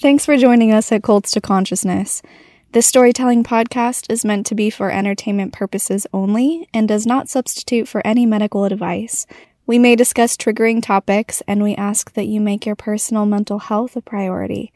Thanks 0.00 0.24
for 0.24 0.38
joining 0.38 0.72
us 0.72 0.90
at 0.92 1.02
Cults 1.02 1.30
to 1.32 1.42
Consciousness. 1.42 2.22
This 2.72 2.86
storytelling 2.86 3.44
podcast 3.44 4.10
is 4.10 4.24
meant 4.24 4.46
to 4.46 4.54
be 4.54 4.70
for 4.70 4.90
entertainment 4.90 5.52
purposes 5.52 6.06
only 6.10 6.66
and 6.72 6.88
does 6.88 7.06
not 7.06 7.28
substitute 7.28 7.86
for 7.86 8.00
any 8.06 8.24
medical 8.24 8.64
advice. 8.64 9.26
We 9.66 9.78
may 9.78 9.96
discuss 9.96 10.38
triggering 10.38 10.82
topics, 10.82 11.42
and 11.46 11.62
we 11.62 11.74
ask 11.74 12.14
that 12.14 12.28
you 12.28 12.40
make 12.40 12.64
your 12.64 12.76
personal 12.76 13.26
mental 13.26 13.58
health 13.58 13.94
a 13.94 14.00
priority. 14.00 14.72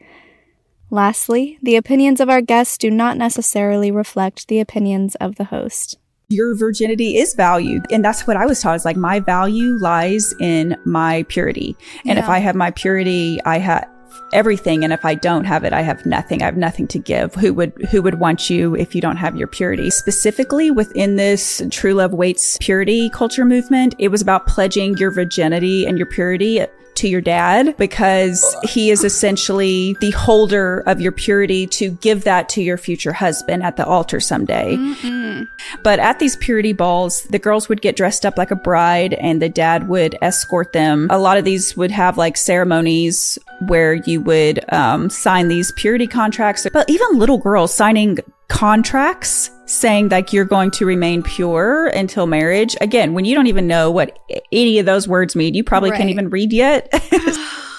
Lastly, 0.91 1.57
the 1.59 1.75
opinions 1.75 2.21
of 2.21 2.29
our 2.29 2.41
guests 2.41 2.77
do 2.77 2.91
not 2.91 3.17
necessarily 3.17 3.89
reflect 3.89 4.47
the 4.47 4.59
opinions 4.59 5.15
of 5.15 5.37
the 5.37 5.45
host. 5.45 5.97
Your 6.29 6.55
virginity 6.55 7.17
is 7.17 7.33
valued. 7.33 7.83
And 7.91 8.05
that's 8.05 8.27
what 8.27 8.37
I 8.37 8.45
was 8.45 8.61
taught 8.61 8.75
is 8.75 8.85
like 8.85 8.95
my 8.95 9.19
value 9.21 9.75
lies 9.79 10.35
in 10.39 10.77
my 10.85 11.23
purity. 11.29 11.75
And 12.05 12.17
yeah. 12.17 12.23
if 12.23 12.29
I 12.29 12.37
have 12.37 12.53
my 12.53 12.69
purity, 12.69 13.39
I 13.43 13.57
have 13.57 13.89
everything 14.33 14.83
and 14.83 14.93
if 14.93 15.05
I 15.05 15.15
don't 15.15 15.45
have 15.45 15.63
it, 15.63 15.73
I 15.73 15.81
have 15.81 16.05
nothing. 16.05 16.41
I 16.41 16.45
have 16.45 16.57
nothing 16.57 16.87
to 16.87 16.99
give. 16.99 17.33
Who 17.35 17.53
would 17.53 17.73
who 17.91 18.01
would 18.01 18.19
want 18.19 18.49
you 18.49 18.75
if 18.75 18.95
you 18.95 19.01
don't 19.01 19.17
have 19.17 19.35
your 19.35 19.47
purity? 19.47 19.89
Specifically 19.89 20.71
within 20.71 21.15
this 21.15 21.61
True 21.71 21.93
Love 21.93 22.13
Waits 22.13 22.57
purity 22.59 23.09
culture 23.09 23.45
movement, 23.45 23.95
it 23.99 24.09
was 24.09 24.21
about 24.21 24.47
pledging 24.47 24.97
your 24.97 25.11
virginity 25.11 25.85
and 25.85 25.97
your 25.97 26.07
purity 26.07 26.65
to 26.95 27.07
your 27.07 27.21
dad 27.21 27.75
because 27.77 28.55
he 28.63 28.89
is 28.89 29.03
essentially 29.03 29.95
the 30.01 30.11
holder 30.11 30.79
of 30.81 31.01
your 31.01 31.11
purity 31.11 31.67
to 31.67 31.91
give 31.91 32.23
that 32.23 32.49
to 32.49 32.61
your 32.61 32.77
future 32.77 33.13
husband 33.13 33.63
at 33.63 33.77
the 33.77 33.85
altar 33.85 34.19
someday. 34.19 34.75
Mm-hmm. 34.75 35.43
But 35.83 35.99
at 35.99 36.19
these 36.19 36.35
purity 36.37 36.73
balls, 36.73 37.23
the 37.23 37.39
girls 37.39 37.69
would 37.69 37.81
get 37.81 37.95
dressed 37.95 38.25
up 38.25 38.37
like 38.37 38.51
a 38.51 38.55
bride 38.55 39.13
and 39.15 39.41
the 39.41 39.49
dad 39.49 39.87
would 39.87 40.17
escort 40.21 40.73
them. 40.73 41.07
A 41.09 41.19
lot 41.19 41.37
of 41.37 41.45
these 41.45 41.75
would 41.75 41.91
have 41.91 42.17
like 42.17 42.37
ceremonies 42.37 43.37
where 43.67 43.93
you 43.93 44.21
would 44.21 44.63
um, 44.73 45.09
sign 45.09 45.47
these 45.47 45.71
purity 45.73 46.07
contracts. 46.07 46.67
But 46.71 46.89
even 46.89 47.19
little 47.19 47.37
girls 47.37 47.73
signing 47.73 48.19
contracts 48.47 49.51
saying 49.65 50.09
like 50.09 50.31
you're 50.31 50.45
going 50.45 50.71
to 50.71 50.85
remain 50.85 51.23
pure 51.23 51.87
until 51.87 52.27
marriage. 52.27 52.75
Again, 52.81 53.13
when 53.13 53.25
you 53.25 53.35
don't 53.35 53.47
even 53.47 53.67
know 53.67 53.89
what 53.89 54.19
any 54.51 54.79
of 54.79 54.85
those 54.85 55.07
words 55.07 55.35
mean, 55.35 55.53
you 55.53 55.63
probably 55.63 55.91
right. 55.91 55.97
can't 55.97 56.09
even 56.09 56.29
read 56.29 56.53
yet. 56.53 56.91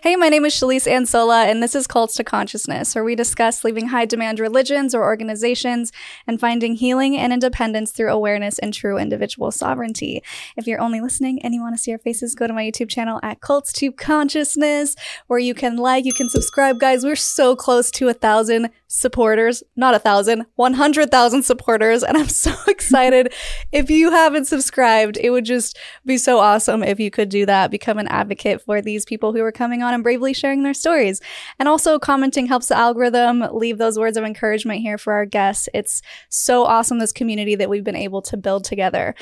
Hey, 0.00 0.14
my 0.14 0.28
name 0.28 0.44
is 0.44 0.54
Shelise 0.54 0.86
Ansola, 0.86 1.46
and 1.46 1.60
this 1.60 1.74
is 1.74 1.88
Cults 1.88 2.14
to 2.14 2.24
Consciousness, 2.24 2.94
where 2.94 3.02
we 3.02 3.16
discuss 3.16 3.64
leaving 3.64 3.88
high 3.88 4.04
demand 4.04 4.38
religions 4.38 4.94
or 4.94 5.02
organizations 5.02 5.90
and 6.24 6.38
finding 6.38 6.76
healing 6.76 7.16
and 7.16 7.32
independence 7.32 7.90
through 7.90 8.12
awareness 8.12 8.60
and 8.60 8.72
true 8.72 8.96
individual 8.96 9.50
sovereignty. 9.50 10.22
If 10.56 10.68
you're 10.68 10.80
only 10.80 11.00
listening 11.00 11.42
and 11.42 11.52
you 11.52 11.60
want 11.60 11.74
to 11.74 11.82
see 11.82 11.90
our 11.90 11.98
faces, 11.98 12.36
go 12.36 12.46
to 12.46 12.52
my 12.52 12.62
YouTube 12.62 12.88
channel 12.88 13.18
at 13.24 13.40
Cults 13.40 13.72
to 13.72 13.90
Consciousness, 13.90 14.94
where 15.26 15.40
you 15.40 15.52
can 15.52 15.76
like, 15.76 16.04
you 16.04 16.14
can 16.14 16.30
subscribe. 16.30 16.78
Guys, 16.78 17.04
we're 17.04 17.16
so 17.16 17.56
close 17.56 17.90
to 17.90 18.08
a 18.08 18.14
thousand 18.14 18.70
supporters, 18.88 19.62
not 19.76 19.94
a 19.94 19.98
thousand, 19.98 20.46
100,000 20.56 21.42
supporters. 21.42 22.02
And 22.02 22.16
I'm 22.16 22.28
so 22.28 22.54
excited. 22.66 23.32
if 23.70 23.90
you 23.90 24.10
haven't 24.10 24.46
subscribed, 24.46 25.18
it 25.18 25.30
would 25.30 25.44
just 25.44 25.78
be 26.04 26.16
so 26.16 26.38
awesome 26.38 26.82
if 26.82 26.98
you 26.98 27.10
could 27.10 27.28
do 27.28 27.46
that, 27.46 27.70
become 27.70 27.98
an 27.98 28.08
advocate 28.08 28.62
for 28.62 28.80
these 28.80 29.04
people 29.04 29.32
who 29.32 29.42
are 29.42 29.52
coming 29.52 29.82
on 29.82 29.94
and 29.94 30.02
bravely 30.02 30.32
sharing 30.32 30.62
their 30.62 30.74
stories. 30.74 31.20
And 31.58 31.68
also 31.68 31.98
commenting 31.98 32.46
helps 32.46 32.68
the 32.68 32.76
algorithm. 32.76 33.44
Leave 33.52 33.78
those 33.78 33.98
words 33.98 34.16
of 34.16 34.24
encouragement 34.24 34.80
here 34.80 34.98
for 34.98 35.12
our 35.12 35.26
guests. 35.26 35.68
It's 35.74 36.00
so 36.30 36.64
awesome, 36.64 36.98
this 36.98 37.12
community 37.12 37.54
that 37.56 37.68
we've 37.68 37.84
been 37.84 37.94
able 37.94 38.22
to 38.22 38.36
build 38.36 38.64
together. 38.64 39.14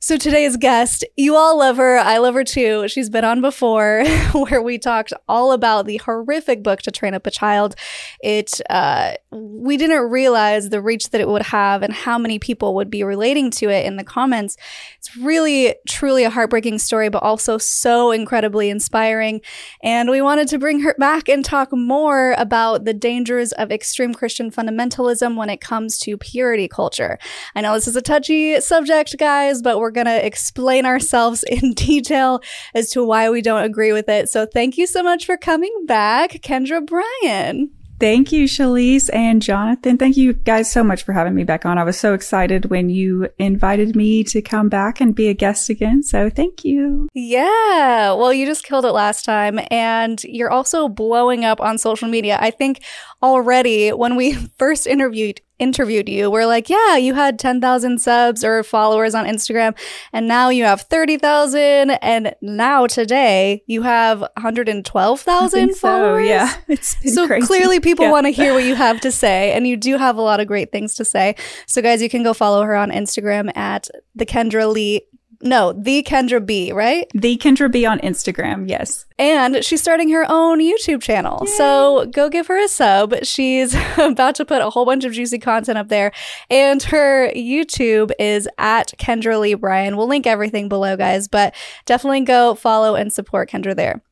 So 0.00 0.16
today's 0.16 0.56
guest, 0.56 1.04
you 1.16 1.36
all 1.36 1.58
love 1.58 1.76
her. 1.76 1.98
I 1.98 2.18
love 2.18 2.34
her 2.34 2.44
too. 2.44 2.88
She's 2.88 3.10
been 3.10 3.24
on 3.24 3.42
before 3.42 4.04
where 4.32 4.62
we 4.62 4.78
talked 4.78 5.12
all 5.28 5.52
about 5.52 5.84
the 5.84 5.98
horrific 5.98 6.62
book 6.62 6.80
to 6.82 6.90
train 6.90 7.12
up 7.12 7.26
a 7.26 7.30
child. 7.30 7.76
It, 8.22 8.60
uh, 8.70 9.09
we 9.30 9.76
didn't 9.76 10.10
realize 10.10 10.68
the 10.68 10.80
reach 10.80 11.10
that 11.10 11.20
it 11.20 11.28
would 11.28 11.42
have 11.42 11.82
and 11.82 11.92
how 11.92 12.18
many 12.18 12.38
people 12.38 12.74
would 12.74 12.90
be 12.90 13.04
relating 13.04 13.50
to 13.52 13.68
it 13.68 13.86
in 13.86 13.96
the 13.96 14.04
comments. 14.04 14.56
It's 14.98 15.16
really, 15.16 15.74
truly 15.88 16.24
a 16.24 16.30
heartbreaking 16.30 16.78
story, 16.78 17.08
but 17.08 17.22
also 17.22 17.58
so 17.58 18.10
incredibly 18.10 18.70
inspiring. 18.70 19.40
And 19.82 20.10
we 20.10 20.20
wanted 20.20 20.48
to 20.48 20.58
bring 20.58 20.80
her 20.80 20.94
back 20.98 21.28
and 21.28 21.44
talk 21.44 21.72
more 21.72 22.34
about 22.38 22.84
the 22.84 22.94
dangers 22.94 23.52
of 23.52 23.70
extreme 23.70 24.14
Christian 24.14 24.50
fundamentalism 24.50 25.36
when 25.36 25.50
it 25.50 25.60
comes 25.60 25.98
to 26.00 26.16
purity 26.16 26.68
culture. 26.68 27.18
I 27.54 27.60
know 27.60 27.74
this 27.74 27.88
is 27.88 27.96
a 27.96 28.02
touchy 28.02 28.60
subject, 28.60 29.16
guys, 29.18 29.62
but 29.62 29.78
we're 29.78 29.90
going 29.90 30.06
to 30.06 30.26
explain 30.26 30.86
ourselves 30.86 31.42
in 31.48 31.72
detail 31.74 32.40
as 32.74 32.90
to 32.90 33.04
why 33.04 33.30
we 33.30 33.42
don't 33.42 33.64
agree 33.64 33.92
with 33.92 34.08
it. 34.08 34.28
So 34.28 34.46
thank 34.46 34.76
you 34.78 34.86
so 34.86 35.02
much 35.02 35.26
for 35.26 35.36
coming 35.36 35.86
back, 35.86 36.32
Kendra 36.42 36.84
Bryan. 36.84 37.70
Thank 38.00 38.32
you, 38.32 38.44
Shelise 38.44 39.10
and 39.12 39.42
Jonathan. 39.42 39.98
Thank 39.98 40.16
you 40.16 40.32
guys 40.32 40.72
so 40.72 40.82
much 40.82 41.02
for 41.02 41.12
having 41.12 41.34
me 41.34 41.44
back 41.44 41.66
on. 41.66 41.76
I 41.76 41.84
was 41.84 42.00
so 42.00 42.14
excited 42.14 42.70
when 42.70 42.88
you 42.88 43.28
invited 43.38 43.94
me 43.94 44.24
to 44.24 44.40
come 44.40 44.70
back 44.70 45.02
and 45.02 45.14
be 45.14 45.28
a 45.28 45.34
guest 45.34 45.68
again. 45.68 46.02
So 46.02 46.30
thank 46.30 46.64
you. 46.64 47.08
Yeah. 47.12 48.14
Well, 48.14 48.32
you 48.32 48.46
just 48.46 48.64
killed 48.64 48.86
it 48.86 48.92
last 48.92 49.26
time 49.26 49.60
and 49.70 50.24
you're 50.24 50.50
also 50.50 50.88
blowing 50.88 51.44
up 51.44 51.60
on 51.60 51.76
social 51.76 52.08
media. 52.08 52.38
I 52.40 52.50
think 52.50 52.82
already 53.22 53.90
when 53.90 54.16
we 54.16 54.34
first 54.58 54.86
interviewed 54.86 55.40
interviewed 55.58 56.08
you 56.08 56.30
we're 56.30 56.46
like, 56.46 56.70
yeah, 56.70 56.96
you 56.96 57.12
had 57.12 57.38
10,000 57.38 58.00
subs 58.00 58.42
or 58.42 58.62
followers 58.62 59.14
on 59.14 59.26
Instagram 59.26 59.76
and 60.10 60.26
now 60.26 60.48
you 60.48 60.64
have 60.64 60.80
30,000 60.80 61.90
and 61.90 62.34
now 62.40 62.86
today 62.86 63.62
you 63.66 63.82
have 63.82 64.20
112,000 64.20 65.74
followers. 65.76 65.78
So, 65.78 66.16
yeah. 66.16 66.54
It's 66.68 67.14
so 67.14 67.26
crazy. 67.26 67.46
clearly 67.46 67.78
people 67.78 68.06
yeah. 68.06 68.10
want 68.10 68.24
to 68.24 68.30
hear 68.30 68.54
what 68.54 68.64
you 68.64 68.74
have 68.74 69.02
to 69.02 69.12
say 69.12 69.52
and 69.52 69.66
you 69.66 69.76
do 69.76 69.98
have 69.98 70.16
a 70.16 70.22
lot 70.22 70.40
of 70.40 70.46
great 70.46 70.72
things 70.72 70.94
to 70.94 71.04
say. 71.04 71.34
So 71.66 71.82
guys, 71.82 72.00
you 72.00 72.08
can 72.08 72.22
go 72.22 72.32
follow 72.32 72.62
her 72.62 72.74
on 72.74 72.90
Instagram 72.90 73.54
at 73.54 73.88
the 74.14 74.24
Kendra 74.24 74.72
Lee 74.72 75.02
no, 75.42 75.72
the 75.72 76.02
Kendra 76.02 76.44
B, 76.44 76.70
right? 76.72 77.10
The 77.14 77.38
Kendra 77.38 77.72
B 77.72 77.86
on 77.86 77.98
Instagram, 78.00 78.68
yes. 78.68 79.06
And 79.18 79.64
she's 79.64 79.80
starting 79.80 80.10
her 80.10 80.26
own 80.28 80.60
YouTube 80.60 81.00
channel. 81.00 81.42
Yay. 81.46 81.52
So 81.52 82.06
go 82.12 82.28
give 82.28 82.46
her 82.48 82.62
a 82.62 82.68
sub. 82.68 83.14
She's 83.24 83.74
about 83.98 84.34
to 84.34 84.44
put 84.44 84.60
a 84.60 84.68
whole 84.68 84.84
bunch 84.84 85.04
of 85.04 85.12
juicy 85.12 85.38
content 85.38 85.78
up 85.78 85.88
there. 85.88 86.12
And 86.50 86.82
her 86.84 87.30
YouTube 87.32 88.10
is 88.18 88.48
at 88.58 88.92
Kendra 88.98 89.40
Lee 89.40 89.54
Bryan. 89.54 89.96
We'll 89.96 90.08
link 90.08 90.26
everything 90.26 90.68
below, 90.68 90.96
guys, 90.96 91.26
but 91.26 91.54
definitely 91.86 92.20
go 92.22 92.54
follow 92.54 92.94
and 92.94 93.10
support 93.10 93.50
Kendra 93.50 93.74
there. 93.74 94.02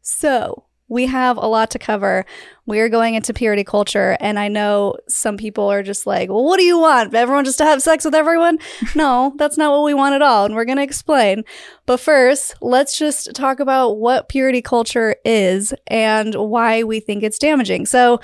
So 0.00 0.64
we 0.88 1.06
have 1.06 1.36
a 1.36 1.46
lot 1.46 1.70
to 1.70 1.78
cover. 1.78 2.24
We're 2.66 2.88
going 2.88 3.14
into 3.14 3.32
purity 3.34 3.64
culture, 3.64 4.16
and 4.20 4.38
I 4.38 4.48
know 4.48 4.96
some 5.08 5.36
people 5.36 5.70
are 5.70 5.82
just 5.82 6.06
like, 6.06 6.28
well, 6.28 6.44
what 6.44 6.58
do 6.58 6.64
you 6.64 6.78
want? 6.78 7.14
Everyone 7.14 7.44
just 7.44 7.58
to 7.58 7.64
have 7.64 7.82
sex 7.82 8.04
with 8.04 8.14
everyone? 8.14 8.58
no, 8.94 9.34
that's 9.36 9.56
not 9.58 9.72
what 9.72 9.84
we 9.84 9.94
want 9.94 10.14
at 10.14 10.22
all, 10.22 10.44
and 10.44 10.54
we're 10.54 10.64
going 10.64 10.78
to 10.78 10.82
explain. 10.82 11.44
But 11.86 12.00
first, 12.00 12.54
let's 12.60 12.98
just 12.98 13.34
talk 13.34 13.60
about 13.60 13.98
what 13.98 14.28
purity 14.28 14.62
culture 14.62 15.16
is 15.24 15.74
and 15.86 16.34
why 16.34 16.82
we 16.82 17.00
think 17.00 17.22
it's 17.22 17.38
damaging. 17.38 17.86
So, 17.86 18.20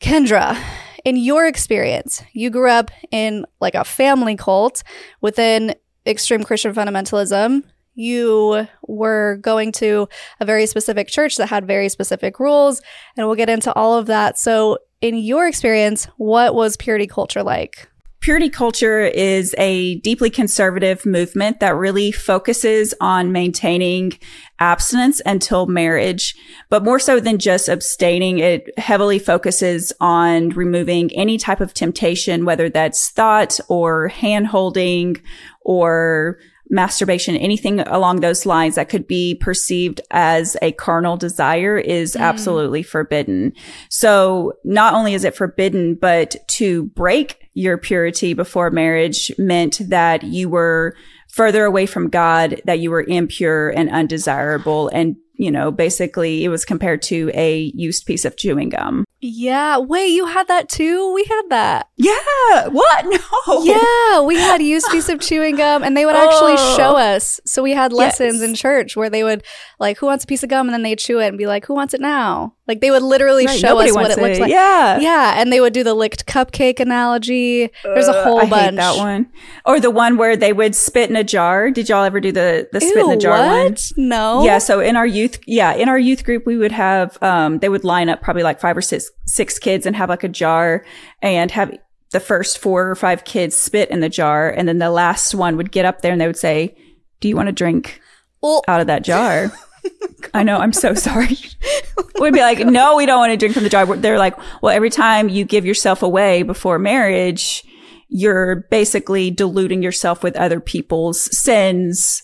Kendra, 0.00 0.60
in 1.04 1.16
your 1.16 1.46
experience, 1.46 2.22
you 2.32 2.50
grew 2.50 2.70
up 2.70 2.90
in 3.10 3.46
like 3.60 3.74
a 3.74 3.84
family 3.84 4.36
cult 4.36 4.82
within 5.20 5.74
extreme 6.06 6.42
Christian 6.42 6.74
fundamentalism 6.74 7.62
you 7.94 8.66
were 8.86 9.38
going 9.42 9.72
to 9.72 10.08
a 10.40 10.44
very 10.44 10.66
specific 10.66 11.08
church 11.08 11.36
that 11.36 11.48
had 11.48 11.66
very 11.66 11.88
specific 11.88 12.38
rules, 12.40 12.80
and 13.16 13.26
we'll 13.26 13.36
get 13.36 13.50
into 13.50 13.72
all 13.74 13.98
of 13.98 14.06
that. 14.06 14.38
So, 14.38 14.78
in 15.00 15.16
your 15.16 15.48
experience, 15.48 16.06
what 16.16 16.54
was 16.54 16.76
purity 16.76 17.06
culture 17.06 17.42
like? 17.42 17.88
Purity 18.22 18.50
culture 18.50 19.00
is 19.00 19.52
a 19.58 19.96
deeply 19.96 20.30
conservative 20.30 21.04
movement 21.04 21.58
that 21.58 21.74
really 21.74 22.12
focuses 22.12 22.94
on 23.00 23.32
maintaining 23.32 24.12
abstinence 24.60 25.20
until 25.26 25.66
marriage, 25.66 26.36
but 26.70 26.84
more 26.84 27.00
so 27.00 27.18
than 27.18 27.36
just 27.36 27.68
abstaining, 27.68 28.38
it 28.38 28.70
heavily 28.78 29.18
focuses 29.18 29.92
on 30.00 30.50
removing 30.50 31.12
any 31.16 31.36
type 31.36 31.60
of 31.60 31.74
temptation, 31.74 32.44
whether 32.44 32.70
that's 32.70 33.10
thought 33.10 33.58
or 33.68 34.06
hand 34.06 34.46
holding 34.46 35.16
or 35.62 36.38
masturbation, 36.72 37.36
anything 37.36 37.80
along 37.80 38.20
those 38.20 38.46
lines 38.46 38.74
that 38.74 38.88
could 38.88 39.06
be 39.06 39.36
perceived 39.36 40.00
as 40.10 40.56
a 40.62 40.72
carnal 40.72 41.16
desire 41.16 41.78
is 41.78 42.16
mm. 42.16 42.20
absolutely 42.20 42.82
forbidden. 42.82 43.52
So 43.90 44.54
not 44.64 44.94
only 44.94 45.14
is 45.14 45.24
it 45.24 45.36
forbidden, 45.36 45.94
but 45.94 46.34
to 46.48 46.84
break 46.84 47.50
your 47.54 47.76
purity 47.76 48.32
before 48.32 48.70
marriage 48.70 49.30
meant 49.38 49.80
that 49.88 50.22
you 50.24 50.48
were 50.48 50.96
further 51.28 51.64
away 51.64 51.84
from 51.86 52.08
God, 52.08 52.60
that 52.64 52.78
you 52.80 52.90
were 52.90 53.04
impure 53.06 53.68
and 53.68 53.90
undesirable 53.90 54.88
and 54.88 55.16
you 55.34 55.50
know, 55.50 55.70
basically 55.70 56.44
it 56.44 56.48
was 56.48 56.64
compared 56.64 57.02
to 57.02 57.30
a 57.34 57.72
used 57.74 58.06
piece 58.06 58.24
of 58.24 58.36
chewing 58.36 58.68
gum. 58.68 59.04
Yeah. 59.24 59.78
Wait, 59.78 60.08
you 60.08 60.26
had 60.26 60.48
that 60.48 60.68
too? 60.68 61.14
We 61.14 61.24
had 61.24 61.42
that. 61.50 61.88
Yeah. 61.96 62.68
What? 62.68 63.06
No. 63.48 63.64
Yeah. 63.64 64.20
We 64.22 64.36
had 64.36 64.60
a 64.60 64.64
used 64.64 64.86
piece 64.90 65.08
of 65.08 65.20
chewing 65.20 65.56
gum 65.56 65.82
and 65.82 65.96
they 65.96 66.06
would 66.06 66.14
actually 66.14 66.54
oh. 66.58 66.76
show 66.76 66.96
us. 66.96 67.40
So 67.44 67.62
we 67.62 67.72
had 67.72 67.92
lessons 67.92 68.40
yes. 68.40 68.42
in 68.42 68.54
church 68.54 68.96
where 68.96 69.10
they 69.10 69.24
would 69.24 69.42
like, 69.78 69.98
who 69.98 70.06
wants 70.06 70.24
a 70.24 70.26
piece 70.26 70.42
of 70.42 70.48
gum? 70.48 70.68
And 70.68 70.74
then 70.74 70.82
they'd 70.82 70.98
chew 70.98 71.18
it 71.18 71.28
and 71.28 71.38
be 71.38 71.46
like, 71.46 71.66
who 71.66 71.74
wants 71.74 71.92
it 71.92 72.00
now? 72.00 72.54
Like 72.68 72.80
they 72.80 72.90
would 72.90 73.02
literally 73.02 73.46
right, 73.46 73.58
show 73.58 73.78
us 73.78 73.92
what 73.94 74.10
it, 74.10 74.18
looks 74.18 74.38
like. 74.38 74.50
Yeah. 74.50 75.00
Yeah. 75.00 75.34
And 75.36 75.52
they 75.52 75.60
would 75.60 75.72
do 75.72 75.82
the 75.82 75.94
licked 75.94 76.26
cupcake 76.26 76.80
analogy. 76.80 77.70
There's 77.82 78.08
a 78.08 78.24
whole 78.24 78.38
uh, 78.38 78.44
I 78.44 78.48
bunch. 78.48 78.64
Hate 78.64 78.76
that 78.76 78.96
one. 78.96 79.30
Or 79.64 79.80
the 79.80 79.90
one 79.90 80.16
where 80.16 80.36
they 80.36 80.52
would 80.52 80.74
spit 80.74 81.10
in 81.10 81.16
a 81.16 81.24
jar. 81.24 81.70
Did 81.70 81.88
y'all 81.88 82.04
ever 82.04 82.20
do 82.20 82.32
the, 82.32 82.68
the 82.72 82.80
spit 82.80 82.96
Ew, 82.96 83.10
in 83.10 83.18
a 83.18 83.20
jar 83.20 83.38
what? 83.38 83.64
one? 83.64 83.76
No. 83.96 84.44
Yeah. 84.44 84.58
So 84.58 84.80
in 84.80 84.96
our 84.96 85.06
youth, 85.06 85.31
yeah, 85.46 85.74
in 85.74 85.88
our 85.88 85.98
youth 85.98 86.24
group, 86.24 86.46
we 86.46 86.56
would 86.56 86.72
have, 86.72 87.20
um, 87.22 87.58
they 87.58 87.68
would 87.68 87.84
line 87.84 88.08
up 88.08 88.22
probably 88.22 88.42
like 88.42 88.60
five 88.60 88.76
or 88.76 88.82
six, 88.82 89.10
six 89.26 89.58
kids 89.58 89.86
and 89.86 89.96
have 89.96 90.08
like 90.08 90.24
a 90.24 90.28
jar 90.28 90.84
and 91.20 91.50
have 91.50 91.76
the 92.10 92.20
first 92.20 92.58
four 92.58 92.88
or 92.88 92.94
five 92.94 93.24
kids 93.24 93.56
spit 93.56 93.90
in 93.90 94.00
the 94.00 94.08
jar. 94.08 94.50
And 94.50 94.68
then 94.68 94.78
the 94.78 94.90
last 94.90 95.34
one 95.34 95.56
would 95.56 95.72
get 95.72 95.84
up 95.84 96.02
there 96.02 96.12
and 96.12 96.20
they 96.20 96.26
would 96.26 96.36
say, 96.36 96.76
do 97.20 97.28
you 97.28 97.36
want 97.36 97.48
to 97.48 97.52
drink 97.52 98.00
well, 98.40 98.62
out 98.68 98.80
of 98.80 98.86
that 98.86 99.04
jar? 99.04 99.50
I 100.34 100.42
know. 100.42 100.58
I'm 100.58 100.72
so 100.72 100.94
sorry. 100.94 101.38
We'd 102.20 102.34
be 102.34 102.40
like, 102.40 102.58
no, 102.60 102.96
we 102.96 103.06
don't 103.06 103.18
want 103.18 103.32
to 103.32 103.36
drink 103.36 103.54
from 103.54 103.64
the 103.64 103.68
jar. 103.68 103.84
They're 103.96 104.18
like, 104.18 104.36
well, 104.62 104.74
every 104.74 104.90
time 104.90 105.28
you 105.28 105.44
give 105.44 105.66
yourself 105.66 106.02
away 106.02 106.42
before 106.42 106.78
marriage, 106.78 107.64
you're 108.08 108.66
basically 108.70 109.30
diluting 109.30 109.82
yourself 109.82 110.22
with 110.22 110.36
other 110.36 110.60
people's 110.60 111.36
sins 111.36 112.22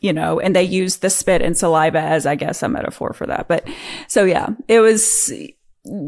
you 0.00 0.12
know, 0.12 0.38
and 0.40 0.54
they 0.54 0.62
use 0.62 0.98
the 0.98 1.10
spit 1.10 1.42
and 1.42 1.56
saliva 1.56 2.00
as, 2.00 2.26
I 2.26 2.34
guess, 2.34 2.62
a 2.62 2.68
metaphor 2.68 3.12
for 3.12 3.26
that. 3.26 3.48
But 3.48 3.66
so 4.08 4.24
yeah, 4.24 4.50
it 4.68 4.80
was, 4.80 5.32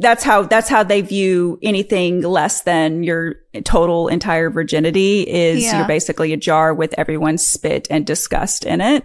that's 0.01 0.23
how, 0.23 0.43
that's 0.43 0.69
how 0.69 0.83
they 0.83 1.01
view 1.01 1.59
anything 1.63 2.23
less 2.23 2.63
than 2.63 3.03
your 3.03 3.37
total 3.65 4.09
entire 4.09 4.51
virginity 4.51 5.23
is 5.23 5.63
yeah. 5.63 5.79
you're 5.79 5.89
basically 5.89 6.33
a 6.33 6.37
jar 6.37 6.75
with 6.75 6.95
everyone's 6.99 7.47
spit 7.47 7.87
and 7.91 8.07
disgust 8.07 8.65
in 8.65 8.81
it. 8.81 9.05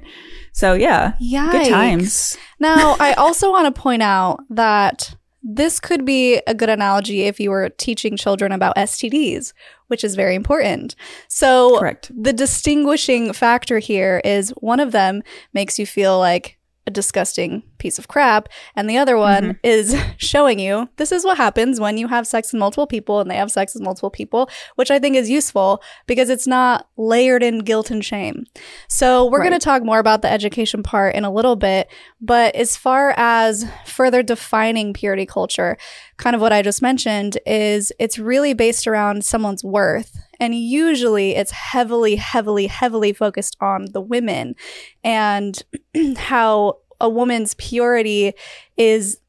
So 0.51 0.73
yeah, 0.73 1.13
Yikes. 1.21 1.51
good 1.51 1.69
times. 1.69 2.37
Now, 2.59 2.95
I 2.99 3.13
also 3.13 3.51
want 3.51 3.73
to 3.73 3.81
point 3.81 4.03
out 4.03 4.39
that 4.49 5.15
this 5.43 5.79
could 5.79 6.05
be 6.05 6.41
a 6.47 6.53
good 6.53 6.69
analogy 6.69 7.23
if 7.23 7.39
you 7.39 7.51
were 7.51 7.69
teaching 7.69 8.15
children 8.15 8.51
about 8.51 8.75
STDs, 8.77 9.53
which 9.87 10.03
is 10.03 10.15
very 10.15 10.35
important. 10.35 10.95
So, 11.27 11.79
Correct. 11.79 12.11
the 12.15 12.33
distinguishing 12.33 13.33
factor 13.33 13.79
here 13.79 14.21
is 14.23 14.51
one 14.51 14.79
of 14.79 14.93
them 14.93 15.21
makes 15.53 15.77
you 15.77 15.85
feel 15.85 16.17
like 16.17 16.57
a 16.85 16.91
disgusting 16.91 17.63
piece 17.77 17.97
of 17.97 18.07
crap. 18.07 18.49
And 18.75 18.89
the 18.89 18.97
other 18.97 19.17
one 19.17 19.43
mm-hmm. 19.43 19.57
is 19.63 19.95
showing 20.17 20.59
you 20.59 20.89
this 20.97 21.11
is 21.11 21.23
what 21.23 21.37
happens 21.37 21.79
when 21.79 21.97
you 21.97 22.07
have 22.07 22.27
sex 22.27 22.51
with 22.51 22.59
multiple 22.59 22.87
people 22.87 23.19
and 23.19 23.29
they 23.31 23.35
have 23.35 23.51
sex 23.51 23.73
with 23.73 23.83
multiple 23.83 24.09
people, 24.09 24.49
which 24.75 24.91
I 24.91 24.99
think 24.99 25.15
is 25.15 25.29
useful 25.29 25.81
because 26.07 26.29
it's 26.29 26.47
not 26.47 26.87
layered 26.97 27.43
in 27.43 27.59
guilt 27.59 27.89
and 27.91 28.03
shame. 28.03 28.45
So 28.87 29.25
we're 29.25 29.39
right. 29.39 29.49
going 29.49 29.59
to 29.59 29.63
talk 29.63 29.83
more 29.83 29.99
about 29.99 30.21
the 30.21 30.31
education 30.31 30.83
part 30.83 31.15
in 31.15 31.23
a 31.23 31.31
little 31.31 31.55
bit. 31.55 31.89
But 32.19 32.55
as 32.55 32.75
far 32.75 33.13
as 33.17 33.65
further 33.85 34.23
defining 34.23 34.93
purity 34.93 35.25
culture, 35.25 35.77
kind 36.17 36.35
of 36.35 36.41
what 36.41 36.53
I 36.53 36.61
just 36.61 36.81
mentioned 36.81 37.37
is 37.45 37.91
it's 37.99 38.19
really 38.19 38.53
based 38.53 38.87
around 38.87 39.23
someone's 39.23 39.63
worth 39.63 40.17
and 40.43 40.53
usually 40.53 41.35
it's 41.35 41.51
heavily, 41.51 42.17
heavily, 42.17 42.67
heavily 42.67 43.13
focused 43.13 43.55
on 43.61 43.85
the 43.93 44.01
women 44.01 44.55
and 45.01 45.63
how 46.17 46.79
a 46.99 47.07
woman's 47.07 47.53
purity 47.53 48.33
is 48.75 49.19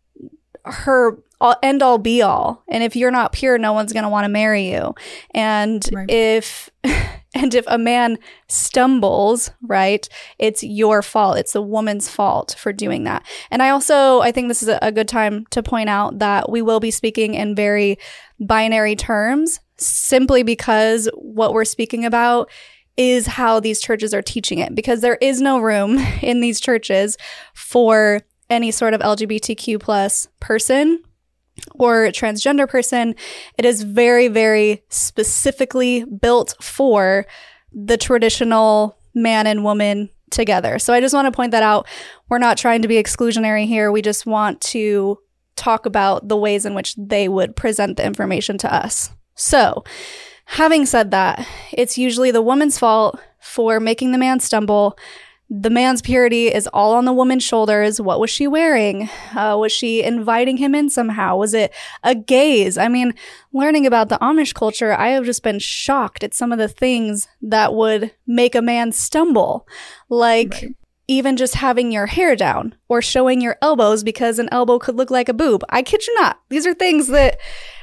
her 0.64 1.16
all, 1.40 1.54
end 1.62 1.84
all 1.84 1.98
be 1.98 2.20
all. 2.20 2.64
And 2.68 2.82
if 2.82 2.96
you're 2.96 3.12
not 3.12 3.32
pure, 3.32 3.58
no 3.58 3.72
one's 3.72 3.92
going 3.92 4.02
to 4.02 4.08
want 4.08 4.24
to 4.24 4.28
marry 4.28 4.68
you. 4.72 4.96
And 5.30 5.88
right. 5.92 6.10
if, 6.10 6.68
and 6.82 7.54
if 7.54 7.64
a 7.68 7.78
man 7.78 8.18
stumbles, 8.48 9.52
right, 9.62 10.08
it's 10.40 10.64
your 10.64 11.00
fault. 11.00 11.38
It's 11.38 11.52
the 11.52 11.62
woman's 11.62 12.08
fault 12.08 12.56
for 12.58 12.72
doing 12.72 13.04
that. 13.04 13.24
And 13.52 13.62
I 13.62 13.70
also, 13.70 14.18
I 14.18 14.32
think 14.32 14.48
this 14.48 14.64
is 14.64 14.76
a 14.82 14.90
good 14.90 15.08
time 15.08 15.46
to 15.50 15.62
point 15.62 15.88
out 15.88 16.18
that 16.18 16.50
we 16.50 16.60
will 16.60 16.80
be 16.80 16.90
speaking 16.90 17.34
in 17.34 17.54
very 17.54 17.98
binary 18.40 18.96
terms 18.96 19.60
simply 19.76 20.42
because 20.42 21.08
what 21.14 21.52
we're 21.52 21.64
speaking 21.64 22.04
about 22.04 22.50
is 22.96 23.26
how 23.26 23.58
these 23.58 23.80
churches 23.80 24.14
are 24.14 24.22
teaching 24.22 24.58
it 24.58 24.74
because 24.74 25.00
there 25.00 25.18
is 25.20 25.40
no 25.40 25.58
room 25.58 25.98
in 26.22 26.40
these 26.40 26.60
churches 26.60 27.16
for 27.54 28.20
any 28.50 28.70
sort 28.70 28.94
of 28.94 29.00
LGBTQ 29.00 29.80
plus 29.80 30.28
person 30.40 31.02
or 31.74 32.06
transgender 32.08 32.68
person. 32.68 33.14
It 33.58 33.64
is 33.64 33.82
very, 33.82 34.28
very 34.28 34.82
specifically 34.88 36.04
built 36.04 36.54
for 36.60 37.26
the 37.72 37.96
traditional 37.96 38.98
man 39.14 39.46
and 39.46 39.64
woman 39.64 40.10
together. 40.30 40.78
So 40.78 40.92
I 40.92 41.00
just 41.00 41.14
want 41.14 41.26
to 41.26 41.32
point 41.32 41.52
that 41.52 41.62
out. 41.62 41.86
We're 42.28 42.38
not 42.38 42.58
trying 42.58 42.82
to 42.82 42.88
be 42.88 42.96
exclusionary 42.96 43.66
here. 43.66 43.92
We 43.92 44.02
just 44.02 44.26
want 44.26 44.60
to 44.62 45.18
talk 45.56 45.86
about 45.86 46.28
the 46.28 46.36
ways 46.36 46.66
in 46.66 46.74
which 46.74 46.96
they 46.96 47.28
would 47.28 47.54
present 47.54 47.96
the 47.96 48.04
information 48.04 48.58
to 48.58 48.74
us. 48.74 49.13
So, 49.34 49.84
having 50.46 50.86
said 50.86 51.10
that, 51.10 51.46
it's 51.72 51.98
usually 51.98 52.30
the 52.30 52.42
woman's 52.42 52.78
fault 52.78 53.18
for 53.40 53.80
making 53.80 54.12
the 54.12 54.18
man 54.18 54.40
stumble. 54.40 54.98
The 55.50 55.70
man's 55.70 56.00
purity 56.00 56.48
is 56.48 56.66
all 56.68 56.94
on 56.94 57.04
the 57.04 57.12
woman's 57.12 57.44
shoulders. 57.44 58.00
What 58.00 58.18
was 58.18 58.30
she 58.30 58.46
wearing? 58.46 59.10
Uh, 59.36 59.56
was 59.58 59.72
she 59.72 60.02
inviting 60.02 60.56
him 60.56 60.74
in 60.74 60.88
somehow? 60.88 61.36
Was 61.36 61.52
it 61.52 61.72
a 62.02 62.14
gaze? 62.14 62.78
I 62.78 62.88
mean, 62.88 63.14
learning 63.52 63.86
about 63.86 64.08
the 64.08 64.18
Amish 64.18 64.54
culture, 64.54 64.94
I 64.94 65.08
have 65.08 65.24
just 65.24 65.42
been 65.42 65.58
shocked 65.58 66.24
at 66.24 66.34
some 66.34 66.50
of 66.50 66.58
the 66.58 66.68
things 66.68 67.28
that 67.42 67.74
would 67.74 68.12
make 68.26 68.54
a 68.54 68.62
man 68.62 68.92
stumble. 68.92 69.68
Like, 70.08 70.52
right 70.54 70.74
even 71.06 71.36
just 71.36 71.56
having 71.56 71.92
your 71.92 72.06
hair 72.06 72.34
down 72.34 72.74
or 72.88 73.02
showing 73.02 73.40
your 73.40 73.56
elbows 73.60 74.02
because 74.02 74.38
an 74.38 74.48
elbow 74.50 74.78
could 74.78 74.96
look 74.96 75.10
like 75.10 75.28
a 75.28 75.34
boob. 75.34 75.62
I 75.68 75.82
kid 75.82 76.06
you 76.06 76.14
not. 76.14 76.40
These 76.48 76.66
are 76.66 76.74
things 76.74 77.08
that 77.08 77.38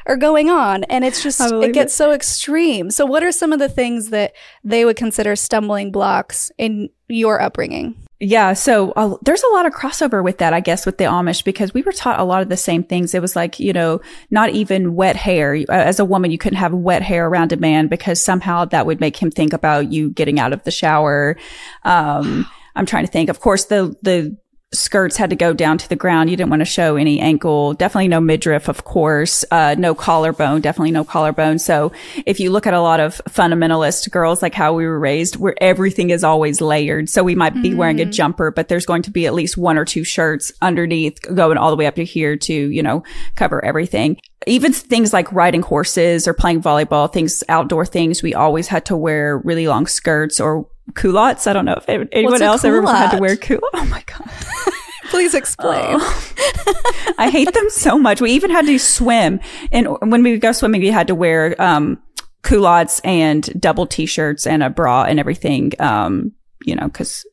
are 0.06 0.18
going 0.18 0.50
on 0.50 0.84
and 0.86 1.04
it's 1.04 1.24
just 1.24 1.40
it 1.40 1.74
gets 1.74 1.94
it. 1.94 1.98
so 1.98 2.12
extreme. 2.12 2.92
So 2.92 3.06
what 3.06 3.24
are 3.24 3.32
some 3.32 3.54
of 3.54 3.60
the 3.60 3.70
things 3.70 4.10
that 4.10 4.34
they 4.64 4.86
would 4.86 4.98
consider 4.98 5.36
stumbling 5.36 5.92
blocks 5.92 6.52
in 6.58 6.90
your 7.08 7.42
upbringing? 7.42 7.96
Yeah, 8.24 8.54
so 8.54 8.92
uh, 8.92 9.18
there's 9.24 9.42
a 9.42 9.54
lot 9.54 9.66
of 9.66 9.74
crossover 9.74 10.24
with 10.24 10.38
that, 10.38 10.54
I 10.54 10.60
guess, 10.60 10.86
with 10.86 11.00
the 11.00 11.06
Amish 11.06 11.44
because 11.44 11.74
we 11.74 11.82
were 11.82 11.92
taught 11.92 12.20
a 12.20 12.24
lot 12.24 12.44
of 12.44 12.50
the 12.50 12.58
same 12.58 12.84
things. 12.84 13.16
It 13.16 13.22
was 13.22 13.36
like, 13.36 13.60
you 13.60 13.74
know, 13.74 14.00
not 14.30 14.52
even 14.52 14.94
wet 14.94 15.16
hair. 15.16 15.58
As 15.70 16.00
a 16.00 16.06
woman, 16.06 16.30
you 16.30 16.38
couldn't 16.38 16.60
have 16.60 16.72
wet 16.72 17.02
hair 17.02 17.28
around 17.28 17.52
a 17.52 17.58
man 17.58 17.88
because 17.88 18.24
somehow 18.24 18.66
that 18.66 18.86
would 18.86 19.00
make 19.00 19.18
him 19.18 19.32
think 19.32 19.54
about 19.54 19.92
you 19.92 20.12
getting 20.12 20.40
out 20.40 20.54
of 20.54 20.64
the 20.66 20.70
shower. 20.72 21.36
Um, 21.82 22.46
I'm 22.76 22.86
trying 22.86 23.08
to 23.08 23.12
think. 23.12 23.30
Of 23.30 23.40
course, 23.40 23.66
the 23.66 23.96
the 24.04 24.38
skirts 24.74 25.18
had 25.18 25.30
to 25.30 25.36
go 25.36 25.54
down 25.54 25.78
to 25.78 25.90
the 25.90 25.96
ground. 25.96 26.30
You 26.30 26.38
didn't 26.38 26.50
want 26.50 26.62
to 26.62 26.66
show 26.66 26.96
any 26.96 27.20
ankle. 27.20 27.74
Definitely 27.74 28.08
no 28.08 28.22
midriff, 28.22 28.70
of 28.70 28.84
course. 28.84 29.44
Uh, 29.52 29.76
no 29.78 29.94
collarbone. 29.94 30.62
Definitely 30.62 30.92
no 30.92 31.04
collarbone. 31.04 31.60
So 31.60 31.92
if 32.26 32.40
you 32.40 32.52
look 32.52 32.68
at 32.68 32.74
a 32.74 32.82
lot 32.82 33.00
of 33.00 33.22
fundamentalist 33.30 34.10
girls, 34.12 34.42
like 34.42 34.54
how 34.54 34.74
we 34.74 34.86
were 34.86 35.00
raised, 35.00 35.36
where 35.36 35.56
everything 35.62 36.10
is 36.10 36.24
always 36.24 36.62
layered. 36.62 37.10
So 37.10 37.24
we 37.24 37.36
might 37.36 37.54
be 37.54 37.70
mm-hmm. 37.70 37.78
wearing 37.78 38.00
a 38.00 38.04
mm-hmm. 38.04 38.12
jumper, 38.12 38.52
but 38.52 38.70
there's 38.70 38.86
going 38.86 39.02
to 39.04 39.12
be 39.12 39.26
at 39.26 39.34
least 39.34 39.58
one 39.58 39.78
or 39.78 39.86
two 39.86 40.04
shirts 40.04 40.52
underneath 40.62 41.22
going 41.22 41.58
all 41.58 41.70
the 41.70 41.76
way 41.76 41.86
up 41.86 41.96
to 41.96 42.06
here 42.06 42.38
to, 42.38 42.54
you 42.54 42.82
know, 42.82 43.04
cover 43.36 43.64
everything. 43.64 44.18
Even 44.48 44.74
things 44.74 45.14
like 45.14 45.32
riding 45.32 45.62
horses 45.62 46.28
or 46.28 46.34
playing 46.34 46.62
volleyball, 46.62 47.12
things, 47.12 47.44
outdoor 47.48 47.86
things, 47.86 48.24
we 48.24 48.34
always 48.34 48.68
had 48.68 48.86
to 48.86 48.98
wear 48.98 49.38
really 49.40 49.68
long 49.68 49.86
skirts 49.86 50.40
or 50.40 50.68
culottes. 50.96 51.46
I 51.46 51.54
don't 51.54 51.66
know 51.66 51.80
if 51.88 52.08
anyone 52.12 52.42
else 52.42 52.66
ever 52.66 52.82
had 52.82 53.12
to 53.12 53.22
wear 53.22 53.36
culottes. 53.36 53.70
Oh 53.74 53.86
my 53.86 54.04
God. 54.06 54.30
Please 55.10 55.34
explain. 55.36 55.98
Oh. 56.00 57.14
I 57.18 57.30
hate 57.30 57.54
them 57.54 57.70
so 57.70 57.98
much. 57.98 58.22
We 58.22 58.32
even 58.32 58.50
had 58.50 58.66
to 58.66 58.80
swim. 58.80 59.40
And 59.72 59.88
when 60.02 60.24
we 60.24 60.32
would 60.32 60.42
go 60.42 60.54
swimming, 60.54 60.82
we 60.82 60.88
had 60.88 61.08
to 61.08 61.16
wear, 61.16 61.62
um, 61.62 62.02
culottes 62.44 63.00
and 63.04 63.48
double 63.62 63.86
t-shirts 63.86 64.48
and 64.48 64.64
a 64.64 64.70
bra 64.70 65.04
and 65.04 65.20
everything. 65.20 65.74
Um, 65.80 66.32
you 66.64 66.76
know, 66.76 66.90
cause 66.90 67.26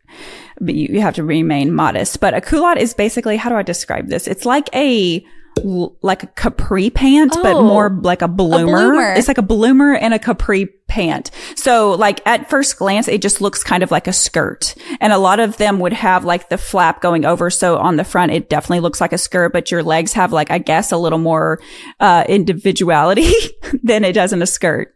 you, 0.60 0.88
you 0.90 1.00
have 1.00 1.14
to 1.14 1.24
remain 1.24 1.72
modest. 1.72 2.20
But 2.20 2.34
a 2.34 2.40
culotte 2.40 2.78
is 2.78 2.94
basically, 2.94 3.36
how 3.36 3.48
do 3.48 3.56
I 3.56 3.62
describe 3.62 4.08
this? 4.08 4.26
It's 4.26 4.44
like 4.44 4.68
a, 4.74 5.24
like 6.02 6.22
a 6.22 6.26
capri 6.28 6.90
pant, 6.90 7.32
oh, 7.36 7.42
but 7.42 7.62
more 7.62 7.90
like 8.02 8.22
a 8.22 8.28
bloomer. 8.28 8.76
a 8.76 8.90
bloomer. 8.90 9.12
It's 9.12 9.28
like 9.28 9.38
a 9.38 9.42
bloomer 9.42 9.94
and 9.94 10.14
a 10.14 10.18
capri 10.18 10.66
pant. 10.88 11.30
So 11.54 11.92
like 11.92 12.20
at 12.26 12.50
first 12.50 12.78
glance, 12.78 13.06
it 13.08 13.22
just 13.22 13.40
looks 13.40 13.62
kind 13.62 13.82
of 13.82 13.90
like 13.90 14.06
a 14.06 14.12
skirt. 14.12 14.74
And 15.00 15.12
a 15.12 15.18
lot 15.18 15.38
of 15.38 15.56
them 15.58 15.78
would 15.80 15.92
have 15.92 16.24
like 16.24 16.48
the 16.48 16.58
flap 16.58 17.00
going 17.00 17.24
over. 17.24 17.50
So 17.50 17.76
on 17.78 17.96
the 17.96 18.04
front, 18.04 18.32
it 18.32 18.48
definitely 18.48 18.80
looks 18.80 19.00
like 19.00 19.12
a 19.12 19.18
skirt, 19.18 19.52
but 19.52 19.70
your 19.70 19.82
legs 19.82 20.14
have 20.14 20.32
like, 20.32 20.50
I 20.50 20.58
guess, 20.58 20.90
a 20.90 20.96
little 20.96 21.18
more, 21.18 21.60
uh, 22.00 22.24
individuality 22.28 23.32
than 23.82 24.04
it 24.04 24.14
does 24.14 24.32
in 24.32 24.42
a 24.42 24.46
skirt. 24.46 24.94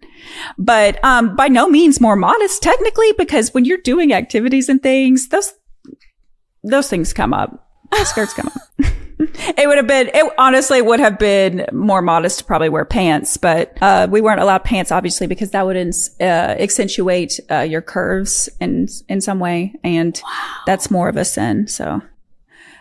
But, 0.56 1.02
um, 1.04 1.36
by 1.36 1.48
no 1.48 1.68
means 1.68 2.00
more 2.00 2.16
modest 2.16 2.62
technically, 2.62 3.12
because 3.18 3.52
when 3.52 3.64
you're 3.64 3.78
doing 3.78 4.12
activities 4.12 4.68
and 4.68 4.82
things, 4.82 5.28
those, 5.28 5.52
those 6.64 6.88
things 6.88 7.12
come 7.12 7.34
up. 7.34 7.68
Skirts 8.04 8.32
come 8.32 8.46
up. 8.46 8.92
it 9.56 9.66
would 9.66 9.76
have 9.76 9.86
been, 9.86 10.10
it 10.12 10.32
honestly 10.38 10.82
would 10.82 11.00
have 11.00 11.18
been 11.18 11.66
more 11.72 12.02
modest 12.02 12.40
to 12.40 12.44
probably 12.44 12.68
wear 12.68 12.84
pants, 12.84 13.36
but, 13.36 13.76
uh, 13.82 14.06
we 14.10 14.20
weren't 14.20 14.40
allowed 14.40 14.64
pants, 14.64 14.92
obviously, 14.92 15.26
because 15.26 15.50
that 15.50 15.66
would, 15.66 15.76
ins- 15.76 16.10
uh, 16.20 16.24
accentuate, 16.58 17.40
uh, 17.50 17.60
your 17.60 17.82
curves 17.82 18.48
in, 18.60 18.88
in 19.08 19.20
some 19.20 19.38
way. 19.38 19.74
And 19.82 20.20
that's 20.66 20.90
more 20.90 21.08
of 21.08 21.16
a 21.16 21.24
sin. 21.24 21.66
So, 21.68 22.02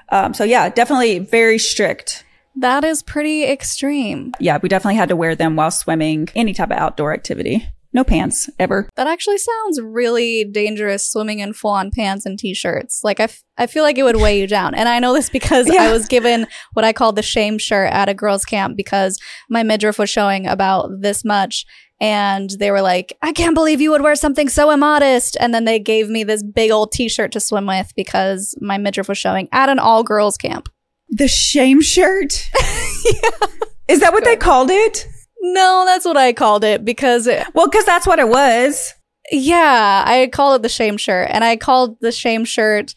um, 0.10 0.34
so 0.34 0.44
yeah, 0.44 0.70
definitely 0.70 1.20
very 1.20 1.58
strict. 1.58 2.26
That 2.56 2.84
is 2.84 3.02
pretty 3.02 3.46
extreme. 3.46 4.34
Yeah, 4.40 4.60
we 4.62 4.68
definitely 4.68 4.98
had 4.98 5.10
to 5.10 5.16
wear 5.16 5.36
them 5.36 5.56
while 5.56 5.72
swimming, 5.72 6.28
any 6.36 6.54
type 6.54 6.70
of 6.70 6.78
outdoor 6.78 7.14
activity. 7.14 7.66
No 7.94 8.04
pants 8.04 8.50
ever. 8.58 8.88
That 8.96 9.08
actually 9.08 9.38
sounds 9.38 9.82
really 9.82 10.46
dangerous 10.46 11.06
swimming 11.06 11.40
in 11.40 11.52
full 11.54 11.72
on 11.72 11.92
pants 11.92 12.26
and 12.26 12.40
t 12.40 12.54
shirts. 12.54 13.02
Like, 13.04 13.20
I, 13.20 13.24
f- 13.24 13.44
I 13.58 13.68
feel 13.68 13.84
like 13.84 13.98
it 13.98 14.04
would 14.04 14.16
weigh 14.16 14.40
you 14.40 14.48
down. 14.48 14.74
And 14.76 14.88
I 14.88 15.00
know 15.00 15.14
this 15.14 15.30
because 15.30 15.68
Yeah. 15.74 15.84
I 15.84 15.92
was 15.92 16.08
given 16.08 16.48
what 16.74 16.86
I 16.86 16.94
call 16.94 17.12
the 17.12 17.22
shame 17.22 17.58
shirt 17.58 17.92
at 17.92 18.08
a 18.08 18.14
girls' 18.14 18.46
camp 18.46 18.78
because 18.78 19.20
my 19.50 19.64
midriff 19.64 20.00
was 20.00 20.10
showing 20.10 20.48
about 20.48 20.90
this 21.02 21.26
much. 21.26 21.66
And 22.00 22.50
they 22.60 22.72
were 22.72 22.82
like, 22.82 23.16
I 23.22 23.32
can't 23.32 23.54
believe 23.54 23.80
you 23.80 23.92
would 23.92 24.02
wear 24.02 24.16
something 24.16 24.50
so 24.50 24.72
immodest. 24.72 25.38
And 25.40 25.54
then 25.54 25.66
they 25.66 25.78
gave 25.78 26.10
me 26.10 26.24
this 26.24 26.42
big 26.44 26.72
old 26.72 26.92
t 26.92 27.10
shirt 27.10 27.32
to 27.34 27.40
swim 27.40 27.68
with 27.68 27.92
because 27.96 28.56
my 28.62 28.78
midriff 28.78 29.08
was 29.10 29.18
showing 29.20 29.50
at 29.52 29.70
an 29.70 29.80
all 29.80 30.02
girls 30.04 30.38
camp. 30.38 30.70
The 31.10 31.28
shame 31.28 31.82
shirt? 31.82 32.50
yeah. 33.06 33.48
Is 33.88 34.00
that 34.00 34.14
what 34.14 34.24
they 34.24 34.38
called 34.38 34.72
it? 34.72 35.06
No, 35.42 35.84
that's 35.86 36.06
what 36.06 36.18
I 36.18 36.34
called 36.34 36.64
it 36.64 36.86
because 36.86 37.28
it, 37.28 37.46
Well, 37.54 37.68
because 37.68 37.86
that's 37.86 38.06
what 38.06 38.20
it 38.20 38.30
was. 38.30 38.94
Yeah, 39.32 40.04
I 40.06 40.28
called 40.28 40.60
it 40.60 40.62
the 40.64 40.70
shame 40.70 40.98
shirt, 40.98 41.30
and 41.32 41.44
I 41.44 41.56
called 41.56 41.98
the 42.02 42.12
shame 42.12 42.46
shirt 42.46 42.94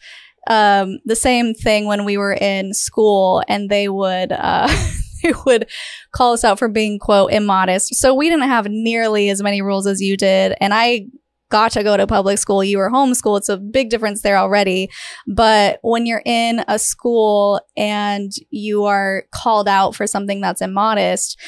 um, 0.47 0.99
the 1.05 1.15
same 1.15 1.53
thing 1.53 1.85
when 1.87 2.05
we 2.05 2.17
were 2.17 2.33
in 2.33 2.73
school, 2.73 3.43
and 3.47 3.69
they 3.69 3.89
would 3.89 4.31
uh, 4.31 4.67
they 5.23 5.33
would 5.45 5.67
call 6.13 6.33
us 6.33 6.43
out 6.43 6.59
for 6.59 6.67
being 6.67 6.99
quote 6.99 7.31
immodest. 7.31 7.95
So 7.95 8.13
we 8.13 8.29
didn't 8.29 8.47
have 8.47 8.67
nearly 8.69 9.29
as 9.29 9.41
many 9.41 9.61
rules 9.61 9.87
as 9.87 10.01
you 10.01 10.17
did, 10.17 10.55
and 10.61 10.73
I 10.73 11.07
got 11.49 11.71
to 11.71 11.83
go 11.83 11.95
to 11.95 12.07
public 12.07 12.37
school. 12.37 12.63
You 12.63 12.79
were 12.79 12.89
homeschooled. 12.89 13.37
It's 13.39 13.49
a 13.49 13.57
big 13.57 13.89
difference 13.89 14.21
there 14.21 14.37
already. 14.37 14.89
But 15.27 15.79
when 15.83 16.05
you're 16.05 16.23
in 16.25 16.63
a 16.67 16.79
school 16.79 17.61
and 17.77 18.31
you 18.49 18.85
are 18.85 19.25
called 19.31 19.67
out 19.67 19.95
for 19.95 20.07
something 20.07 20.41
that's 20.41 20.61
immodest, 20.61 21.39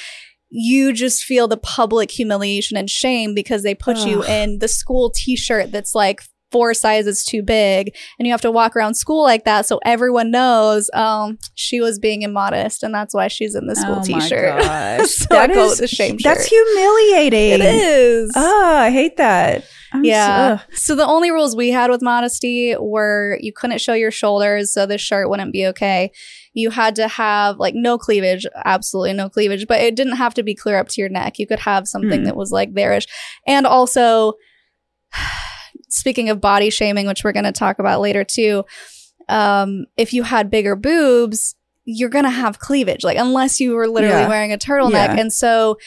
you 0.50 0.94
just 0.94 1.24
feel 1.24 1.48
the 1.48 1.58
public 1.58 2.10
humiliation 2.12 2.78
and 2.78 2.90
shame 2.90 3.34
because 3.34 3.64
they 3.64 3.76
put 3.76 3.98
you 4.06 4.24
in 4.26 4.60
the 4.60 4.68
school 4.68 5.10
t-shirt 5.14 5.72
that's 5.72 5.94
like 5.94 6.22
four 6.50 6.74
sizes 6.74 7.26
too 7.26 7.44
big 7.44 7.94
and 8.18 8.26
you 8.26 8.32
have 8.32 8.40
to 8.40 8.50
walk 8.50 8.74
around 8.74 8.94
school 8.96 9.22
like 9.22 9.44
that 9.44 9.66
so 9.66 9.82
everyone 9.84 10.32
knows 10.32 10.90
um 10.94 11.38
she 11.56 11.82
was 11.82 12.00
being 12.00 12.22
immodest 12.22 12.84
and 12.84 12.94
that's 12.96 13.14
why 13.14 13.28
she's 13.28 13.54
in 13.56 13.68
the 13.68 13.76
school 13.76 13.98
oh 14.00 14.04
t-shirt 14.04 14.56
My 14.56 14.62
gosh. 15.00 15.10
So 15.10 15.38
I 15.38 15.48
call 15.50 15.72
it 15.74 15.78
the 15.80 15.88
shame 15.90 16.18
That's 16.24 16.48
shirt. 16.48 16.50
humiliating. 16.50 17.62
it 17.62 17.62
is 17.62 18.32
Oh, 18.36 18.76
I 18.78 18.92
hate 18.92 19.18
that. 19.18 19.66
I'm 19.94 20.04
yeah. 20.06 20.58
so- 20.60 20.64
So 20.74 20.96
the 20.96 21.06
only 21.06 21.32
rules 21.32 21.56
we 21.56 21.70
had 21.70 21.90
with 21.90 22.02
modesty 22.02 22.76
were 22.80 23.38
you 23.42 23.52
couldn't 23.54 23.80
show 23.80 23.94
your 23.94 24.12
shoulders, 24.12 24.72
so 24.74 24.86
the 24.86 24.98
shirt 24.98 25.30
wouldn't 25.30 25.52
be 25.54 25.66
okay. 25.68 26.12
You 26.58 26.72
had 26.72 26.96
to 26.96 27.08
have 27.08 27.58
like 27.60 27.76
no 27.76 27.98
cleavage, 28.00 28.46
absolutely 28.66 29.14
no 29.14 29.30
cleavage, 29.30 29.68
but 29.68 29.80
it 29.80 29.96
didn't 29.96 30.16
have 30.18 30.34
to 30.34 30.44
be 30.44 30.56
clear 30.56 30.78
up 30.80 30.88
to 30.90 31.02
your 31.02 31.10
neck. 31.10 31.38
You 31.38 31.46
could 31.46 31.60
have 31.60 31.88
something 31.88 32.20
Hmm. 32.22 32.26
that 32.26 32.36
was 32.36 32.52
like 32.52 32.74
there-ish. 32.74 33.06
And 33.46 33.68
also, 33.68 34.34
speaking 35.90 36.30
of 36.30 36.42
body 36.42 36.70
shaming, 36.70 37.08
which 37.08 37.24
we're 37.24 37.32
going 37.32 37.46
to 37.46 37.52
talk 37.52 37.80
about 37.80 38.02
later 38.02 38.24
too, 38.24 38.64
um, 39.30 39.86
if 39.98 40.14
you 40.14 40.24
had 40.24 40.50
bigger 40.50 40.76
boobs, 40.76 41.56
you're 41.86 42.10
going 42.10 42.26
to 42.26 42.30
have 42.30 42.60
cleavage, 42.60 43.04
like 43.04 43.18
unless 43.18 43.60
you 43.60 43.74
were 43.74 43.88
literally 43.88 44.16
Yeah. 44.24 44.28
wearing 44.28 44.52
a 44.52 44.58
turtleneck. 44.58 44.92
Yeah. 44.92 45.20
And 45.20 45.32
so 45.32 45.78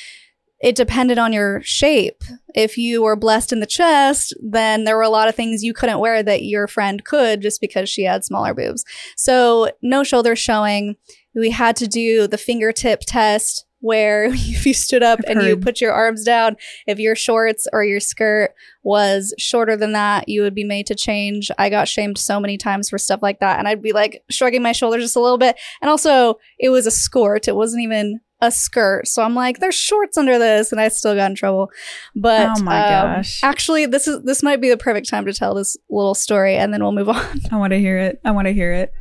it 0.61 0.75
depended 0.75 1.19
on 1.19 1.33
your 1.33 1.63
shape. 1.63 2.23
If 2.55 2.77
you 2.77 3.03
were 3.03 3.17
blessed 3.17 3.53
in 3.53 3.61
the 3.61 3.67
chest, 3.67 4.35
then 4.43 4.85
there 4.85 4.97
were 4.97 5.03
a 5.03 5.09
lot 5.09 5.29
of 5.29 5.35
things 5.35 5.63
you 5.63 5.73
couldn't 5.73 6.01
wear 6.01 6.23
that 6.23 6.45
your 6.45 6.67
friend 6.67 7.05
could 7.05 7.41
just 7.41 7.61
because 7.61 7.89
she 7.89 8.03
had 8.03 8.25
smaller 8.25 8.53
boobs. 8.53 8.85
So 9.17 9.71
no 9.83 10.05
shoulders 10.05 10.39
showing. 10.39 10.97
We 11.35 11.51
had 11.51 11.77
to 11.77 11.87
do 11.87 12.27
the 12.27 12.37
fingertip 12.37 13.01
test 13.07 13.65
where 13.81 14.25
if 14.31 14.67
you 14.67 14.75
stood 14.75 15.03
up 15.03 15.21
I've 15.27 15.37
and 15.39 15.47
you 15.47 15.57
put 15.57 15.81
your 15.81 15.93
arms 15.93 16.25
down, 16.25 16.57
if 16.87 16.99
your 16.99 17.17
shorts 17.17 17.67
or 17.73 17.83
your 17.83 18.01
skirt 18.01 18.53
was 18.83 19.35
shorter 19.39 19.77
than 19.77 19.93
that, 19.93 20.29
you 20.29 20.43
would 20.43 20.55
be 20.55 20.65
made 20.65 20.87
to 20.89 20.95
change. 20.95 21.51
I 21.59 21.71
got 21.71 21.89
shamed 21.89 22.19
so 22.19 22.39
many 22.39 22.59
times 22.59 22.91
for 22.91 22.99
stuff 22.99 23.23
like 23.23 23.41
that. 23.41 23.59
And 23.59 23.67
I'd 23.67 23.81
be 23.81 23.93
like 23.93 24.23
shrugging 24.29 24.63
my 24.63 24.73
shoulders 24.73 25.05
just 25.05 25.17
a 25.17 25.21
little 25.21 25.39
bit. 25.39 25.59
And 25.81 25.91
also, 25.91 26.39
it 26.59 26.69
was 26.69 26.87
a 26.87 26.91
skirt. 26.91 27.49
It 27.49 27.57
wasn't 27.57 27.83
even 27.83 28.21
a 28.43 28.51
skirt. 28.51 29.07
So 29.07 29.23
I'm 29.23 29.35
like, 29.35 29.59
there's 29.59 29.75
shorts 29.75 30.17
under 30.17 30.39
this. 30.39 30.73
And 30.73 30.81
I 30.81 30.89
still 30.89 31.15
got 31.15 31.31
in 31.31 31.35
trouble. 31.35 31.71
But 32.17 32.59
Oh 32.59 32.63
my 32.63 32.95
um, 32.95 33.17
gosh. 33.17 33.41
actually, 33.43 33.87
this 33.87 34.09
is 34.09 34.23
this 34.25 34.43
might 34.43 34.61
be 34.61 34.69
the 34.71 34.77
perfect 34.77 35.09
time 35.09 35.27
to 35.27 35.33
tell 35.33 35.55
this 35.55 35.77
little 35.89 36.15
story 36.15 36.57
and 36.57 36.73
then 36.73 36.83
we'll 36.83 36.93
move 36.93 37.09
on. 37.11 37.41
I 37.51 37.57
want 37.57 37.73
to 37.73 37.79
hear 37.79 37.99
it. 37.99 38.21
I 38.25 38.31
want 38.31 38.47
to 38.47 38.53
hear 38.53 38.73
it. 38.73 38.93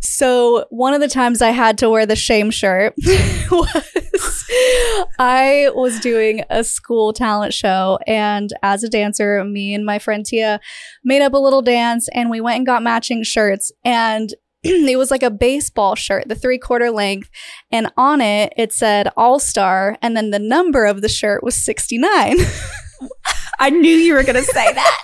So 0.00 0.66
one 0.70 0.94
of 0.94 1.00
the 1.00 1.08
times 1.08 1.40
I 1.42 1.50
had 1.50 1.78
to 1.78 1.88
wear 1.90 2.06
the 2.06 2.16
shame 2.16 2.50
shirt 2.50 2.94
was 3.50 4.44
I 5.18 5.70
was 5.74 5.98
doing 6.00 6.42
a 6.50 6.62
school 6.62 7.12
talent 7.12 7.52
show 7.54 7.98
and 8.06 8.50
as 8.62 8.84
a 8.84 8.88
dancer, 8.88 9.42
me 9.44 9.74
and 9.74 9.84
my 9.84 9.98
friend 9.98 10.24
Tia 10.24 10.60
made 11.04 11.22
up 11.22 11.32
a 11.32 11.38
little 11.38 11.62
dance 11.62 12.08
and 12.12 12.30
we 12.30 12.40
went 12.40 12.58
and 12.58 12.66
got 12.66 12.82
matching 12.82 13.22
shirts 13.22 13.72
and 13.84 14.34
it 14.66 14.98
was 14.98 15.10
like 15.10 15.22
a 15.22 15.30
baseball 15.30 15.94
shirt, 15.94 16.28
the 16.28 16.34
three 16.34 16.58
quarter 16.58 16.90
length, 16.90 17.30
and 17.70 17.92
on 17.96 18.20
it 18.20 18.52
it 18.56 18.72
said 18.72 19.08
All 19.16 19.38
Star, 19.38 19.98
and 20.00 20.16
then 20.16 20.30
the 20.30 20.38
number 20.38 20.86
of 20.86 21.02
the 21.02 21.08
shirt 21.08 21.42
was 21.42 21.54
69. 21.54 22.38
I 23.58 23.70
knew 23.70 23.94
you 23.94 24.14
were 24.14 24.22
going 24.22 24.34
to 24.34 24.42
say 24.42 24.72
that. 24.72 25.02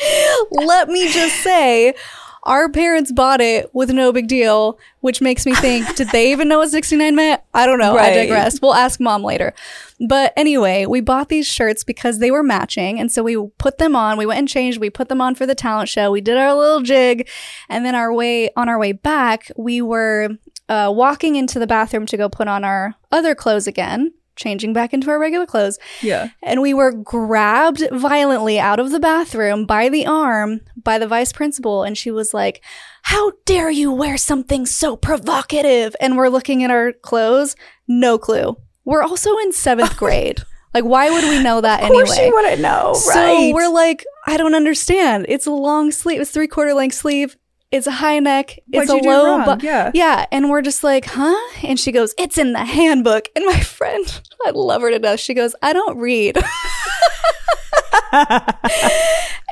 Let 0.50 0.88
me 0.88 1.12
just 1.12 1.42
say, 1.42 1.94
our 2.44 2.68
parents 2.68 3.12
bought 3.12 3.40
it 3.40 3.72
with 3.72 3.90
no 3.90 4.12
big 4.12 4.26
deal, 4.26 4.78
which 5.00 5.20
makes 5.20 5.46
me 5.46 5.54
think, 5.54 5.94
did 5.96 6.08
they 6.10 6.32
even 6.32 6.48
know 6.48 6.58
what 6.58 6.70
69 6.70 7.14
meant? 7.14 7.40
I 7.54 7.66
don't 7.66 7.78
know. 7.78 7.96
I 7.96 8.12
digress. 8.12 8.60
We'll 8.60 8.74
ask 8.74 8.98
mom 8.98 9.22
later. 9.22 9.54
But 10.00 10.32
anyway, 10.36 10.86
we 10.86 11.00
bought 11.00 11.28
these 11.28 11.46
shirts 11.46 11.84
because 11.84 12.18
they 12.18 12.32
were 12.32 12.42
matching. 12.42 12.98
And 12.98 13.12
so 13.12 13.22
we 13.22 13.36
put 13.58 13.78
them 13.78 13.94
on. 13.94 14.18
We 14.18 14.26
went 14.26 14.40
and 14.40 14.48
changed. 14.48 14.80
We 14.80 14.90
put 14.90 15.08
them 15.08 15.20
on 15.20 15.36
for 15.36 15.46
the 15.46 15.54
talent 15.54 15.88
show. 15.88 16.10
We 16.10 16.20
did 16.20 16.36
our 16.36 16.54
little 16.54 16.80
jig. 16.82 17.28
And 17.68 17.86
then 17.86 17.94
our 17.94 18.12
way, 18.12 18.50
on 18.56 18.68
our 18.68 18.78
way 18.78 18.92
back, 18.92 19.50
we 19.56 19.80
were 19.80 20.30
uh, 20.68 20.92
walking 20.94 21.36
into 21.36 21.58
the 21.58 21.66
bathroom 21.66 22.06
to 22.06 22.16
go 22.16 22.28
put 22.28 22.48
on 22.48 22.64
our 22.64 22.94
other 23.12 23.34
clothes 23.34 23.66
again, 23.66 24.12
changing 24.36 24.72
back 24.72 24.92
into 24.94 25.10
our 25.10 25.18
regular 25.18 25.46
clothes. 25.46 25.78
Yeah. 26.00 26.30
and 26.42 26.62
we 26.62 26.72
were 26.74 26.92
grabbed 26.92 27.82
violently 27.92 28.58
out 28.58 28.80
of 28.80 28.90
the 28.90 29.00
bathroom 29.00 29.66
by 29.66 29.88
the 29.88 30.06
arm 30.06 30.60
by 30.82 30.98
the 30.98 31.06
vice 31.06 31.32
principal. 31.32 31.82
And 31.82 31.96
she 31.96 32.10
was 32.10 32.32
like 32.34 32.62
how 33.02 33.32
dare 33.44 33.70
you 33.70 33.90
wear 33.92 34.16
something 34.16 34.64
so 34.64 34.96
provocative? 34.96 35.94
And 36.00 36.16
we're 36.16 36.28
looking 36.28 36.62
at 36.62 36.70
our 36.70 36.92
clothes 36.92 37.56
no 37.88 38.16
clue. 38.18 38.56
We're 38.84 39.02
also 39.02 39.36
in 39.38 39.52
seventh 39.52 39.96
grade. 40.02 40.42
Like 40.74 40.84
why 40.84 41.10
would 41.10 41.24
we 41.24 41.42
know 41.42 41.60
that 41.60 41.82
Of 41.82 41.88
course 41.90 42.10
anyway? 42.12 42.26
you 42.28 42.34
wouldn't 42.34 42.62
know, 42.62 42.94
so 42.94 43.50
we're 43.52 43.68
like 43.72 44.04
i 44.26 44.36
don't 44.36 44.54
understand. 44.54 45.26
It's 45.28 45.46
a 45.46 45.50
long 45.52 45.90
sleeve 45.90 46.20
it's 46.20 46.30
three 46.30 46.46
quarter 46.48 46.72
length 46.74 46.94
sleeve 46.96 47.36
it's 47.72 47.86
a 47.86 47.90
high 47.90 48.18
neck 48.20 48.58
it's 48.72 48.88
What'd 48.90 49.04
a 49.04 49.08
low 49.08 49.38
wrong? 49.38 49.58
bu- 49.58 49.66
Yeah. 49.66 49.90
yeah, 49.94 50.26
and 50.30 50.48
we're 50.50 50.62
just 50.62 50.84
like, 50.84 51.06
huh? 51.06 51.34
And 51.66 51.80
she 51.80 51.90
goes, 51.90 52.14
it's 52.18 52.38
in 52.38 52.52
the 52.52 52.64
handbook. 52.64 53.28
And 53.34 53.44
my 53.46 53.58
friend, 53.60 54.04
I 54.46 54.50
love 54.50 54.82
her 54.82 54.90
to 54.90 54.98
death. 54.98 55.18
She 55.20 55.34
goes, 55.34 55.54
I 55.62 55.72
don't 55.72 55.96
read. 55.98 56.36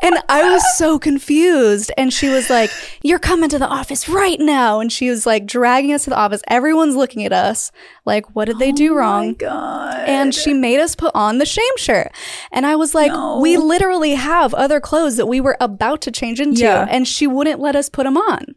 and 0.02 0.18
I 0.28 0.50
was 0.52 0.62
so 0.76 0.98
confused. 0.98 1.90
And 1.96 2.12
she 2.12 2.28
was 2.28 2.50
like, 2.50 2.70
You're 3.02 3.18
coming 3.18 3.48
to 3.50 3.58
the 3.58 3.66
office 3.66 4.08
right 4.08 4.38
now. 4.40 4.80
And 4.80 4.92
she 4.92 5.08
was 5.10 5.26
like 5.26 5.46
dragging 5.46 5.92
us 5.92 6.04
to 6.04 6.10
the 6.10 6.16
office. 6.18 6.42
Everyone's 6.48 6.96
looking 6.96 7.24
at 7.24 7.32
us 7.32 7.72
like, 8.04 8.34
What 8.34 8.46
did 8.46 8.58
they 8.58 8.72
do 8.72 8.92
Oh 8.92 8.96
wrong? 8.96 9.26
my 9.28 9.32
God. 9.34 10.08
And 10.08 10.34
she 10.34 10.52
made 10.52 10.80
us 10.80 10.94
put 10.94 11.12
on 11.14 11.38
the 11.38 11.46
shame 11.46 11.76
shirt. 11.76 12.12
And 12.52 12.66
I 12.66 12.76
was 12.76 12.94
like, 12.94 13.12
No. 13.12 13.40
we 13.40 13.56
literally 13.56 14.14
have 14.14 14.54
other 14.54 14.80
clothes 14.80 15.16
that 15.16 15.26
we 15.26 15.40
were 15.40 15.56
about 15.60 16.00
to 16.02 16.10
change 16.10 16.40
into. 16.40 16.62
Yeah. 16.62 16.86
And 16.90 17.06
she 17.06 17.26
wouldn't 17.26 17.60
let 17.60 17.76
us 17.76 17.88
put 17.88 18.04
them 18.04 18.16
on. 18.16 18.54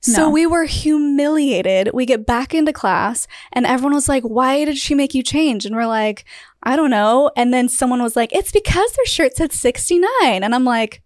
So 0.00 0.24
No. 0.24 0.30
we 0.30 0.46
were 0.46 0.64
humiliated. 0.64 1.90
We 1.94 2.04
get 2.04 2.26
back 2.26 2.52
into 2.54 2.74
class 2.74 3.26
and 3.54 3.64
everyone 3.64 3.94
was 3.94 4.06
like, 4.08 4.22
why 4.22 4.66
did 4.66 4.76
she 4.76 4.94
make 4.94 5.14
you 5.14 5.22
change? 5.22 5.64
And 5.64 5.74
we're 5.74 5.86
like, 5.86 6.26
I 6.64 6.76
don't 6.76 6.90
know. 6.90 7.30
And 7.36 7.52
then 7.52 7.68
someone 7.68 8.02
was 8.02 8.16
like, 8.16 8.34
it's 8.34 8.50
because 8.50 8.90
their 8.92 9.06
shirt 9.06 9.36
said 9.36 9.52
69. 9.52 10.08
And 10.22 10.54
I'm 10.54 10.64
like, 10.64 11.02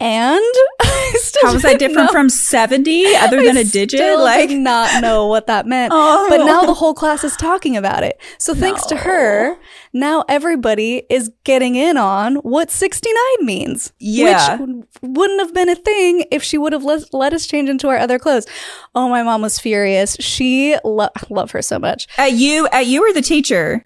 and 0.00 0.40
I 0.80 1.12
still 1.16 1.48
How 1.48 1.52
was 1.52 1.62
that 1.62 1.78
different 1.78 2.06
know. 2.06 2.12
from 2.12 2.30
70 2.30 3.16
other 3.16 3.42
than 3.42 3.58
I 3.58 3.60
a 3.60 3.64
digit? 3.64 4.18
Like, 4.18 4.48
did 4.48 4.58
not 4.58 5.02
know 5.02 5.26
what 5.26 5.46
that 5.48 5.66
meant. 5.66 5.92
Oh. 5.94 6.26
But 6.30 6.38
now 6.38 6.62
oh. 6.62 6.66
the 6.66 6.74
whole 6.74 6.94
class 6.94 7.22
is 7.22 7.36
talking 7.36 7.76
about 7.76 8.02
it. 8.02 8.18
So 8.38 8.54
thanks 8.54 8.86
to 8.86 8.96
her, 8.96 9.56
oh. 9.56 9.58
Now 9.92 10.24
everybody 10.28 11.02
is 11.10 11.30
getting 11.44 11.74
in 11.74 11.96
on 11.96 12.36
what 12.36 12.70
69 12.70 13.14
means. 13.46 13.92
Yeah. 13.98 14.56
Which 14.56 14.84
wouldn't 15.02 15.40
have 15.40 15.52
been 15.54 15.68
a 15.68 15.74
thing 15.74 16.24
if 16.30 16.42
she 16.42 16.58
would 16.58 16.72
have 16.72 16.84
let, 16.84 17.12
let 17.12 17.32
us 17.32 17.46
change 17.46 17.68
into 17.68 17.88
our 17.88 17.96
other 17.96 18.18
clothes. 18.18 18.46
Oh, 18.94 19.08
my 19.08 19.22
mom 19.22 19.42
was 19.42 19.58
furious. 19.58 20.16
She 20.20 20.76
lo- 20.84 21.08
love 21.28 21.50
her 21.52 21.62
so 21.62 21.78
much. 21.78 22.06
At 22.18 22.32
you, 22.32 22.68
at 22.72 22.86
you 22.86 23.02
or 23.08 23.12
the 23.12 23.22
teacher? 23.22 23.84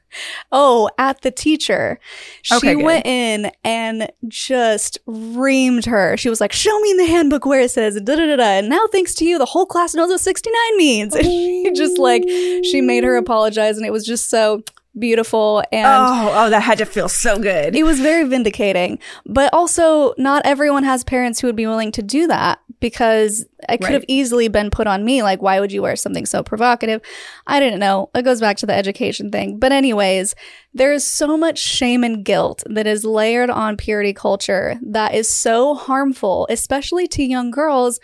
Oh, 0.52 0.90
at 0.98 1.22
the 1.22 1.30
teacher. 1.30 1.98
She 2.42 2.54
Okay, 2.54 2.76
went 2.76 3.04
in 3.06 3.50
and 3.64 4.10
just 4.28 4.98
reamed 5.06 5.86
her. 5.86 6.16
She 6.16 6.28
was 6.28 6.40
like, 6.40 6.52
"Show 6.52 6.78
me 6.80 6.92
in 6.92 6.98
the 6.98 7.06
handbook 7.06 7.44
where 7.46 7.60
it 7.60 7.72
says 7.72 7.96
da 8.00 8.14
da 8.14 8.26
da 8.26 8.36
da." 8.36 8.44
And 8.44 8.68
now, 8.68 8.86
thanks 8.92 9.14
to 9.16 9.24
you, 9.24 9.38
the 9.38 9.44
whole 9.44 9.66
class 9.66 9.92
knows 9.92 10.10
what 10.10 10.20
sixty 10.20 10.50
nine 10.50 10.76
means. 10.76 11.14
And 11.16 11.24
she 11.24 11.72
just 11.74 11.98
like 11.98 12.22
she 12.22 12.80
made 12.80 13.02
her 13.02 13.16
apologize, 13.16 13.76
and 13.76 13.84
it 13.84 13.90
was 13.92 14.06
just 14.06 14.30
so 14.30 14.62
beautiful 14.98 15.62
and. 15.72 15.86
Oh, 15.86 16.32
oh, 16.34 16.50
that 16.50 16.60
had 16.62 16.78
to 16.78 16.86
feel 16.86 17.08
so 17.08 17.38
good. 17.38 17.74
It 17.76 17.82
was 17.84 18.00
very 18.00 18.24
vindicating, 18.24 18.98
but 19.26 19.52
also 19.52 20.14
not 20.18 20.44
everyone 20.44 20.84
has 20.84 21.04
parents 21.04 21.40
who 21.40 21.46
would 21.48 21.56
be 21.56 21.66
willing 21.66 21.92
to 21.92 22.02
do 22.02 22.26
that 22.28 22.60
because 22.80 23.46
it 23.68 23.78
could 23.78 23.84
Right. 23.84 23.92
have 23.94 24.04
easily 24.08 24.48
been 24.48 24.70
put 24.70 24.86
on 24.86 25.04
me. 25.04 25.22
Like, 25.22 25.40
why 25.40 25.58
would 25.58 25.72
you 25.72 25.80
wear 25.82 25.96
something 25.96 26.26
so 26.26 26.42
provocative? 26.42 27.00
I 27.46 27.58
didn't 27.60 27.80
know. 27.80 28.10
It 28.14 28.22
goes 28.22 28.40
back 28.40 28.56
to 28.58 28.66
the 28.66 28.74
education 28.74 29.30
thing. 29.30 29.58
But, 29.58 29.72
anyways, 29.72 30.34
there 30.74 30.92
is 30.92 31.04
so 31.04 31.36
much 31.36 31.58
shame 31.58 32.04
and 32.04 32.24
guilt 32.24 32.62
that 32.66 32.86
is 32.86 33.04
layered 33.04 33.48
on 33.50 33.76
purity 33.76 34.12
culture 34.12 34.78
that 34.82 35.14
is 35.14 35.30
so 35.32 35.74
harmful, 35.74 36.46
especially 36.50 37.06
to 37.08 37.22
young 37.22 37.50
girls 37.50 38.00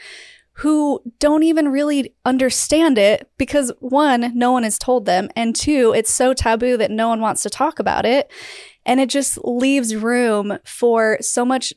who 0.61 1.01
don't 1.19 1.43
even 1.43 1.69
really 1.69 2.15
understand 2.27 2.99
it 2.99 3.31
because 3.39 3.73
one, 3.79 4.31
no 4.37 4.53
one 4.53 4.63
has 4.63 4.79
told 4.79 5.07
them, 5.07 5.31
and 5.35 5.57
two, 5.57 5.95
it's 5.97 6.11
so 6.11 6.35
taboo 6.35 6.77
that 6.77 6.91
no 6.91 7.09
one 7.09 7.21
wants 7.21 7.43
to 7.43 7.49
talk 7.49 7.79
about 7.79 8.05
it. 8.05 8.31
And 8.85 9.01
it 9.01 9.09
just 9.09 9.43
leaves 9.43 9.97
room 9.97 10.59
for 10.65 11.17
so 11.23 11.47
much 11.47 11.73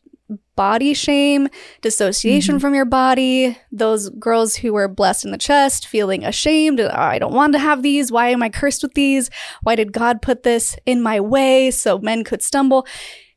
body 0.57 0.93
shame, 0.93 1.47
dissociation 1.81 2.55
mm-hmm. 2.55 2.61
from 2.61 2.75
your 2.75 2.85
body, 2.85 3.57
those 3.71 4.09
girls 4.09 4.57
who 4.57 4.73
were 4.73 4.89
blessed 4.89 5.25
in 5.25 5.31
the 5.31 5.37
chest 5.37 5.87
feeling 5.87 6.25
ashamed. 6.25 6.81
"Oh, 6.81 6.89
I 6.89 7.19
don't 7.19 7.33
want 7.33 7.53
to 7.53 7.59
have 7.59 7.83
these. 7.83 8.11
Why 8.11 8.29
am 8.29 8.43
I 8.43 8.49
cursed 8.49 8.83
with 8.83 8.95
these? 8.95 9.29
Why 9.61 9.75
did 9.75 9.93
God 9.93 10.21
put 10.21 10.43
this 10.43 10.75
in 10.85 11.01
my 11.01 11.21
way 11.21 11.71
so 11.71 11.99
men 11.99 12.23
could 12.23 12.41
stumble? 12.41 12.85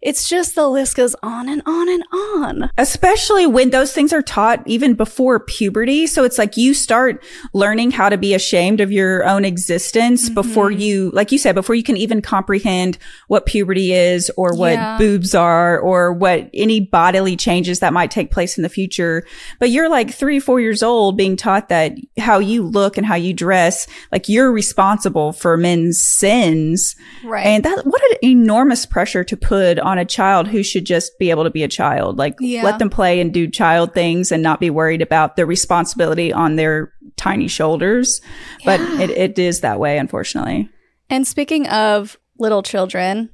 It's 0.02 0.28
just 0.28 0.54
the 0.54 0.68
list 0.68 0.94
goes 0.94 1.16
on 1.22 1.48
and 1.48 1.62
on 1.66 1.88
and 1.88 2.04
on. 2.12 2.70
Especially 2.78 3.46
when 3.46 3.70
those 3.70 3.92
things 3.92 4.12
are 4.12 4.22
taught 4.22 4.62
even 4.66 4.94
before 4.94 5.40
puberty. 5.40 6.06
So 6.06 6.22
it's 6.22 6.38
like 6.38 6.56
you 6.56 6.74
start 6.74 7.24
learning 7.52 7.92
how 7.92 8.08
to 8.08 8.18
be 8.18 8.34
ashamed 8.34 8.80
of 8.80 8.92
your 8.92 9.26
own 9.26 9.44
existence 9.44 10.26
mm-hmm. 10.26 10.34
before 10.34 10.70
you, 10.70 11.10
like 11.12 11.32
you 11.32 11.38
said, 11.38 11.54
before 11.54 11.74
you 11.74 11.82
can 11.82 11.96
even 11.96 12.20
comprehend 12.20 12.98
what 13.28 13.46
puberty 13.46 13.92
is 13.92 14.30
or 14.36 14.54
what 14.54 14.74
Yeah. 14.74 14.98
boobs 14.98 15.34
are 15.34 15.78
or 15.80 16.12
what 16.12 16.50
any 16.52 16.78
bodily 16.80 17.36
changes 17.36 17.80
that 17.80 17.92
might 17.92 18.10
take 18.10 18.30
place 18.30 18.58
in 18.58 18.62
the 18.62 18.68
future. 18.68 19.26
But 19.58 19.70
you're 19.70 19.88
like 19.88 20.12
three, 20.12 20.40
four 20.40 20.60
years 20.60 20.82
old 20.82 21.16
being 21.16 21.36
taught 21.36 21.68
that 21.70 21.92
how 22.18 22.38
you 22.38 22.62
look 22.62 22.96
and 22.96 23.06
how 23.06 23.14
you 23.16 23.32
dress, 23.32 23.86
like 24.12 24.28
you're 24.28 24.52
responsible 24.52 25.32
for 25.32 25.56
men's 25.56 25.98
sins. 25.98 26.94
Right. 27.24 27.46
And 27.46 27.64
that, 27.64 27.86
what 27.86 28.02
an 28.12 28.18
enormous 28.22 28.84
pressure 28.84 29.24
to 29.24 29.36
put 29.36 29.78
on 29.86 29.98
a 29.98 30.04
child 30.04 30.48
who 30.48 30.64
should 30.64 30.84
just 30.84 31.16
be 31.18 31.30
able 31.30 31.44
to 31.44 31.50
be 31.50 31.62
a 31.62 31.68
child. 31.68 32.18
Like, 32.18 32.34
Yeah. 32.40 32.64
let 32.64 32.80
them 32.80 32.90
play 32.90 33.20
and 33.20 33.32
do 33.32 33.48
child 33.48 33.94
things 33.94 34.32
and 34.32 34.42
not 34.42 34.58
be 34.58 34.68
worried 34.68 35.00
about 35.00 35.36
the 35.36 35.46
responsibility 35.46 36.32
on 36.32 36.56
their 36.56 36.92
tiny 37.16 37.46
shoulders. 37.46 38.20
But 38.64 38.80
it, 39.00 39.10
it 39.10 39.38
is 39.38 39.60
that 39.60 39.78
way, 39.78 39.96
unfortunately. 39.96 40.68
And 41.08 41.24
speaking 41.24 41.68
of 41.68 42.18
little 42.36 42.64
children 42.64 43.30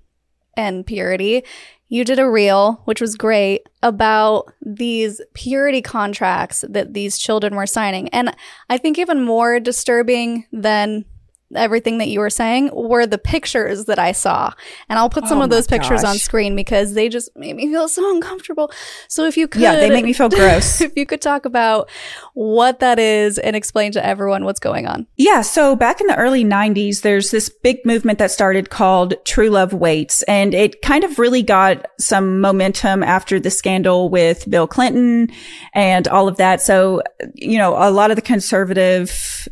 and 0.54 0.86
purity, 0.86 1.42
you 1.88 2.04
did 2.04 2.18
a 2.18 2.28
reel, 2.28 2.82
which 2.84 3.00
was 3.00 3.16
great, 3.16 3.62
about 3.82 4.52
these 4.60 5.20
purity 5.34 5.80
contracts 5.80 6.64
that 6.68 6.92
these 6.92 7.16
children 7.18 7.54
were 7.54 7.66
signing. 7.66 8.08
And 8.10 8.36
I 8.68 8.76
think 8.76 8.98
even 8.98 9.24
more 9.24 9.58
disturbing 9.58 10.44
than 10.52 11.06
everything 11.54 11.98
that 11.98 12.08
you 12.08 12.20
were 12.20 12.30
saying 12.30 12.70
were 12.72 13.06
the 13.06 13.18
pictures 13.18 13.84
that 13.86 13.98
I 13.98 14.12
saw. 14.12 14.52
And 14.88 14.98
I'll 14.98 15.10
put 15.10 15.26
some 15.26 15.38
Oh 15.38 15.42
of 15.42 15.50
those 15.50 15.66
pictures 15.66 16.04
on 16.04 16.16
screen 16.16 16.56
because 16.56 16.94
they 16.94 17.08
just 17.08 17.34
made 17.36 17.56
me 17.56 17.68
feel 17.68 17.88
so 17.88 18.14
uncomfortable. 18.14 18.70
So 19.08 19.24
if 19.26 19.36
you 19.36 19.48
could 19.48 19.62
Yeah, 19.62 19.76
they 19.76 19.90
make 19.90 20.04
me 20.04 20.12
feel 20.12 20.28
gross. 20.28 20.80
if 20.80 20.96
you 20.96 21.06
could 21.06 21.20
talk 21.20 21.44
about 21.44 21.90
what 22.34 22.80
that 22.80 22.98
is 22.98 23.38
and 23.38 23.56
explain 23.56 23.92
to 23.92 24.04
everyone 24.04 24.44
what's 24.44 24.60
going 24.60 24.86
on. 24.86 25.06
Yeah. 25.16 25.42
So 25.42 25.76
back 25.76 26.00
in 26.00 26.06
the 26.06 26.16
early 26.16 26.44
90s, 26.44 27.02
there's 27.02 27.30
this 27.30 27.48
big 27.48 27.84
movement 27.84 28.18
that 28.18 28.30
started 28.30 28.70
called 28.70 29.14
True 29.24 29.50
Love 29.50 29.72
Waits. 29.72 30.22
And 30.24 30.54
it 30.54 30.82
kind 30.82 31.04
of 31.04 31.18
really 31.18 31.42
got 31.42 31.86
some 31.98 32.40
momentum 32.40 33.02
after 33.02 33.38
the 33.38 33.50
scandal 33.50 34.08
with 34.08 34.48
Bill 34.48 34.66
Clinton 34.66 35.28
and 35.74 36.08
all 36.08 36.28
of 36.28 36.36
that. 36.36 36.60
So, 36.60 37.02
you 37.34 37.58
know, 37.58 37.74
a 37.76 37.90
lot 37.90 38.10
of 38.10 38.16
the 38.16 38.22
conservative 38.22 39.48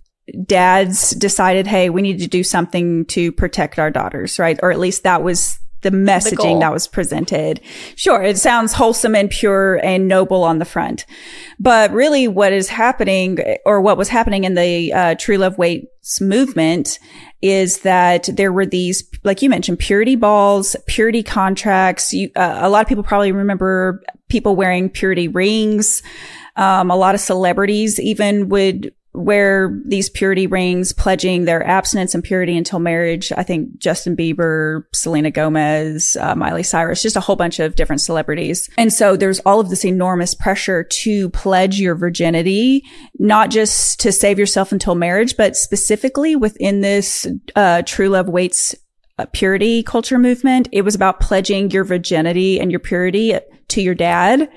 dads 0.46 1.10
decided, 1.10 1.66
Hey, 1.66 1.90
we 1.90 2.02
need 2.02 2.20
to 2.20 2.28
do 2.28 2.42
something 2.42 3.04
to 3.06 3.32
protect 3.32 3.78
our 3.78 3.90
daughters, 3.90 4.38
right? 4.38 4.58
Or 4.62 4.70
at 4.70 4.78
least 4.78 5.02
that 5.04 5.22
was 5.22 5.58
the 5.82 5.90
messaging 5.90 6.60
that 6.60 6.72
was 6.72 6.86
presented. 6.86 7.60
Sure, 7.96 8.22
it 8.22 8.38
sounds 8.38 8.72
wholesome 8.72 9.14
and 9.14 9.30
pure 9.30 9.76
and 9.82 10.08
noble 10.08 10.44
on 10.44 10.58
the 10.58 10.64
front. 10.64 11.06
But 11.58 11.90
really 11.92 12.28
what 12.28 12.52
is 12.52 12.68
happening 12.68 13.38
or 13.64 13.80
what 13.80 13.96
was 13.96 14.08
happening 14.08 14.44
in 14.44 14.54
the 14.54 14.92
uh, 14.92 15.14
True 15.18 15.38
Love 15.38 15.56
Waits 15.58 16.20
movement 16.20 16.98
is 17.42 17.80
that 17.80 18.28
there 18.34 18.52
were 18.52 18.66
these, 18.66 19.08
like 19.24 19.40
you 19.40 19.48
mentioned, 19.48 19.78
purity 19.78 20.16
balls, 20.16 20.76
purity 20.86 21.22
contracts. 21.22 22.12
You, 22.12 22.30
uh, 22.36 22.58
a 22.60 22.68
lot 22.68 22.82
of 22.82 22.88
people 22.88 23.04
probably 23.04 23.32
remember 23.32 24.02
people 24.28 24.56
wearing 24.56 24.90
purity 24.90 25.28
rings. 25.28 26.02
Um, 26.56 26.90
a 26.90 26.96
lot 26.96 27.14
of 27.14 27.20
celebrities 27.20 27.98
even 27.98 28.50
would 28.50 28.92
wear 29.12 29.81
these 29.85 30.09
purity 30.09 30.46
rings, 30.46 30.92
pledging 30.92 31.44
their 31.44 31.66
abstinence 31.66 32.14
and 32.14 32.23
purity 32.23 32.57
until 32.57 32.79
marriage. 32.79 33.33
I 33.37 33.42
think 33.42 33.79
Justin 33.79 34.16
Bieber, 34.16 34.85
Selena 34.94 35.31
Gomez, 35.31 36.16
uh, 36.20 36.35
Miley 36.35 36.62
Cyrus, 36.62 37.03
just 37.03 37.16
a 37.16 37.20
whole 37.20 37.37
bunch 37.37 37.59
of 37.59 37.75
different 37.75 38.01
celebrities. 38.01 38.70
And 38.79 38.92
so 38.92 39.16
there's 39.16 39.40
all 39.40 39.61
of 39.61 39.68
this 39.68 39.85
enormous 39.85 40.35
pressure 40.35 40.85
to 40.85 41.29
pledge 41.31 41.81
your 41.81 41.96
virginity, 41.96 42.85
not 43.18 43.51
just 43.51 43.99
to 44.01 44.12
save 44.12 44.38
yourself 44.38 44.70
until 44.73 44.94
marriage, 44.94 45.37
but 45.37 45.57
specifically 45.57 46.37
within 46.37 46.81
this, 46.81 47.27
uh, 47.57 47.83
True 47.85 48.09
Love 48.09 48.29
Waits 48.29 48.75
purity 49.33 49.83
culture 49.83 50.18
movement. 50.18 50.68
It 50.72 50.83
was 50.83 50.94
about 50.94 51.20
pledging 51.20 51.70
your 51.70 51.85
virginity 51.85 52.61
and 52.61 52.70
your 52.70 52.80
purity 52.80 53.38
to 53.68 53.80
your 53.80 53.94
dad, 53.94 54.50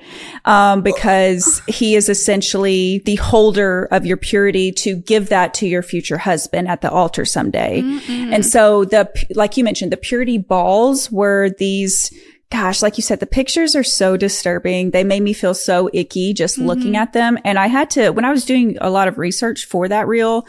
um, 0.44 0.82
because 0.82 1.62
he 1.68 1.94
is 1.94 2.08
essentially 2.08 2.98
the 3.04 3.14
holder 3.14 3.84
of 3.92 4.04
your 4.04 4.16
purity 4.16 4.72
to 4.72 4.96
give 4.96 5.28
that 5.28 5.54
to 5.54 5.68
your 5.68 5.82
future 5.82 6.18
husband 6.18 6.66
at 6.66 6.80
the 6.80 6.90
altar 6.90 7.24
someday. 7.24 7.80
And 8.08 8.44
so 8.44 8.84
the, 8.84 9.08
like 9.36 9.56
you 9.56 9.62
mentioned, 9.62 9.92
the 9.92 9.96
purity 9.96 10.38
balls 10.38 11.12
were 11.12 11.50
these 11.58 12.12
gosh, 12.50 12.82
like 12.82 12.96
you 12.96 13.02
said, 13.02 13.18
the 13.18 13.26
pictures 13.26 13.74
are 13.74 13.82
so 13.82 14.16
disturbing. 14.16 14.90
They 14.92 15.02
made 15.02 15.22
me 15.22 15.32
feel 15.32 15.54
so 15.54 15.90
icky 15.92 16.32
just 16.32 16.56
looking 16.56 16.96
at 16.96 17.12
them. 17.12 17.36
And 17.44 17.58
I 17.58 17.66
had 17.66 17.90
to, 17.90 18.10
when 18.10 18.24
I 18.24 18.30
was 18.30 18.44
doing 18.44 18.78
a 18.80 18.90
lot 18.90 19.08
of 19.08 19.18
research 19.18 19.64
for 19.64 19.88
that 19.88 20.06
reel, 20.06 20.46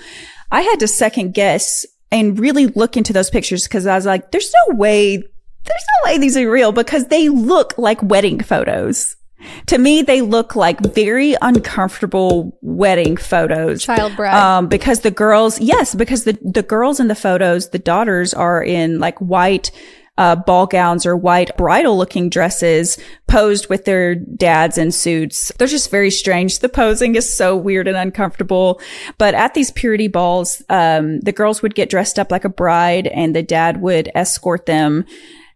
I 0.52 0.62
had 0.62 0.80
to 0.82 0.88
second 0.88 1.34
guess 1.34 1.84
and 2.12 2.40
really 2.40 2.68
look 2.68 2.98
into 2.98 3.14
those 3.14 3.30
pictures 3.30 3.64
because 3.64 3.88
I 3.88 3.96
was 3.96 4.06
like, 4.06 4.32
there's 4.32 4.54
no 4.68 4.76
way, 4.76 5.18
there's 5.18 5.86
no 6.04 6.12
way 6.12 6.18
these 6.18 6.38
are 6.38 6.50
real 6.50 6.72
because 6.72 7.08
they 7.08 7.30
look 7.30 7.78
like 7.78 8.02
wedding 8.02 8.42
photos. 8.42 9.16
To 9.68 9.78
me, 9.78 10.02
they 10.02 10.22
look 10.22 10.56
like 10.56 10.80
very 10.80 11.36
uncomfortable 11.42 12.58
wedding 12.62 13.18
photos. 13.18 13.84
Child 13.84 14.16
bride. 14.16 14.34
Um, 14.34 14.68
because 14.68 15.02
the 15.02 15.12
girls, 15.12 15.60
yes, 15.60 15.94
because 15.94 16.24
the, 16.24 16.38
the 16.42 16.64
girls 16.64 17.00
in 17.00 17.10
the 17.10 17.16
photos, 17.16 17.70
the 17.70 17.80
daughters 17.80 18.34
are 18.34 18.64
in 18.64 19.00
like 19.00 19.20
white, 19.20 19.72
uh, 20.18 20.36
ball 20.36 20.66
gowns 20.66 21.06
or 21.06 21.16
white 21.16 21.56
bridal 21.58 21.98
looking 21.98 22.30
dresses 22.30 22.98
posed 23.28 23.70
with 23.70 23.86
their 23.86 24.16
dads 24.16 24.78
in 24.78 24.92
suits. 24.92 25.52
They're 25.58 25.68
just 25.68 25.92
very 25.92 26.12
strange. 26.12 26.60
The 26.60 26.70
posing 26.70 27.16
is 27.16 27.32
so 27.32 27.56
weird 27.56 27.88
and 27.88 27.98
uncomfortable. 27.98 28.80
But 29.18 29.34
at 29.34 29.54
these 29.54 29.72
purity 29.72 30.08
balls, 30.08 30.62
um, 30.70 31.20
the 31.22 31.34
girls 31.34 31.62
would 31.62 31.76
get 31.76 31.90
dressed 31.90 32.18
up 32.18 32.32
like 32.32 32.46
a 32.46 32.50
bride 32.50 33.08
and 33.08 33.36
the 33.36 33.44
dad 33.44 33.82
would 33.82 34.10
escort 34.16 34.66
them. 34.66 35.06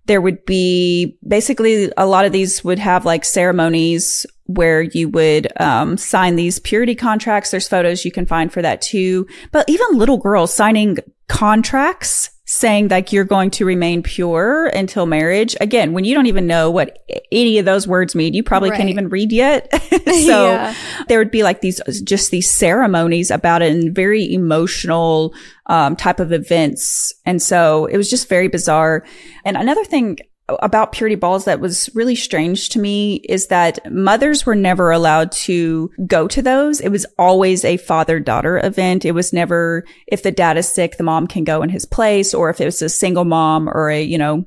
There 0.07 0.21
would 0.21 0.43
be 0.45 1.17
basically 1.25 1.91
a 1.95 2.07
lot 2.07 2.25
of 2.25 2.31
these 2.31 2.63
would 2.63 2.79
have 2.79 3.05
like 3.05 3.23
ceremonies 3.23 4.25
where 4.45 4.81
you 4.81 5.07
would 5.07 5.47
um, 5.61 5.95
sign 5.95 6.35
these 6.35 6.57
purity 6.57 6.95
contracts. 6.95 7.51
There's 7.51 7.67
photos 7.67 8.03
you 8.03 8.11
can 8.11 8.25
find 8.25 8.51
for 8.51 8.63
that 8.63 8.81
too. 8.81 9.27
But 9.51 9.69
even 9.69 9.85
little 9.91 10.17
girls 10.17 10.51
signing 10.51 10.97
contracts 11.27 12.31
saying 12.51 12.87
like 12.87 13.13
you're 13.13 13.25
going 13.25 13.51
to 13.51 13.63
remain 13.63 14.01
pure 14.01 14.65
until 14.69 15.05
marriage. 15.05 15.55
Again, 15.61 15.93
when 15.93 16.03
you 16.03 16.15
don't 16.15 16.25
even 16.25 16.47
know 16.47 16.71
what 16.71 16.97
any 17.31 17.59
of 17.59 17.65
those 17.65 17.87
words 17.87 18.15
mean, 18.15 18.33
you 18.33 18.41
probably 18.41 18.71
can't 18.71 18.89
even 18.89 19.07
read 19.07 19.31
yet. 19.31 19.71
so 20.07 20.47
Yeah. 20.47 20.73
there 21.07 21.19
would 21.19 21.29
be 21.29 21.43
like 21.43 21.61
these, 21.61 21.79
just 22.03 22.31
these 22.31 22.49
ceremonies 22.49 23.29
about 23.29 23.61
it 23.61 23.71
and 23.71 23.93
very 23.93 24.33
emotional, 24.33 25.31
um, 25.67 25.95
type 25.95 26.19
of 26.19 26.31
events. 26.31 27.13
And 27.23 27.39
so 27.39 27.85
it 27.85 27.97
was 27.97 28.09
just 28.09 28.27
very 28.27 28.47
bizarre. 28.47 29.05
And 29.45 29.55
another 29.55 29.85
thing 29.85 30.17
about 30.61 30.91
purity 30.91 31.15
balls 31.15 31.45
that 31.45 31.59
was 31.59 31.89
really 31.93 32.15
strange 32.15 32.69
to 32.69 32.79
me 32.79 33.15
is 33.15 33.47
that 33.47 33.79
mothers 33.91 34.45
were 34.45 34.55
never 34.55 34.91
allowed 34.91 35.31
to 35.31 35.91
go 36.07 36.27
to 36.27 36.41
those. 36.41 36.81
It 36.81 36.89
was 36.89 37.05
always 37.17 37.63
a 37.65 37.77
father 37.77 38.19
daughter 38.19 38.59
event. 38.63 39.05
It 39.05 39.11
was 39.11 39.33
never, 39.33 39.85
if 40.07 40.23
the 40.23 40.31
dad 40.31 40.57
is 40.57 40.67
sick, 40.67 40.97
the 40.97 41.03
mom 41.03 41.27
can 41.27 41.43
go 41.43 41.61
in 41.61 41.69
his 41.69 41.85
place, 41.85 42.33
or 42.33 42.49
if 42.49 42.59
it 42.61 42.65
was 42.65 42.81
a 42.81 42.89
single 42.89 43.25
mom 43.25 43.69
or 43.69 43.89
a, 43.89 44.01
you 44.01 44.17
know, 44.17 44.45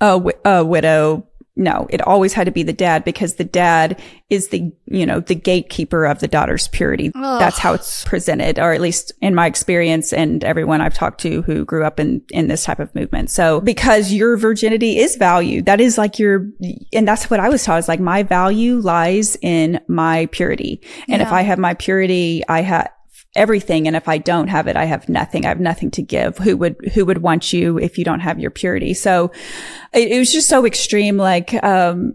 a, 0.00 0.20
a 0.44 0.64
widow 0.64 1.26
no, 1.56 1.86
it 1.88 2.02
always 2.02 2.34
had 2.34 2.44
to 2.44 2.50
be 2.50 2.62
the 2.62 2.72
dad 2.72 3.02
because 3.02 3.36
the 3.36 3.44
dad 3.44 4.00
is 4.28 4.48
the, 4.48 4.70
you 4.84 5.06
know, 5.06 5.20
the 5.20 5.34
gatekeeper 5.34 6.04
of 6.04 6.20
the 6.20 6.28
daughter's 6.28 6.68
purity. 6.68 7.10
Ugh. 7.14 7.40
That's 7.40 7.58
how 7.58 7.72
it's 7.72 8.04
presented, 8.04 8.58
or 8.58 8.72
at 8.72 8.80
least 8.80 9.12
in 9.22 9.34
my 9.34 9.46
experience 9.46 10.12
and 10.12 10.44
everyone 10.44 10.80
I've 10.80 10.94
talked 10.94 11.20
to 11.22 11.42
who 11.42 11.64
grew 11.64 11.84
up 11.84 11.98
in, 11.98 12.22
in 12.30 12.48
this 12.48 12.64
type 12.64 12.78
of 12.78 12.94
movement. 12.94 13.30
So 13.30 13.60
because 13.60 14.12
your 14.12 14.36
virginity 14.36 14.98
is 14.98 15.16
valued, 15.16 15.66
that 15.66 15.80
is 15.80 15.96
like 15.96 16.18
your, 16.18 16.46
and 16.92 17.08
that's 17.08 17.30
what 17.30 17.40
I 17.40 17.48
was 17.48 17.64
taught 17.64 17.78
is 17.78 17.88
like 17.88 18.00
my 18.00 18.22
value 18.22 18.76
lies 18.76 19.36
in 19.40 19.80
my 19.88 20.26
purity. 20.26 20.82
And 21.08 21.20
yeah. 21.20 21.26
if 21.26 21.32
I 21.32 21.42
have 21.42 21.58
my 21.58 21.74
purity, 21.74 22.42
I 22.48 22.60
have, 22.62 22.90
everything. 23.36 23.86
And 23.86 23.96
if 23.96 24.08
I 24.08 24.18
don't 24.18 24.48
have 24.48 24.66
it, 24.66 24.76
I 24.76 24.84
have 24.84 25.08
nothing. 25.08 25.44
I 25.44 25.48
have 25.48 25.60
nothing 25.60 25.90
to 25.92 26.02
give. 26.02 26.38
Who 26.38 26.56
would, 26.56 26.76
who 26.94 27.04
would 27.04 27.18
want 27.18 27.52
you 27.52 27.78
if 27.78 27.98
you 27.98 28.04
don't 28.04 28.20
have 28.20 28.40
your 28.40 28.50
purity? 28.50 28.94
So 28.94 29.30
it, 29.92 30.10
it 30.10 30.18
was 30.18 30.32
just 30.32 30.48
so 30.48 30.66
extreme. 30.66 31.16
Like, 31.16 31.54
um, 31.62 32.14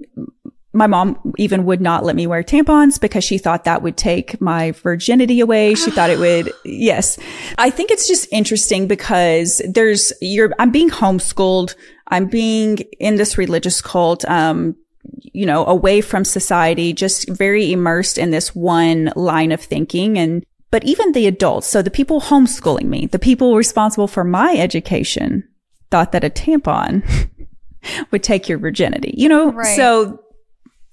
my 0.74 0.88
mom 0.88 1.34
even 1.38 1.66
would 1.66 1.82
not 1.82 2.06
let 2.06 2.16
me 2.16 2.28
wear 2.28 2.44
tampons 2.44 3.00
because 3.00 3.24
she 3.24 3.38
thought 3.38 3.66
that 3.66 3.82
would 3.82 3.98
take 3.98 4.40
my 4.40 4.72
virginity 4.72 5.42
away. 5.42 5.76
She 5.76 5.92
thought 5.92 6.10
it 6.10 6.20
would. 6.20 6.52
Yes. 6.64 7.18
I 7.58 7.70
think 7.70 7.92
it's 7.92 8.08
just 8.08 8.28
interesting 8.32 8.88
because 8.88 9.62
there's, 9.68 10.14
you're, 10.22 10.52
I'm 10.60 10.72
being 10.72 10.90
homeschooled. 10.90 11.76
I'm 12.08 12.28
being 12.28 12.78
in 13.00 13.16
this 13.16 13.38
religious 13.38 13.82
cult. 13.82 14.26
Um, 14.26 14.76
you 15.34 15.46
know, 15.46 15.66
away 15.66 16.02
from 16.02 16.24
society, 16.24 16.94
just 16.94 17.30
very 17.30 17.72
immersed 17.72 18.18
in 18.18 18.32
this 18.32 18.54
one 18.54 19.12
line 19.16 19.52
of 19.52 19.62
thinking. 19.62 20.18
And 20.18 20.46
but 20.72 20.84
even 20.86 21.12
the 21.12 21.28
adults, 21.28 21.68
so 21.68 21.82
the 21.82 21.92
people 21.92 22.22
homeschooling 22.22 22.86
me, 22.86 23.06
the 23.06 23.20
people 23.20 23.56
responsible 23.56 24.08
for 24.08 24.24
my 24.24 24.56
education 24.56 25.48
thought 25.92 26.14
that 26.14 26.24
a 26.24 26.30
tampon 26.30 27.04
would 28.12 28.24
take 28.24 28.48
your 28.48 28.58
virginity, 28.58 29.14
you 29.18 29.28
know? 29.28 29.52
Right. 29.52 29.76
So 29.76 30.24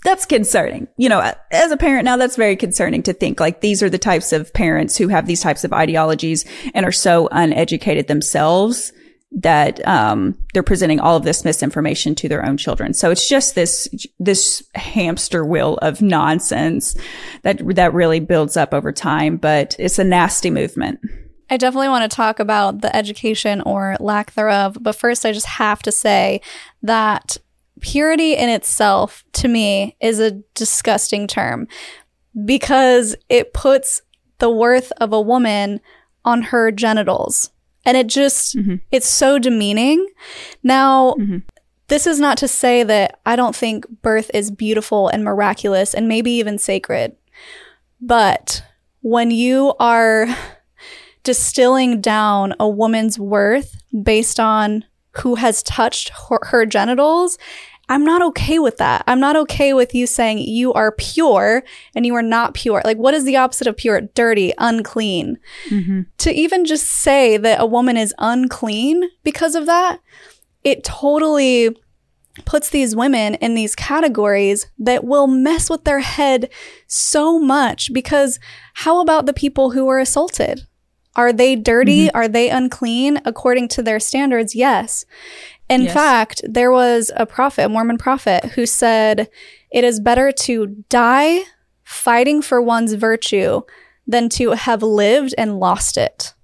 that's 0.04 0.26
concerning. 0.26 0.88
You 0.96 1.08
know, 1.08 1.32
as 1.52 1.70
a 1.70 1.76
parent 1.76 2.04
now, 2.04 2.16
that's 2.16 2.36
very 2.36 2.56
concerning 2.56 3.02
to 3.04 3.12
think 3.12 3.40
like 3.40 3.60
these 3.60 3.82
are 3.82 3.90
the 3.90 3.98
types 3.98 4.32
of 4.32 4.52
parents 4.52 4.96
who 4.96 5.08
have 5.08 5.26
these 5.26 5.40
types 5.40 5.64
of 5.64 5.72
ideologies 5.72 6.44
and 6.74 6.84
are 6.84 6.92
so 6.92 7.28
uneducated 7.30 8.08
themselves 8.08 8.92
that 9.30 9.86
um, 9.86 10.36
they're 10.52 10.62
presenting 10.62 11.00
all 11.00 11.16
of 11.16 11.24
this 11.24 11.44
misinformation 11.44 12.14
to 12.14 12.28
their 12.28 12.44
own 12.44 12.56
children. 12.56 12.94
So 12.94 13.10
it's 13.10 13.28
just 13.28 13.54
this 13.54 13.88
this 14.18 14.62
hamster 14.74 15.44
wheel 15.44 15.78
of 15.82 16.00
nonsense 16.00 16.96
that 17.42 17.60
that 17.74 17.92
really 17.92 18.20
builds 18.20 18.56
up 18.56 18.72
over 18.72 18.90
time. 18.90 19.36
But 19.36 19.76
it's 19.78 19.98
a 19.98 20.04
nasty 20.04 20.50
movement. 20.50 21.00
I 21.50 21.56
definitely 21.56 21.88
want 21.88 22.10
to 22.10 22.14
talk 22.14 22.40
about 22.40 22.82
the 22.82 22.94
education 22.94 23.62
or 23.62 23.96
lack 24.00 24.32
thereof, 24.32 24.76
but 24.80 24.96
first 24.96 25.24
I 25.24 25.32
just 25.32 25.46
have 25.46 25.82
to 25.82 25.92
say 25.92 26.42
that 26.82 27.38
purity 27.80 28.34
in 28.34 28.50
itself 28.50 29.24
to 29.32 29.48
me 29.48 29.96
is 30.00 30.20
a 30.20 30.42
disgusting 30.54 31.26
term 31.26 31.66
because 32.44 33.16
it 33.28 33.54
puts 33.54 34.02
the 34.38 34.50
worth 34.50 34.92
of 35.00 35.12
a 35.12 35.20
woman 35.20 35.80
on 36.24 36.42
her 36.42 36.70
genitals 36.70 37.50
and 37.88 37.96
it 37.96 38.06
just, 38.06 38.54
mm-hmm. 38.54 38.74
it's 38.92 39.08
so 39.08 39.38
demeaning. 39.38 40.06
Now, 40.62 41.14
mm-hmm. 41.18 41.38
this 41.86 42.06
is 42.06 42.20
not 42.20 42.36
to 42.36 42.46
say 42.46 42.82
that 42.82 43.18
I 43.24 43.34
don't 43.34 43.56
think 43.56 43.88
birth 44.02 44.30
is 44.34 44.50
beautiful 44.50 45.08
and 45.08 45.24
miraculous 45.24 45.94
and 45.94 46.06
maybe 46.06 46.32
even 46.32 46.58
sacred. 46.58 47.16
But 47.98 48.62
when 49.00 49.30
you 49.30 49.72
are 49.80 50.26
distilling 51.22 52.02
down 52.02 52.52
a 52.60 52.68
woman's 52.68 53.18
worth 53.18 53.80
based 54.02 54.38
on 54.38 54.84
who 55.12 55.36
has 55.36 55.62
touched 55.62 56.10
her, 56.28 56.40
her 56.42 56.66
genitals 56.66 57.38
I'm 57.88 58.04
not 58.04 58.22
okay 58.22 58.58
with 58.58 58.76
that. 58.78 59.02
I'm 59.06 59.20
not 59.20 59.36
okay 59.36 59.72
with 59.72 59.94
you 59.94 60.06
saying 60.06 60.38
you 60.38 60.72
are 60.74 60.92
pure 60.92 61.62
and 61.94 62.04
you 62.04 62.14
are 62.14 62.22
not 62.22 62.54
pure. 62.54 62.82
Like, 62.84 62.98
what 62.98 63.14
is 63.14 63.24
the 63.24 63.36
opposite 63.36 63.66
of 63.66 63.76
pure? 63.76 64.02
Dirty, 64.02 64.52
unclean. 64.58 65.38
Mm-hmm. 65.70 66.02
To 66.18 66.32
even 66.32 66.64
just 66.64 66.86
say 66.86 67.36
that 67.38 67.60
a 67.60 67.66
woman 67.66 67.96
is 67.96 68.14
unclean 68.18 69.08
because 69.24 69.54
of 69.54 69.66
that, 69.66 70.00
it 70.64 70.84
totally 70.84 71.76
puts 72.44 72.70
these 72.70 72.94
women 72.94 73.34
in 73.36 73.54
these 73.54 73.74
categories 73.74 74.66
that 74.78 75.04
will 75.04 75.26
mess 75.26 75.70
with 75.70 75.84
their 75.84 76.00
head 76.00 76.50
so 76.86 77.38
much 77.38 77.92
because 77.92 78.38
how 78.74 79.00
about 79.00 79.26
the 79.26 79.32
people 79.32 79.70
who 79.70 79.84
were 79.84 79.98
assaulted? 79.98 80.66
Are 81.16 81.32
they 81.32 81.56
dirty? 81.56 82.06
Mm-hmm. 82.06 82.16
Are 82.16 82.28
they 82.28 82.48
unclean 82.48 83.20
according 83.24 83.68
to 83.68 83.82
their 83.82 83.98
standards? 83.98 84.54
Yes. 84.54 85.04
In 85.68 85.82
yes. 85.82 85.92
fact, 85.92 86.40
there 86.44 86.72
was 86.72 87.10
a 87.14 87.26
prophet, 87.26 87.66
a 87.66 87.68
Mormon 87.68 87.98
prophet, 87.98 88.44
who 88.52 88.66
said, 88.66 89.28
It 89.70 89.84
is 89.84 90.00
better 90.00 90.32
to 90.32 90.84
die 90.88 91.42
fighting 91.84 92.42
for 92.42 92.60
one's 92.60 92.94
virtue 92.94 93.62
than 94.06 94.28
to 94.30 94.52
have 94.52 94.82
lived 94.82 95.34
and 95.36 95.60
lost 95.60 95.96
it. 95.96 96.34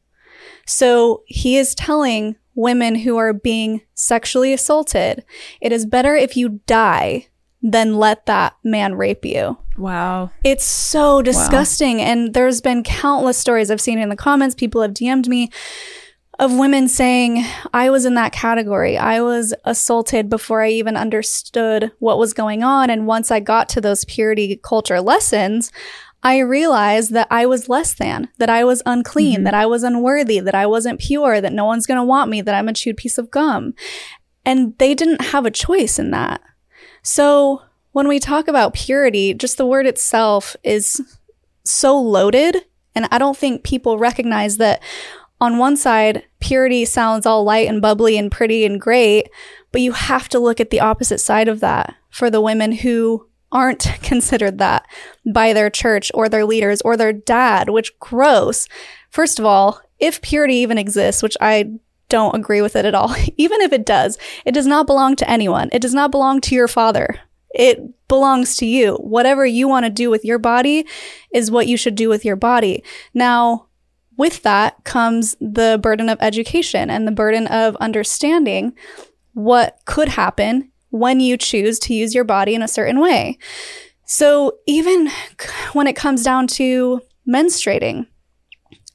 So 0.66 1.22
he 1.26 1.56
is 1.56 1.74
telling 1.74 2.36
women 2.54 2.96
who 2.96 3.16
are 3.16 3.32
being 3.32 3.82
sexually 3.94 4.52
assaulted, 4.52 5.24
it 5.60 5.72
is 5.72 5.86
better 5.86 6.14
if 6.14 6.36
you 6.36 6.60
die 6.66 7.26
than 7.62 7.96
let 7.96 8.26
that 8.26 8.56
man 8.62 8.94
rape 8.94 9.24
you. 9.24 9.58
Wow. 9.76 10.30
It's 10.44 10.64
so 10.64 11.22
disgusting. 11.22 11.98
Wow. 11.98 12.04
And 12.04 12.34
there's 12.34 12.60
been 12.60 12.82
countless 12.82 13.38
stories 13.38 13.70
I've 13.70 13.80
seen 13.80 13.98
in 13.98 14.10
the 14.10 14.16
comments. 14.16 14.54
People 14.54 14.82
have 14.82 14.92
DM'd 14.92 15.28
me 15.28 15.50
of 16.38 16.52
women 16.52 16.88
saying, 16.88 17.44
I 17.72 17.90
was 17.90 18.04
in 18.04 18.14
that 18.14 18.32
category. 18.32 18.98
I 18.98 19.20
was 19.20 19.54
assaulted 19.64 20.28
before 20.28 20.62
I 20.62 20.70
even 20.70 20.96
understood 20.96 21.92
what 21.98 22.18
was 22.18 22.34
going 22.34 22.62
on. 22.62 22.90
And 22.90 23.06
once 23.06 23.30
I 23.30 23.40
got 23.40 23.68
to 23.70 23.80
those 23.80 24.04
purity 24.04 24.58
culture 24.62 25.00
lessons, 25.00 25.70
I 26.22 26.38
realized 26.38 27.12
that 27.12 27.28
I 27.30 27.46
was 27.46 27.68
less 27.68 27.94
than, 27.94 28.28
that 28.38 28.48
I 28.48 28.64
was 28.64 28.82
unclean, 28.86 29.36
mm-hmm. 29.36 29.44
that 29.44 29.54
I 29.54 29.66
was 29.66 29.82
unworthy, 29.82 30.40
that 30.40 30.54
I 30.54 30.66
wasn't 30.66 31.00
pure, 31.00 31.40
that 31.40 31.52
no 31.52 31.66
one's 31.66 31.86
going 31.86 31.98
to 31.98 32.04
want 32.04 32.30
me, 32.30 32.40
that 32.40 32.54
I'm 32.54 32.68
a 32.68 32.72
chewed 32.72 32.96
piece 32.96 33.18
of 33.18 33.30
gum. 33.30 33.74
And 34.44 34.76
they 34.78 34.94
didn't 34.94 35.20
have 35.20 35.44
a 35.46 35.50
choice 35.50 35.98
in 35.98 36.10
that. 36.12 36.40
So 37.02 37.62
when 37.92 38.08
we 38.08 38.18
talk 38.18 38.48
about 38.48 38.74
purity, 38.74 39.34
just 39.34 39.58
the 39.58 39.66
word 39.66 39.86
itself 39.86 40.56
is 40.64 41.00
so 41.62 42.00
loaded. 42.00 42.64
And 42.94 43.06
I 43.10 43.18
don't 43.18 43.36
think 43.36 43.62
people 43.62 43.98
recognize 43.98 44.56
that 44.56 44.82
on 45.44 45.58
one 45.58 45.76
side, 45.76 46.24
purity 46.40 46.84
sounds 46.84 47.26
all 47.26 47.44
light 47.44 47.68
and 47.68 47.82
bubbly 47.82 48.16
and 48.16 48.32
pretty 48.32 48.64
and 48.64 48.80
great, 48.80 49.28
but 49.72 49.80
you 49.80 49.92
have 49.92 50.28
to 50.30 50.38
look 50.38 50.60
at 50.60 50.70
the 50.70 50.80
opposite 50.80 51.18
side 51.18 51.48
of 51.48 51.60
that 51.60 51.94
for 52.10 52.30
the 52.30 52.40
women 52.40 52.72
who 52.72 53.28
aren't 53.52 53.86
considered 54.02 54.58
that 54.58 54.86
by 55.32 55.52
their 55.52 55.70
church 55.70 56.10
or 56.14 56.28
their 56.28 56.44
leaders 56.44 56.80
or 56.82 56.96
their 56.96 57.12
dad, 57.12 57.70
which 57.70 57.98
gross. 57.98 58.68
First 59.10 59.38
of 59.38 59.44
all, 59.44 59.80
if 59.98 60.22
purity 60.22 60.54
even 60.56 60.78
exists, 60.78 61.22
which 61.22 61.36
I 61.40 61.72
don't 62.08 62.34
agree 62.34 62.62
with 62.62 62.76
it 62.76 62.84
at 62.84 62.94
all, 62.94 63.14
even 63.36 63.60
if 63.60 63.72
it 63.72 63.86
does, 63.86 64.18
it 64.44 64.52
does 64.52 64.66
not 64.66 64.86
belong 64.86 65.16
to 65.16 65.30
anyone. 65.30 65.68
It 65.72 65.82
does 65.82 65.94
not 65.94 66.10
belong 66.10 66.40
to 66.42 66.54
your 66.54 66.68
father. 66.68 67.20
It 67.54 67.80
belongs 68.08 68.56
to 68.56 68.66
you. 68.66 68.94
Whatever 68.96 69.46
you 69.46 69.68
want 69.68 69.84
to 69.84 69.90
do 69.90 70.10
with 70.10 70.24
your 70.24 70.38
body 70.38 70.86
is 71.32 71.50
what 71.50 71.68
you 71.68 71.76
should 71.76 71.94
do 71.94 72.08
with 72.08 72.24
your 72.24 72.36
body. 72.36 72.82
Now, 73.14 73.66
with 74.16 74.42
that 74.42 74.82
comes 74.84 75.36
the 75.40 75.78
burden 75.82 76.08
of 76.08 76.18
education 76.20 76.90
and 76.90 77.06
the 77.06 77.12
burden 77.12 77.46
of 77.48 77.76
understanding 77.76 78.74
what 79.32 79.78
could 79.84 80.08
happen 80.08 80.70
when 80.90 81.20
you 81.20 81.36
choose 81.36 81.78
to 81.80 81.94
use 81.94 82.14
your 82.14 82.24
body 82.24 82.54
in 82.54 82.62
a 82.62 82.68
certain 82.68 83.00
way. 83.00 83.38
So, 84.06 84.58
even 84.66 85.10
when 85.72 85.86
it 85.86 85.96
comes 85.96 86.22
down 86.22 86.46
to 86.48 87.00
menstruating, 87.28 88.06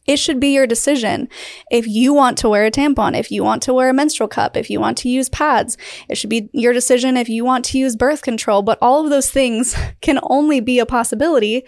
it 0.06 0.18
should 0.18 0.40
be 0.40 0.54
your 0.54 0.66
decision. 0.66 1.30
If 1.70 1.88
you 1.88 2.14
want 2.14 2.38
to 2.40 2.50
wear 2.50 2.66
a 2.66 2.72
tampon, 2.72 3.18
if 3.18 3.32
you 3.32 3.44
want 3.44 3.62
to 3.64 3.74
wear 3.74 3.90
a 3.90 3.94
menstrual 3.94 4.28
cup, 4.28 4.58
if 4.58 4.70
you 4.70 4.80
want 4.80 4.98
to 5.00 5.10
use 5.10 5.30
pads, 5.30 5.78
it 6.08 6.16
should 6.16 6.30
be 6.30 6.50
your 6.52 6.74
decision 6.74 7.18
if 7.18 7.30
you 7.30 7.46
want 7.46 7.66
to 7.66 7.78
use 7.78 7.96
birth 7.96 8.22
control. 8.22 8.62
But 8.62 8.80
all 8.82 9.04
of 9.04 9.12
those 9.12 9.30
things 9.30 9.76
can 10.02 10.20
only 10.24 10.62
be 10.62 10.80
a 10.80 10.86
possibility 10.86 11.64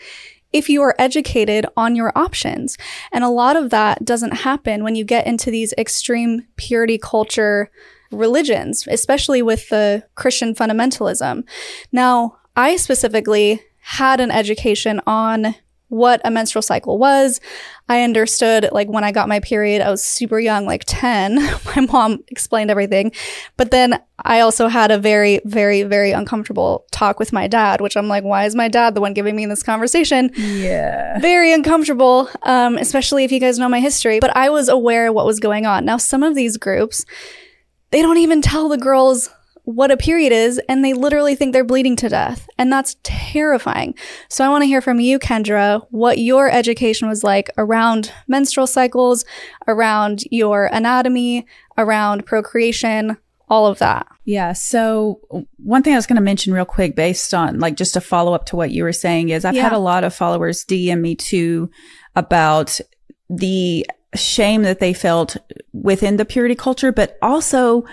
if 0.53 0.69
you 0.69 0.81
are 0.81 0.95
educated 0.99 1.65
on 1.77 1.95
your 1.95 2.11
options. 2.15 2.77
And 3.11 3.23
a 3.23 3.29
lot 3.29 3.55
of 3.55 3.69
that 3.69 4.03
doesn't 4.05 4.33
happen 4.33 4.83
when 4.83 4.95
you 4.95 5.03
get 5.03 5.27
into 5.27 5.51
these 5.51 5.73
extreme 5.77 6.47
purity 6.57 6.97
culture 6.97 7.71
religions, 8.11 8.87
especially 8.89 9.41
with 9.41 9.69
the 9.69 10.03
Christian 10.15 10.53
fundamentalism. 10.53 11.43
Now, 11.91 12.37
I 12.55 12.75
specifically 12.75 13.61
had 13.79 14.19
an 14.19 14.31
education 14.31 15.01
on 15.07 15.55
what 15.91 16.21
a 16.23 16.31
menstrual 16.31 16.61
cycle 16.61 16.97
was. 16.97 17.41
I 17.89 18.03
understood, 18.03 18.69
like, 18.71 18.87
when 18.87 19.03
I 19.03 19.11
got 19.11 19.27
my 19.27 19.41
period, 19.41 19.81
I 19.81 19.91
was 19.91 20.01
super 20.01 20.39
young, 20.39 20.65
like 20.65 20.83
10. 20.87 21.35
my 21.75 21.81
mom 21.91 22.23
explained 22.29 22.71
everything. 22.71 23.11
But 23.57 23.71
then 23.71 24.01
I 24.23 24.39
also 24.39 24.69
had 24.69 24.89
a 24.89 24.97
very, 24.97 25.41
very, 25.43 25.83
very 25.83 26.13
uncomfortable 26.13 26.85
talk 26.91 27.19
with 27.19 27.33
my 27.33 27.47
dad, 27.47 27.81
which 27.81 27.97
I'm 27.97 28.07
like, 28.07 28.23
why 28.23 28.45
is 28.45 28.55
my 28.55 28.69
dad 28.69 28.95
the 28.95 29.01
one 29.01 29.13
giving 29.13 29.35
me 29.35 29.45
this 29.45 29.63
conversation? 29.63 30.31
Yeah. 30.35 31.19
Very 31.19 31.51
uncomfortable, 31.51 32.29
um, 32.43 32.77
especially 32.77 33.25
if 33.25 33.31
you 33.33 33.41
guys 33.41 33.59
know 33.59 33.67
my 33.67 33.81
history. 33.81 34.21
But 34.21 34.35
I 34.35 34.49
was 34.49 34.69
aware 34.69 35.09
of 35.09 35.13
what 35.15 35.25
was 35.25 35.41
going 35.41 35.65
on. 35.65 35.83
Now, 35.83 35.97
some 35.97 36.23
of 36.23 36.35
these 36.35 36.55
groups, 36.55 37.05
they 37.89 38.01
don't 38.01 38.17
even 38.17 38.41
tell 38.41 38.69
the 38.69 38.77
girls 38.77 39.29
what 39.63 39.91
a 39.91 39.97
period 39.97 40.33
is 40.33 40.59
and 40.67 40.83
they 40.83 40.93
literally 40.93 41.35
think 41.35 41.53
they're 41.53 41.63
bleeding 41.63 41.95
to 41.97 42.09
death. 42.09 42.47
And 42.57 42.71
that's 42.71 42.97
terrifying. 43.03 43.95
So 44.29 44.45
I 44.45 44.49
want 44.49 44.63
to 44.63 44.67
hear 44.67 44.81
from 44.81 44.99
you, 44.99 45.19
Kendra, 45.19 45.85
what 45.91 46.17
your 46.17 46.49
education 46.49 47.07
was 47.07 47.23
like 47.23 47.49
around 47.57 48.11
menstrual 48.27 48.67
cycles, 48.67 49.25
around 49.67 50.23
your 50.31 50.65
anatomy, 50.65 51.45
around 51.77 52.25
procreation, 52.25 53.17
all 53.49 53.67
of 53.67 53.79
that. 53.79 54.07
Yeah. 54.25 54.53
So 54.53 55.19
one 55.57 55.83
thing 55.83 55.93
I 55.93 55.97
was 55.97 56.07
going 56.07 56.15
to 56.15 56.21
mention 56.21 56.53
real 56.53 56.65
quick 56.65 56.95
based 56.95 57.33
on 57.33 57.59
like 57.59 57.75
just 57.75 57.97
a 57.97 58.01
follow 58.01 58.33
up 58.33 58.45
to 58.47 58.55
what 58.55 58.71
you 58.71 58.83
were 58.83 58.93
saying 58.93 59.29
is 59.29 59.43
I've 59.43 59.55
yeah. 59.55 59.63
had 59.63 59.73
a 59.73 59.79
lot 59.79 60.03
of 60.03 60.15
followers 60.15 60.63
DM 60.63 61.01
me 61.01 61.15
too 61.15 61.69
about 62.15 62.79
the 63.29 63.85
shame 64.15 64.63
that 64.63 64.79
they 64.79 64.93
felt 64.93 65.37
within 65.73 66.17
the 66.17 66.25
purity 66.25 66.55
culture, 66.55 66.91
but 66.91 67.17
also 67.21 67.85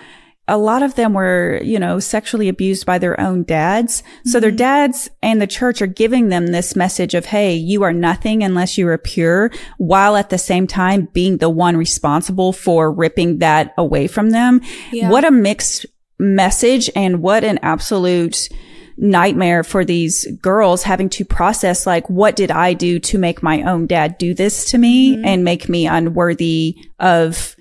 a 0.48 0.56
lot 0.56 0.82
of 0.82 0.94
them 0.94 1.12
were, 1.12 1.60
you 1.62 1.78
know, 1.78 2.00
sexually 2.00 2.48
abused 2.48 2.86
by 2.86 2.98
their 2.98 3.20
own 3.20 3.44
dads. 3.44 4.02
Mm-hmm. 4.02 4.28
So 4.30 4.40
their 4.40 4.50
mm-hmm. 4.50 4.56
dads 4.56 5.10
and 5.22 5.40
the 5.40 5.46
church 5.46 5.82
are 5.82 5.86
giving 5.86 6.28
them 6.28 6.48
this 6.48 6.74
message 6.74 7.14
of, 7.14 7.26
Hey, 7.26 7.54
you 7.54 7.82
are 7.82 7.92
nothing 7.92 8.42
unless 8.42 8.78
you 8.78 8.88
are 8.88 8.98
pure, 8.98 9.50
while 9.76 10.16
at 10.16 10.30
the 10.30 10.38
same 10.38 10.66
time 10.66 11.08
being 11.12 11.36
the 11.36 11.50
one 11.50 11.76
responsible 11.76 12.52
for 12.52 12.90
ripping 12.90 13.38
that 13.38 13.74
away 13.76 14.06
from 14.06 14.30
them. 14.30 14.62
Yeah. 14.90 15.10
What 15.10 15.24
a 15.24 15.30
mixed 15.30 15.86
message 16.18 16.90
and 16.96 17.22
what 17.22 17.44
an 17.44 17.58
absolute 17.62 18.48
nightmare 18.96 19.62
for 19.62 19.84
these 19.84 20.26
girls 20.42 20.82
having 20.82 21.08
to 21.08 21.24
process 21.24 21.86
like, 21.86 22.08
what 22.10 22.34
did 22.34 22.50
I 22.50 22.72
do 22.72 22.98
to 22.98 23.18
make 23.18 23.42
my 23.42 23.62
own 23.62 23.86
dad 23.86 24.18
do 24.18 24.34
this 24.34 24.70
to 24.70 24.78
me 24.78 25.14
mm-hmm. 25.14 25.24
and 25.24 25.44
make 25.44 25.68
me 25.68 25.86
unworthy 25.86 26.76
of 26.98 27.54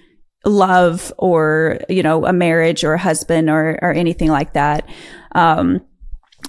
love 0.48 1.14
or, 1.18 1.80
you 1.90 2.04
know, 2.04 2.26
a 2.26 2.34
marriage 2.34 2.84
or 2.84 2.94
a 2.94 3.00
husband 3.00 3.50
or, 3.50 3.80
or 3.82 3.92
anything 3.92 4.30
like 4.30 4.54
that. 4.54 4.88
Um, 5.34 5.82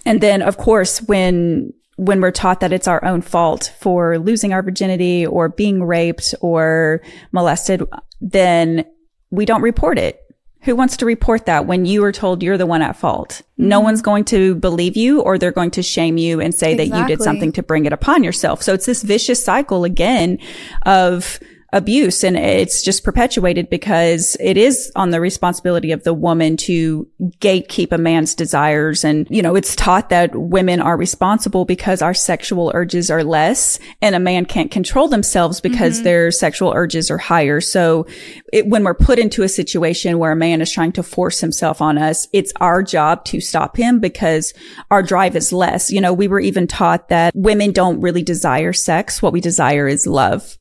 and 0.05 0.21
then 0.21 0.43
of 0.43 0.57
course, 0.57 1.03
when, 1.03 1.73
when 1.97 2.21
we're 2.21 2.31
taught 2.31 2.61
that 2.61 2.73
it's 2.73 2.89
our 2.89 3.05
own 3.05 3.23
fault 3.23 3.73
for 3.81 4.19
losing 4.19 4.53
our 4.53 4.63
virginity 4.63 5.27
or 5.27 5.49
being 5.49 5.83
raped 5.83 6.35
or 6.41 7.03
molested, 7.33 7.83
then 8.21 8.85
we 9.31 9.45
don't 9.45 9.63
report 9.63 9.99
it. 9.99 10.21
Who 10.63 10.75
wants 10.75 10.97
to 10.99 11.07
report 11.07 11.47
that 11.47 11.67
when 11.67 11.87
you 11.87 12.03
are 12.05 12.13
told 12.13 12.43
you're 12.43 12.59
the 12.59 12.67
one 12.67 12.83
at 12.83 12.97
fault? 12.97 13.43
Mm-hmm. 13.43 13.69
No 13.69 13.81
one's 13.81 14.03
going 14.03 14.25
to 14.27 14.55
believe 14.57 14.97
you 14.97 15.21
or 15.21 15.39
they're 15.39 15.53
going 15.53 15.71
to 15.73 15.83
shame 15.83 16.19
you 16.19 16.41
and 16.41 16.55
say 16.55 16.73
exactly. 16.73 16.91
that 16.91 16.99
you 16.99 17.07
did 17.07 17.23
something 17.23 17.53
to 17.53 17.63
bring 17.63 17.85
it 17.85 17.93
upon 17.93 18.25
yourself. 18.25 18.63
So 18.63 18.75
it's 18.75 18.87
this 18.87 19.03
vicious 19.03 19.43
cycle 19.43 19.85
again 19.85 20.39
of 20.85 21.39
abuse 21.73 22.25
and 22.25 22.37
it's 22.37 22.83
just 22.83 23.05
perpetuated 23.05 23.69
because 23.69 24.39
it 24.41 24.57
is 24.57 24.91
on 24.97 25.11
the 25.11 25.21
responsibility 25.21 25.93
of 25.93 26.03
the 26.03 26.15
woman 26.15 26.57
to 26.57 27.07
gatekeep 27.41 27.93
a 27.93 27.99
man's 27.99 28.35
desires. 28.35 29.05
And, 29.05 29.27
you 29.29 29.43
know, 29.43 29.55
it's 29.55 29.77
taught 29.77 30.09
that 30.09 30.35
women 30.35 30.81
are 30.81 30.97
responsible 30.97 31.67
because 31.67 32.01
our 32.01 32.15
sexual 32.15 32.73
urges 32.75 33.11
are 33.11 33.23
less 33.23 33.79
and 34.01 34.15
a 34.15 34.21
man 34.21 34.47
can't 34.47 34.71
control 34.71 35.09
themselves 35.09 35.61
because 35.61 35.97
mm-hmm. 35.97 36.05
their 36.05 36.31
sexual 36.31 36.73
urges 36.75 37.11
are 37.11 37.19
higher. 37.19 37.61
So 37.61 38.07
it, 38.51 38.67
when 38.67 38.83
we're 38.83 38.95
put 38.95 39.19
into 39.19 39.43
a 39.43 39.49
situation 39.49 40.19
where 40.19 40.33
a 40.33 40.37
man 40.37 40.63
is 40.63 40.73
trying 40.73 40.93
to 40.93 41.03
force 41.03 41.41
himself 41.41 41.83
on 41.83 41.99
us, 41.99 42.29
it's 42.33 42.53
our 42.61 42.83
job 42.83 43.27
to 43.27 43.43
stop 43.43 43.77
him 43.77 44.01
because 44.01 44.55
our 44.91 45.03
drive 45.03 45.37
is 45.37 45.53
less. 45.53 45.91
You 45.91 46.01
know, 46.01 46.15
we 46.15 46.29
were 46.29 46.41
even 46.41 46.67
taught 46.67 47.11
that 47.11 47.35
women 47.37 47.73
don't 47.73 48.01
really 48.01 48.23
desire 48.23 48.73
sex. 48.73 49.21
What 49.21 49.35
we 49.35 49.43
desire 49.43 49.87
is 49.87 50.07
love. 50.07 50.57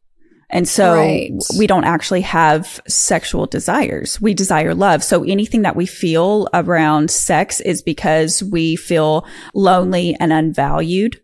And 0.50 0.68
so 0.68 0.96
right. 0.96 1.32
we 1.58 1.68
don't 1.68 1.84
actually 1.84 2.22
have 2.22 2.80
sexual 2.88 3.48
desires. 3.48 4.22
We 4.22 4.34
desire 4.34 4.74
love. 4.74 5.04
So 5.04 5.24
anything 5.24 5.64
that 5.64 5.76
we 5.76 5.86
feel 5.86 6.48
around 6.54 7.12
sex 7.12 7.60
is 7.60 7.82
because 7.82 8.42
we 8.42 8.78
feel 8.78 9.26
lonely 9.54 10.16
and 10.20 10.32
unvalued. 10.32 11.22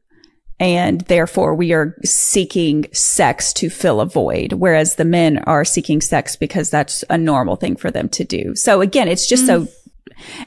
And 0.59 1.01
therefore 1.01 1.55
we 1.55 1.73
are 1.73 1.95
seeking 2.03 2.85
sex 2.93 3.53
to 3.53 3.69
fill 3.69 4.01
a 4.01 4.05
void, 4.05 4.53
whereas 4.53 4.95
the 4.95 5.05
men 5.05 5.39
are 5.39 5.65
seeking 5.65 6.01
sex 6.01 6.35
because 6.35 6.69
that's 6.69 7.03
a 7.09 7.17
normal 7.17 7.55
thing 7.55 7.75
for 7.75 7.91
them 7.91 8.09
to 8.09 8.23
do. 8.23 8.55
So 8.55 8.81
again, 8.81 9.07
it's 9.07 9.27
just 9.27 9.43
mm. 9.43 9.47
so 9.47 9.67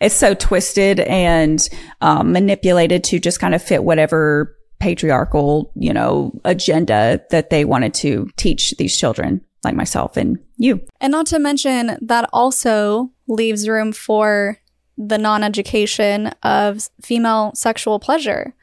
it's 0.01 0.15
so 0.15 0.35
twisted 0.35 1.01
and 1.01 1.69
um, 2.01 2.33
manipulated 2.33 3.05
to 3.05 3.19
just 3.19 3.41
kind 3.41 3.55
of 3.55 3.63
fit 3.63 3.85
whatever 3.85 4.57
patriarchal, 4.79 5.73
you 5.75 5.93
know, 5.93 6.39
agenda 6.45 7.23
that 7.31 7.51
they 7.51 7.65
wanted 7.65 7.95
to 7.95 8.29
teach 8.37 8.75
these 8.79 8.97
children 8.97 9.41
like 9.65 9.75
myself 9.75 10.17
and 10.17 10.39
you. 10.57 10.81
And 11.01 11.11
not 11.11 11.27
to 11.27 11.39
mention 11.39 11.99
that 12.01 12.29
also 12.33 13.11
leaves 13.27 13.69
room 13.69 13.93
for 13.93 14.59
the 14.99 15.19
non-education 15.19 16.29
of 16.43 16.89
female 17.03 17.53
sexual 17.55 17.99
pleasure 17.99 18.55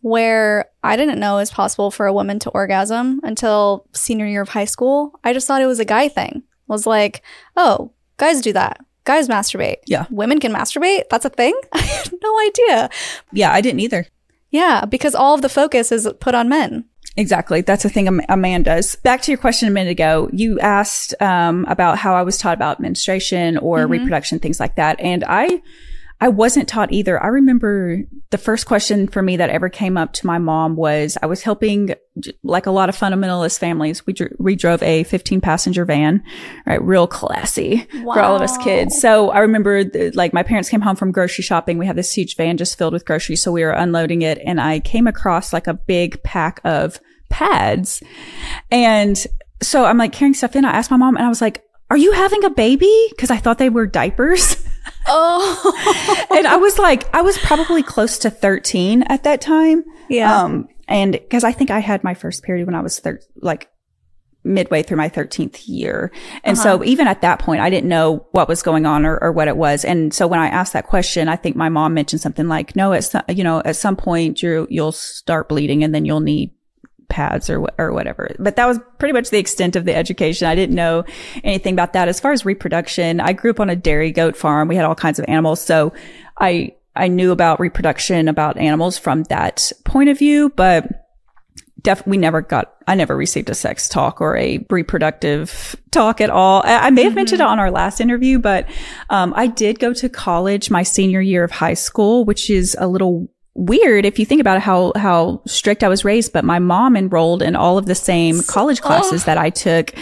where 0.00 0.66
I 0.82 0.96
didn't 0.96 1.18
know 1.18 1.36
it 1.36 1.40
was 1.40 1.50
possible 1.50 1.90
for 1.90 2.06
a 2.06 2.12
woman 2.12 2.38
to 2.40 2.50
orgasm 2.50 3.20
until 3.22 3.86
senior 3.92 4.26
year 4.26 4.42
of 4.42 4.50
high 4.50 4.64
school. 4.64 5.18
I 5.24 5.32
just 5.32 5.46
thought 5.46 5.62
it 5.62 5.66
was 5.66 5.80
a 5.80 5.84
guy 5.84 6.08
thing. 6.08 6.42
was 6.66 6.86
like, 6.86 7.22
"Oh, 7.56 7.92
guys 8.18 8.42
do 8.42 8.52
that. 8.52 8.84
Guys 9.04 9.26
masturbate. 9.26 9.76
Yeah. 9.86 10.04
Women 10.10 10.38
can 10.38 10.52
masturbate? 10.52 11.04
That's 11.10 11.24
a 11.24 11.30
thing?" 11.30 11.58
I 11.72 11.80
had 11.80 12.12
no 12.22 12.38
idea. 12.40 12.90
Yeah, 13.32 13.52
I 13.52 13.60
didn't 13.60 13.80
either. 13.80 14.06
Yeah, 14.50 14.84
because 14.84 15.14
all 15.14 15.34
of 15.34 15.42
the 15.42 15.48
focus 15.48 15.92
is 15.92 16.08
put 16.20 16.34
on 16.34 16.48
men. 16.48 16.84
Exactly. 17.16 17.62
That's 17.62 17.82
the 17.82 17.88
thing 17.88 18.22
a, 18.28 18.36
man 18.36 18.62
does. 18.62 18.94
Back 18.96 19.22
to 19.22 19.32
your 19.32 19.38
question 19.38 19.66
a 19.68 19.72
minute 19.72 19.90
ago, 19.90 20.30
you 20.32 20.60
asked 20.60 21.20
um, 21.20 21.64
about 21.68 21.98
how 21.98 22.14
I 22.14 22.22
was 22.22 22.38
taught 22.38 22.54
about 22.54 22.78
menstruation 22.78 23.58
or 23.58 23.80
mm-hmm. 23.80 23.92
reproduction, 23.92 24.38
things 24.38 24.60
like 24.60 24.76
that. 24.76 25.00
And 25.00 25.24
I 25.26 25.60
I 26.20 26.28
wasn't 26.28 26.68
taught 26.68 26.92
either. 26.92 27.22
I 27.22 27.28
remember 27.28 28.02
the 28.30 28.38
first 28.38 28.66
question 28.66 29.06
for 29.06 29.22
me 29.22 29.36
that 29.36 29.50
ever 29.50 29.68
came 29.68 29.96
up 29.96 30.12
to 30.14 30.26
my 30.26 30.38
mom 30.38 30.74
was 30.74 31.16
I 31.22 31.26
was 31.26 31.42
helping 31.42 31.94
like 32.42 32.66
a 32.66 32.72
lot 32.72 32.88
of 32.88 32.96
fundamentalist 32.96 33.60
families. 33.60 34.04
We, 34.04 34.14
dr- 34.14 34.34
we 34.38 34.56
drove 34.56 34.82
a 34.82 35.04
15 35.04 35.40
passenger 35.40 35.84
van, 35.84 36.24
right? 36.66 36.82
Real 36.82 37.06
classy 37.06 37.86
wow. 38.02 38.14
for 38.14 38.20
all 38.20 38.34
of 38.34 38.42
us 38.42 38.58
kids. 38.58 39.00
So 39.00 39.30
I 39.30 39.38
remember 39.38 39.84
the, 39.84 40.10
like 40.10 40.32
my 40.32 40.42
parents 40.42 40.68
came 40.68 40.80
home 40.80 40.96
from 40.96 41.12
grocery 41.12 41.44
shopping. 41.44 41.78
We 41.78 41.86
had 41.86 41.96
this 41.96 42.12
huge 42.12 42.34
van 42.34 42.56
just 42.56 42.76
filled 42.76 42.94
with 42.94 43.04
groceries. 43.04 43.40
So 43.40 43.52
we 43.52 43.62
were 43.62 43.70
unloading 43.70 44.22
it 44.22 44.38
and 44.44 44.60
I 44.60 44.80
came 44.80 45.06
across 45.06 45.52
like 45.52 45.68
a 45.68 45.74
big 45.74 46.20
pack 46.24 46.60
of 46.64 46.98
pads. 47.28 48.02
And 48.72 49.24
so 49.62 49.84
I'm 49.84 49.98
like 49.98 50.12
carrying 50.12 50.34
stuff 50.34 50.56
in. 50.56 50.64
I 50.64 50.72
asked 50.72 50.90
my 50.90 50.96
mom 50.96 51.16
and 51.16 51.24
I 51.24 51.28
was 51.28 51.40
like, 51.40 51.62
are 51.90 51.96
you 51.96 52.10
having 52.10 52.44
a 52.44 52.50
baby? 52.50 53.12
Cause 53.18 53.30
I 53.30 53.36
thought 53.36 53.58
they 53.58 53.70
were 53.70 53.86
diapers. 53.86 54.56
Oh. 55.08 56.28
and 56.30 56.46
I 56.46 56.56
was 56.56 56.78
like, 56.78 57.12
I 57.14 57.22
was 57.22 57.38
probably 57.38 57.82
close 57.82 58.18
to 58.20 58.30
13 58.30 59.02
at 59.02 59.24
that 59.24 59.40
time. 59.40 59.84
Yeah. 60.08 60.42
Um, 60.42 60.68
and 60.86 61.12
because 61.12 61.44
I 61.44 61.52
think 61.52 61.70
I 61.70 61.80
had 61.80 62.04
my 62.04 62.14
first 62.14 62.42
period 62.42 62.66
when 62.66 62.74
I 62.74 62.80
was 62.80 62.98
thir- 62.98 63.20
like 63.36 63.70
midway 64.44 64.82
through 64.82 64.96
my 64.96 65.08
13th 65.08 65.62
year. 65.66 66.10
And 66.44 66.56
uh-huh. 66.56 66.78
so 66.78 66.84
even 66.84 67.06
at 67.06 67.20
that 67.20 67.38
point, 67.38 67.60
I 67.60 67.70
didn't 67.70 67.88
know 67.88 68.26
what 68.32 68.48
was 68.48 68.62
going 68.62 68.86
on 68.86 69.04
or, 69.04 69.18
or, 69.18 69.32
what 69.32 69.48
it 69.48 69.56
was. 69.56 69.84
And 69.84 70.12
so 70.14 70.26
when 70.26 70.40
I 70.40 70.48
asked 70.48 70.72
that 70.72 70.86
question, 70.86 71.28
I 71.28 71.36
think 71.36 71.56
my 71.56 71.68
mom 71.68 71.94
mentioned 71.94 72.22
something 72.22 72.48
like, 72.48 72.74
no, 72.74 72.92
at 72.92 73.04
some, 73.04 73.22
you 73.28 73.44
know, 73.44 73.60
at 73.64 73.76
some 73.76 73.96
point 73.96 74.42
you 74.42 74.66
you'll 74.70 74.92
start 74.92 75.48
bleeding 75.48 75.84
and 75.84 75.94
then 75.94 76.04
you'll 76.04 76.20
need 76.20 76.52
pads 77.08 77.48
or 77.48 77.66
or 77.78 77.92
whatever. 77.92 78.28
But 78.38 78.56
that 78.56 78.66
was 78.66 78.78
pretty 78.98 79.12
much 79.12 79.30
the 79.30 79.38
extent 79.38 79.76
of 79.76 79.84
the 79.84 79.94
education. 79.94 80.46
I 80.46 80.54
didn't 80.54 80.74
know 80.74 81.04
anything 81.44 81.74
about 81.74 81.92
that. 81.94 82.08
As 82.08 82.20
far 82.20 82.32
as 82.32 82.44
reproduction, 82.44 83.20
I 83.20 83.32
grew 83.32 83.50
up 83.50 83.60
on 83.60 83.70
a 83.70 83.76
dairy 83.76 84.12
goat 84.12 84.36
farm. 84.36 84.68
We 84.68 84.76
had 84.76 84.84
all 84.84 84.94
kinds 84.94 85.18
of 85.18 85.24
animals, 85.28 85.60
so 85.60 85.92
I 86.38 86.74
I 86.94 87.08
knew 87.08 87.32
about 87.32 87.60
reproduction 87.60 88.28
about 88.28 88.58
animals 88.58 88.98
from 88.98 89.22
that 89.24 89.72
point 89.84 90.08
of 90.08 90.18
view, 90.18 90.50
but 90.50 91.08
def- 91.82 92.06
we 92.06 92.16
never 92.16 92.42
got, 92.42 92.74
I 92.88 92.96
never 92.96 93.16
received 93.16 93.50
a 93.50 93.54
sex 93.54 93.88
talk 93.88 94.20
or 94.20 94.36
a 94.36 94.66
reproductive 94.68 95.76
talk 95.92 96.20
at 96.20 96.30
all. 96.30 96.62
I, 96.64 96.88
I 96.88 96.90
may 96.90 97.02
have 97.02 97.10
mm-hmm. 97.10 97.16
mentioned 97.16 97.40
it 97.40 97.46
on 97.46 97.60
our 97.60 97.70
last 97.70 98.00
interview, 98.00 98.40
but, 98.40 98.68
um, 99.10 99.32
I 99.36 99.46
did 99.46 99.78
go 99.78 99.92
to 99.92 100.08
college 100.08 100.70
my 100.70 100.82
senior 100.82 101.20
year 101.20 101.44
of 101.44 101.52
high 101.52 101.74
school, 101.74 102.24
which 102.24 102.50
is 102.50 102.76
a 102.80 102.88
little 102.88 103.28
weird 103.54 104.04
if 104.04 104.18
you 104.18 104.24
think 104.24 104.40
about 104.40 104.60
how 104.60 104.92
how 104.94 105.42
strict 105.46 105.82
I 105.82 105.88
was 105.88 106.04
raised, 106.04 106.32
but 106.32 106.44
my 106.44 106.58
mom 106.58 106.96
enrolled 106.96 107.42
in 107.42 107.56
all 107.56 107.76
of 107.76 107.86
the 107.86 107.94
same 107.94 108.42
college 108.42 108.80
classes 108.80 109.24
oh. 109.24 109.26
that 109.26 109.38
I 109.38 109.50
took. 109.50 109.92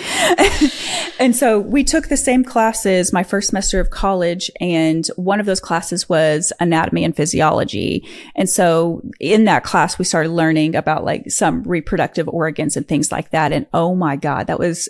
and 1.19 1.35
so 1.35 1.61
we 1.61 1.83
took 1.83 2.09
the 2.09 2.17
same 2.17 2.45
classes 2.45 3.13
my 3.13 3.23
first 3.23 3.49
semester 3.49 3.81
of 3.81 3.91
college 3.91 4.51
and 4.61 5.07
one 5.17 5.41
of 5.41 5.47
those 5.47 5.61
classes 5.61 6.09
was 6.09 6.53
anatomy 6.61 7.05
and 7.05 7.17
physiology. 7.17 8.07
And 8.35 8.49
so 8.49 9.03
in 9.21 9.45
that 9.45 9.65
class 9.65 9.99
we 9.99 10.05
started 10.05 10.31
learning 10.31 10.77
about 10.77 11.05
like 11.05 11.31
some 11.31 11.63
reproductive 11.63 12.29
organs 12.29 12.77
and 12.77 12.87
things 12.87 13.11
like 13.11 13.31
that 13.31 13.53
and 13.53 13.67
oh 13.73 13.95
my 13.95 14.17
god, 14.17 14.49
that 14.49 14.59
was 14.59 14.89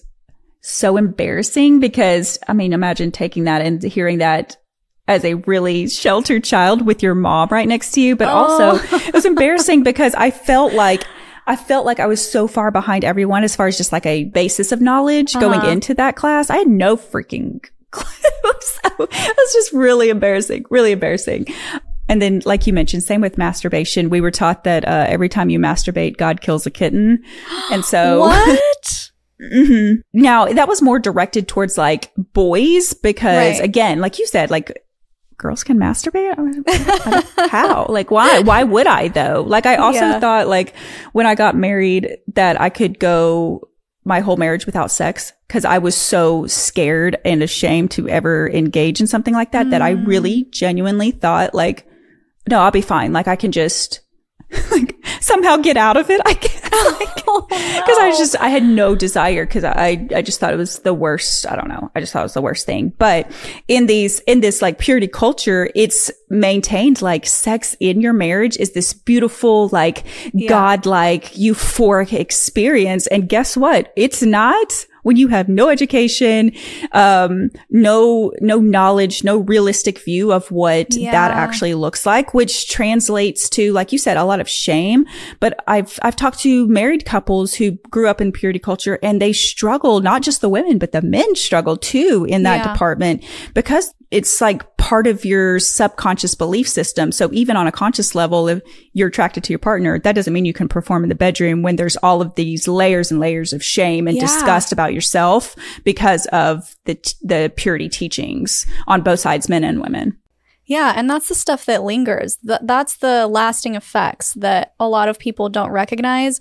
so 0.60 0.96
embarrassing 0.96 1.78
because 1.78 2.38
I 2.48 2.52
mean 2.52 2.72
imagine 2.72 3.12
taking 3.12 3.44
that 3.44 3.62
and 3.62 3.80
hearing 3.80 4.18
that 4.18 4.56
as 5.08 5.24
a 5.24 5.34
really 5.34 5.88
sheltered 5.88 6.44
child 6.44 6.84
with 6.84 7.02
your 7.02 7.14
mom 7.14 7.48
right 7.50 7.68
next 7.68 7.92
to 7.92 8.00
you. 8.00 8.16
But 8.16 8.28
oh. 8.28 8.32
also 8.32 8.96
it 9.08 9.14
was 9.14 9.24
embarrassing 9.24 9.82
because 9.82 10.14
I 10.14 10.30
felt 10.30 10.72
like 10.72 11.04
I 11.46 11.54
felt 11.54 11.86
like 11.86 12.00
I 12.00 12.06
was 12.06 12.28
so 12.28 12.48
far 12.48 12.70
behind 12.70 13.04
everyone 13.04 13.44
as 13.44 13.54
far 13.54 13.68
as 13.68 13.76
just 13.76 13.92
like 13.92 14.06
a 14.06 14.24
basis 14.24 14.72
of 14.72 14.80
knowledge 14.80 15.36
uh-huh. 15.36 15.48
going 15.48 15.70
into 15.70 15.94
that 15.94 16.16
class. 16.16 16.50
I 16.50 16.56
had 16.56 16.68
no 16.68 16.96
freaking 16.96 17.64
clue. 17.92 18.52
so 18.60 18.90
it 18.98 19.36
was 19.36 19.52
just 19.52 19.72
really 19.72 20.10
embarrassing, 20.10 20.64
really 20.70 20.92
embarrassing. 20.92 21.46
And 22.08 22.22
then, 22.22 22.42
like 22.44 22.66
you 22.66 22.72
mentioned, 22.72 23.02
same 23.02 23.20
with 23.20 23.38
masturbation. 23.38 24.10
We 24.10 24.20
were 24.20 24.30
taught 24.30 24.64
that 24.64 24.86
uh, 24.86 25.06
every 25.08 25.28
time 25.28 25.50
you 25.50 25.58
masturbate, 25.58 26.16
God 26.16 26.40
kills 26.40 26.66
a 26.66 26.70
kitten. 26.70 27.22
And 27.72 27.84
so, 27.84 28.20
what? 28.20 29.10
mm-hmm. 29.42 30.00
Now 30.12 30.46
that 30.46 30.68
was 30.68 30.80
more 30.80 31.00
directed 31.00 31.48
towards 31.48 31.76
like 31.76 32.12
boys 32.16 32.94
because, 32.94 33.58
right. 33.58 33.64
again, 33.64 34.00
like 34.00 34.20
you 34.20 34.26
said, 34.26 34.50
like 34.50 34.85
girls 35.38 35.64
can 35.64 35.78
masturbate? 35.78 36.34
How? 37.50 37.86
like, 37.88 38.10
why? 38.10 38.40
Why 38.40 38.64
would 38.64 38.86
I 38.86 39.08
though? 39.08 39.44
Like, 39.46 39.66
I 39.66 39.76
also 39.76 40.00
yeah. 40.00 40.20
thought 40.20 40.48
like 40.48 40.74
when 41.12 41.26
I 41.26 41.34
got 41.34 41.56
married 41.56 42.18
that 42.34 42.60
I 42.60 42.70
could 42.70 42.98
go 42.98 43.68
my 44.04 44.20
whole 44.20 44.36
marriage 44.36 44.66
without 44.66 44.90
sex 44.90 45.32
because 45.48 45.64
I 45.64 45.78
was 45.78 45.96
so 45.96 46.46
scared 46.46 47.18
and 47.24 47.42
ashamed 47.42 47.90
to 47.92 48.08
ever 48.08 48.48
engage 48.48 49.00
in 49.00 49.08
something 49.08 49.34
like 49.34 49.52
that 49.52 49.66
mm. 49.66 49.70
that 49.70 49.82
I 49.82 49.90
really 49.90 50.44
mm. 50.44 50.50
genuinely 50.50 51.10
thought 51.10 51.54
like, 51.54 51.88
no, 52.48 52.60
I'll 52.60 52.70
be 52.70 52.82
fine. 52.82 53.12
Like, 53.12 53.26
I 53.26 53.34
can 53.34 53.50
just 53.50 54.00
like 54.70 54.94
somehow 55.20 55.56
get 55.56 55.76
out 55.76 55.96
of 55.96 56.08
it. 56.08 56.20
I 56.24 56.34
because 56.34 56.60
oh, 57.26 57.46
no. 57.50 57.98
I 57.98 58.14
just 58.16 58.36
I 58.36 58.48
had 58.48 58.62
no 58.62 58.94
desire 58.94 59.44
because 59.44 59.64
I 59.64 60.06
I 60.14 60.22
just 60.22 60.38
thought 60.38 60.52
it 60.52 60.56
was 60.56 60.80
the 60.80 60.94
worst. 60.94 61.46
I 61.50 61.56
don't 61.56 61.68
know. 61.68 61.90
I 61.94 62.00
just 62.00 62.12
thought 62.12 62.20
it 62.20 62.24
was 62.24 62.34
the 62.34 62.42
worst 62.42 62.64
thing. 62.64 62.92
But 62.98 63.30
in 63.66 63.86
these 63.86 64.20
in 64.20 64.40
this 64.40 64.62
like 64.62 64.78
purity 64.78 65.08
culture, 65.08 65.68
it's 65.74 66.10
maintained 66.28 67.02
like 67.02 67.26
sex 67.26 67.76
in 67.80 68.00
your 68.00 68.12
marriage 68.12 68.56
is 68.56 68.72
this 68.72 68.92
beautiful 68.92 69.68
like 69.68 70.04
yeah. 70.32 70.48
godlike 70.48 71.32
euphoric 71.32 72.12
experience. 72.12 73.06
And 73.08 73.28
guess 73.28 73.56
what? 73.56 73.92
It's 73.96 74.22
not 74.22 74.86
when 75.06 75.14
you 75.14 75.28
have 75.28 75.48
no 75.48 75.68
education, 75.68 76.50
um, 76.90 77.48
no, 77.70 78.32
no 78.40 78.58
knowledge, 78.58 79.22
no 79.22 79.38
realistic 79.38 80.00
view 80.00 80.32
of 80.32 80.50
what 80.50 80.96
yeah. 80.96 81.12
that 81.12 81.30
actually 81.30 81.74
looks 81.74 82.04
like, 82.04 82.34
which 82.34 82.68
translates 82.68 83.48
to, 83.48 83.72
like 83.72 83.92
you 83.92 83.98
said, 83.98 84.16
a 84.16 84.24
lot 84.24 84.40
of 84.40 84.48
shame. 84.48 85.06
But 85.38 85.62
I've, 85.68 85.96
I've 86.02 86.16
talked 86.16 86.40
to 86.40 86.66
married 86.66 87.04
couples 87.04 87.54
who 87.54 87.78
grew 87.88 88.08
up 88.08 88.20
in 88.20 88.32
purity 88.32 88.58
culture 88.58 88.98
and 89.00 89.22
they 89.22 89.32
struggle, 89.32 90.00
not 90.00 90.22
just 90.22 90.40
the 90.40 90.48
women, 90.48 90.76
but 90.76 90.90
the 90.90 91.02
men 91.02 91.36
struggle 91.36 91.76
too 91.76 92.26
in 92.28 92.42
that 92.42 92.64
yeah. 92.66 92.72
department 92.72 93.22
because 93.54 93.94
it's 94.10 94.40
like 94.40 94.76
part 94.76 95.06
of 95.06 95.24
your 95.24 95.58
subconscious 95.58 96.34
belief 96.34 96.68
system. 96.68 97.10
So 97.10 97.28
even 97.32 97.56
on 97.56 97.66
a 97.66 97.72
conscious 97.72 98.14
level, 98.14 98.48
if 98.48 98.62
you're 98.92 99.08
attracted 99.08 99.42
to 99.44 99.52
your 99.52 99.58
partner, 99.58 99.98
that 99.98 100.14
doesn't 100.14 100.32
mean 100.32 100.44
you 100.44 100.52
can 100.52 100.68
perform 100.68 101.02
in 101.02 101.08
the 101.08 101.14
bedroom 101.14 101.62
when 101.62 101.76
there's 101.76 101.96
all 101.96 102.22
of 102.22 102.34
these 102.36 102.68
layers 102.68 103.10
and 103.10 103.18
layers 103.18 103.52
of 103.52 103.64
shame 103.64 104.06
and 104.06 104.16
yeah. 104.16 104.22
disgust 104.22 104.72
about 104.72 104.94
yourself 104.94 105.56
because 105.82 106.26
of 106.26 106.76
the, 106.84 106.94
the 107.22 107.52
purity 107.56 107.88
teachings 107.88 108.64
on 108.86 109.02
both 109.02 109.20
sides, 109.20 109.48
men 109.48 109.64
and 109.64 109.80
women. 109.80 110.16
Yeah, 110.66 110.92
and 110.96 111.08
that's 111.08 111.28
the 111.28 111.34
stuff 111.34 111.64
that 111.66 111.84
lingers. 111.84 112.38
Th- 112.44 112.60
that's 112.62 112.96
the 112.96 113.28
lasting 113.28 113.76
effects 113.76 114.34
that 114.34 114.74
a 114.80 114.88
lot 114.88 115.08
of 115.08 115.18
people 115.18 115.48
don't 115.48 115.70
recognize 115.70 116.40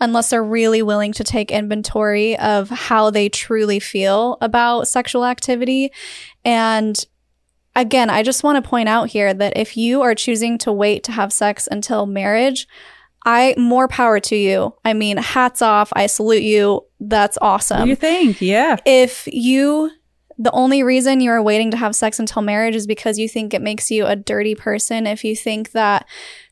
unless 0.00 0.30
they're 0.30 0.44
really 0.44 0.82
willing 0.82 1.12
to 1.14 1.24
take 1.24 1.50
inventory 1.50 2.38
of 2.38 2.68
how 2.68 3.10
they 3.10 3.28
truly 3.28 3.80
feel 3.80 4.36
about 4.40 4.86
sexual 4.86 5.24
activity. 5.24 5.90
And 6.46 7.04
again, 7.74 8.08
I 8.08 8.22
just 8.22 8.44
want 8.44 8.62
to 8.62 8.66
point 8.66 8.88
out 8.88 9.08
here 9.08 9.34
that 9.34 9.56
if 9.56 9.76
you 9.76 10.00
are 10.00 10.14
choosing 10.14 10.56
to 10.58 10.72
wait 10.72 11.02
to 11.04 11.12
have 11.12 11.32
sex 11.32 11.68
until 11.70 12.06
marriage, 12.06 12.68
I 13.26 13.56
more 13.58 13.88
power 13.88 14.20
to 14.20 14.36
you. 14.36 14.72
I 14.84 14.94
mean, 14.94 15.16
hats 15.16 15.60
off. 15.60 15.92
I 15.94 16.06
salute 16.06 16.44
you. 16.44 16.86
That's 17.00 17.36
awesome. 17.42 17.88
You 17.88 17.96
think? 17.96 18.40
Yeah. 18.40 18.76
If 18.86 19.26
you 19.26 19.90
the 20.38 20.52
only 20.52 20.82
reason 20.82 21.20
you 21.20 21.30
are 21.30 21.42
waiting 21.42 21.70
to 21.70 21.76
have 21.78 21.96
sex 21.96 22.18
until 22.18 22.42
marriage 22.42 22.76
is 22.76 22.86
because 22.86 23.18
you 23.18 23.28
think 23.28 23.54
it 23.54 23.62
makes 23.62 23.90
you 23.90 24.06
a 24.06 24.14
dirty 24.14 24.54
person. 24.54 25.06
If 25.06 25.24
you 25.24 25.34
think 25.34 25.72
that 25.72 26.06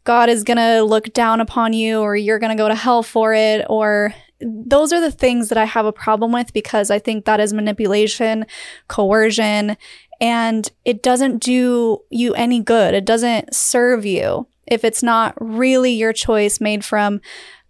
God 0.04 0.30
is 0.30 0.42
going 0.42 0.57
to 0.57 0.83
look 0.83 1.12
down 1.12 1.40
upon 1.40 1.74
you 1.74 2.00
or 2.00 2.16
you're 2.16 2.38
going 2.38 2.57
to 2.57 2.61
go 2.61 2.68
to 2.68 2.74
hell 2.74 3.02
for 3.02 3.35
it 3.35 3.66
or 3.68 4.14
those 4.44 4.92
are 4.92 5.00
the 5.00 5.11
things 5.11 5.48
that 5.48 5.59
I 5.59 5.64
have 5.64 5.87
a 5.87 5.92
problem 5.92 6.33
with 6.33 6.52
because 6.52 6.90
I 6.90 6.98
think 6.98 7.24
that 7.24 7.40
is 7.40 7.52
manipulation, 7.52 8.46
coercion, 8.88 9.76
and 10.20 10.70
it 10.85 11.02
doesn't 11.02 11.38
do 11.38 12.02
you 12.11 12.35
any 12.35 12.61
good. 12.61 12.94
It 12.94 13.04
doesn't 13.04 13.54
serve 13.54 14.04
you 14.07 14.46
if 14.66 14.85
it's 14.85 15.02
not 15.02 15.35
really 15.40 15.92
your 15.92 16.12
choice 16.12 16.61
made 16.61 16.85
from 16.85 17.20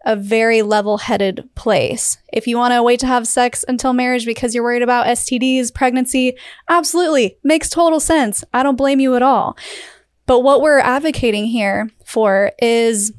a 0.05 0.15
very 0.15 0.63
level 0.63 0.99
headed 0.99 1.49
place. 1.55 2.19
If 2.33 2.47
you 2.47 2.59
want 2.59 2.75
to 2.75 2.83
wait 2.83 3.01
to 3.01 3.07
have 3.07 3.27
sex 3.27 3.65
until 3.67 3.95
marriage 3.95 4.27
because 4.27 4.55
you're 4.55 4.65
worried 4.65 4.83
about 4.83 5.07
STDs, 5.07 5.73
pregnancy, 5.73 6.37
absolutely 6.69 7.39
makes 7.43 7.71
total 7.71 8.01
sense. 8.01 8.45
I 8.53 8.63
don't 8.63 8.77
blame 8.77 9.01
you 9.01 9.15
at 9.15 9.23
all. 9.23 9.57
But 10.27 10.41
what 10.41 10.61
we're 10.61 10.79
advocating 10.79 11.47
here 11.47 11.91
for 12.05 12.53
is 12.61 13.13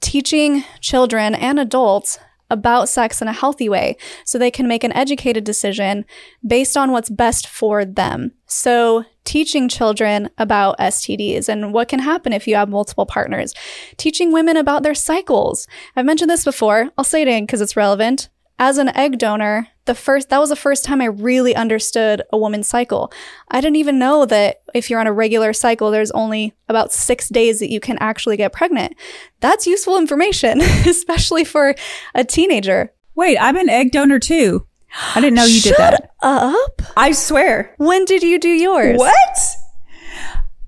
teaching 0.00 0.64
children 0.80 1.34
and 1.34 1.58
adults 1.58 2.18
about 2.54 2.88
sex 2.88 3.20
in 3.20 3.28
a 3.28 3.32
healthy 3.32 3.68
way 3.68 3.96
so 4.24 4.38
they 4.38 4.50
can 4.50 4.66
make 4.66 4.84
an 4.84 4.92
educated 4.92 5.44
decision 5.44 6.04
based 6.46 6.76
on 6.76 6.92
what's 6.92 7.10
best 7.10 7.46
for 7.46 7.84
them. 7.84 8.32
So, 8.46 9.04
teaching 9.24 9.68
children 9.68 10.30
about 10.38 10.78
STDs 10.78 11.48
and 11.48 11.72
what 11.72 11.88
can 11.88 11.98
happen 11.98 12.32
if 12.32 12.46
you 12.46 12.56
have 12.56 12.68
multiple 12.68 13.06
partners, 13.06 13.54
teaching 13.96 14.32
women 14.32 14.56
about 14.56 14.82
their 14.82 14.94
cycles. 14.94 15.66
I've 15.96 16.04
mentioned 16.04 16.30
this 16.30 16.44
before, 16.44 16.90
I'll 16.96 17.04
say 17.04 17.22
it 17.22 17.28
again 17.28 17.44
because 17.44 17.60
it's 17.60 17.76
relevant 17.76 18.28
as 18.58 18.78
an 18.78 18.94
egg 18.96 19.18
donor, 19.18 19.68
the 19.84 19.94
first 19.94 20.30
that 20.30 20.38
was 20.38 20.48
the 20.48 20.56
first 20.56 20.84
time 20.84 21.00
I 21.00 21.06
really 21.06 21.54
understood 21.54 22.22
a 22.32 22.38
woman's 22.38 22.68
cycle. 22.68 23.12
I 23.50 23.60
didn't 23.60 23.76
even 23.76 23.98
know 23.98 24.24
that 24.26 24.62
if 24.74 24.88
you're 24.88 25.00
on 25.00 25.06
a 25.06 25.12
regular 25.12 25.52
cycle, 25.52 25.90
there's 25.90 26.10
only 26.12 26.54
about 26.68 26.92
six 26.92 27.28
days 27.28 27.58
that 27.58 27.70
you 27.70 27.80
can 27.80 27.98
actually 28.00 28.36
get 28.36 28.52
pregnant. 28.52 28.94
That's 29.40 29.66
useful 29.66 29.98
information, 29.98 30.60
especially 30.86 31.44
for 31.44 31.74
a 32.14 32.24
teenager. 32.24 32.92
Wait, 33.14 33.36
I'm 33.38 33.56
an 33.56 33.68
egg 33.68 33.92
donor 33.92 34.18
too. 34.18 34.66
I 35.14 35.20
didn't 35.20 35.34
know 35.34 35.44
you 35.44 35.60
Shut 35.60 35.72
did 35.72 35.78
that. 35.78 36.10
Up. 36.22 36.82
I 36.96 37.12
swear. 37.12 37.74
When 37.78 38.04
did 38.04 38.22
you 38.22 38.38
do 38.38 38.48
yours? 38.48 38.98
What? 38.98 39.38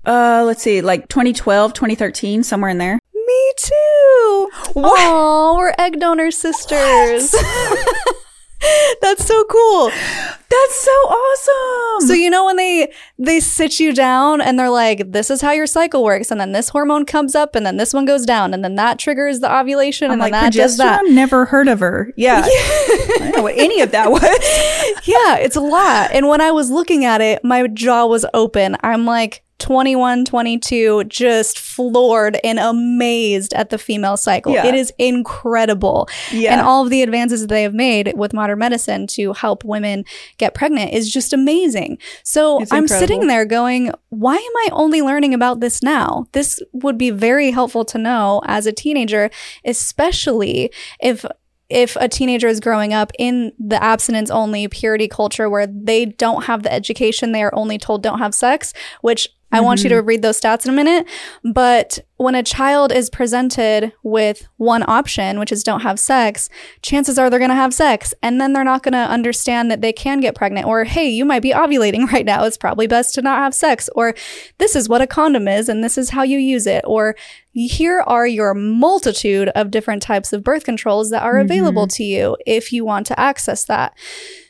Uh, 0.05 0.43
let's 0.45 0.61
see, 0.63 0.79
like 0.81 1.09
2012, 1.09 1.73
2013, 1.73 2.43
somewhere 2.43 2.69
in 2.69 2.77
there. 2.77 2.99
Me 3.47 3.53
too. 3.57 4.49
What? 4.73 4.99
Oh, 4.99 5.55
we're 5.57 5.73
egg 5.79 5.99
donor 6.01 6.31
sisters. 6.31 7.33
That's 9.01 9.25
so 9.25 9.43
cool. 9.45 9.89
That's 9.89 10.75
so 10.75 10.91
awesome. 10.91 12.07
So 12.07 12.13
you 12.13 12.29
know 12.29 12.45
when 12.45 12.57
they 12.57 12.91
they 13.17 13.39
sit 13.39 13.79
you 13.79 13.93
down 13.93 14.41
and 14.41 14.59
they're 14.59 14.69
like, 14.69 15.11
"This 15.13 15.29
is 15.29 15.41
how 15.41 15.51
your 15.51 15.67
cycle 15.67 16.03
works," 16.03 16.29
and 16.31 16.41
then 16.41 16.51
this 16.51 16.69
hormone 16.69 17.05
comes 17.05 17.35
up, 17.35 17.55
and 17.55 17.65
then 17.65 17.77
this 17.77 17.93
one 17.93 18.05
goes 18.05 18.25
down, 18.25 18.53
and 18.53 18.63
then 18.65 18.75
that 18.75 18.99
triggers 18.99 19.39
the 19.39 19.53
ovulation, 19.55 20.07
I'm 20.07 20.13
and 20.13 20.21
like, 20.21 20.33
then 20.33 20.43
that 20.45 20.53
does 20.53 20.77
that. 20.77 21.03
Never 21.05 21.45
heard 21.45 21.67
of 21.69 21.79
her. 21.79 22.11
Yeah, 22.17 22.39
yeah. 22.39 22.45
I 22.49 23.15
don't 23.19 23.35
know 23.37 23.43
what 23.43 23.57
any 23.57 23.79
of 23.81 23.91
that 23.91 24.11
was. 24.11 24.21
yeah, 25.07 25.37
it's 25.37 25.55
a 25.55 25.61
lot. 25.61 26.09
And 26.11 26.27
when 26.27 26.41
I 26.41 26.51
was 26.51 26.69
looking 26.69 27.05
at 27.05 27.21
it, 27.21 27.43
my 27.45 27.67
jaw 27.67 28.07
was 28.07 28.25
open. 28.33 28.75
I'm 28.81 29.05
like, 29.05 29.43
21, 29.59 30.25
22, 30.25 31.05
just 31.05 31.57
floored 31.57 32.39
and 32.43 32.59
amazed 32.59 33.53
at 33.53 33.69
the 33.69 33.77
female 33.77 34.17
cycle. 34.17 34.53
Yeah. 34.53 34.67
It 34.67 34.75
is 34.75 34.93
incredible. 34.97 36.07
Yeah. 36.31 36.53
And 36.53 36.61
all 36.61 36.83
of 36.83 36.89
the 36.89 37.01
advances 37.01 37.41
that 37.41 37.47
they 37.47 37.63
have 37.63 37.73
made 37.73 38.13
with 38.15 38.33
modern 38.33 38.59
medicine 38.59 39.07
to 39.07 39.33
help 39.33 39.63
women 39.63 40.05
get 40.37 40.53
pregnant 40.53 40.93
is 40.93 41.11
just 41.11 41.33
amazing. 41.33 41.97
So 42.23 42.63
I'm 42.71 42.87
sitting 42.87 43.27
there 43.27 43.45
going, 43.45 43.91
why 44.09 44.35
am 44.35 44.39
I 44.39 44.69
only 44.71 45.01
learning 45.01 45.33
about 45.33 45.59
this 45.59 45.81
now? 45.81 46.27
This 46.33 46.59
would 46.73 46.97
be 46.97 47.09
very 47.09 47.51
helpful 47.51 47.85
to 47.85 47.97
know 47.97 48.41
as 48.45 48.65
a 48.65 48.71
teenager, 48.71 49.29
especially 49.65 50.71
if 50.99 51.25
if 51.69 51.97
a 51.97 52.07
teenager 52.07 52.47
is 52.47 52.59
growing 52.59 52.93
up 52.93 53.11
in 53.19 53.51
the 53.59 53.81
abstinence 53.83 54.29
only 54.29 54.67
purity 54.67 55.07
culture 55.07 55.49
where 55.49 55.67
they 55.67 56.05
don't 56.05 56.45
have 56.45 56.63
the 56.63 56.71
education, 56.71 57.31
they 57.31 57.43
are 57.43 57.53
only 57.53 57.77
told 57.77 58.01
don't 58.01 58.19
have 58.19 58.33
sex, 58.33 58.73
which 59.01 59.27
I 59.51 59.61
want 59.61 59.83
you 59.83 59.89
to 59.89 59.95
mm-hmm. 59.95 60.07
read 60.07 60.21
those 60.21 60.39
stats 60.39 60.65
in 60.65 60.73
a 60.73 60.75
minute. 60.75 61.07
But 61.53 61.99
when 62.17 62.35
a 62.35 62.43
child 62.43 62.91
is 62.91 63.09
presented 63.09 63.93
with 64.03 64.47
one 64.57 64.83
option, 64.87 65.39
which 65.39 65.53
is 65.53 65.63
don't 65.63 65.81
have 65.81 65.99
sex, 65.99 66.49
chances 66.81 67.17
are 67.17 67.29
they're 67.29 67.39
going 67.39 67.49
to 67.49 67.55
have 67.55 67.73
sex. 67.73 68.13
And 68.21 68.41
then 68.41 68.51
they're 68.51 68.65
not 68.65 68.83
going 68.83 68.93
to 68.93 68.97
understand 68.97 69.71
that 69.71 69.79
they 69.81 69.93
can 69.93 70.19
get 70.19 70.35
pregnant. 70.35 70.67
Or, 70.67 70.83
hey, 70.83 71.07
you 71.07 71.23
might 71.23 71.41
be 71.41 71.51
ovulating 71.51 72.07
right 72.11 72.25
now. 72.25 72.43
It's 72.43 72.57
probably 72.57 72.87
best 72.87 73.15
to 73.15 73.21
not 73.21 73.39
have 73.39 73.53
sex. 73.53 73.89
Or, 73.95 74.13
this 74.57 74.75
is 74.75 74.89
what 74.89 75.01
a 75.01 75.07
condom 75.07 75.47
is 75.47 75.69
and 75.69 75.83
this 75.83 75.97
is 75.97 76.09
how 76.09 76.23
you 76.23 76.39
use 76.39 76.67
it. 76.67 76.83
Or, 76.85 77.15
here 77.53 78.01
are 78.01 78.27
your 78.27 78.53
multitude 78.53 79.49
of 79.49 79.71
different 79.71 80.03
types 80.03 80.31
of 80.33 80.43
birth 80.43 80.63
controls 80.63 81.09
that 81.09 81.23
are 81.23 81.39
available 81.39 81.87
mm-hmm. 81.87 81.95
to 81.95 82.03
you 82.03 82.37
if 82.45 82.71
you 82.71 82.85
want 82.85 83.07
to 83.07 83.19
access 83.19 83.63
that. 83.65 83.97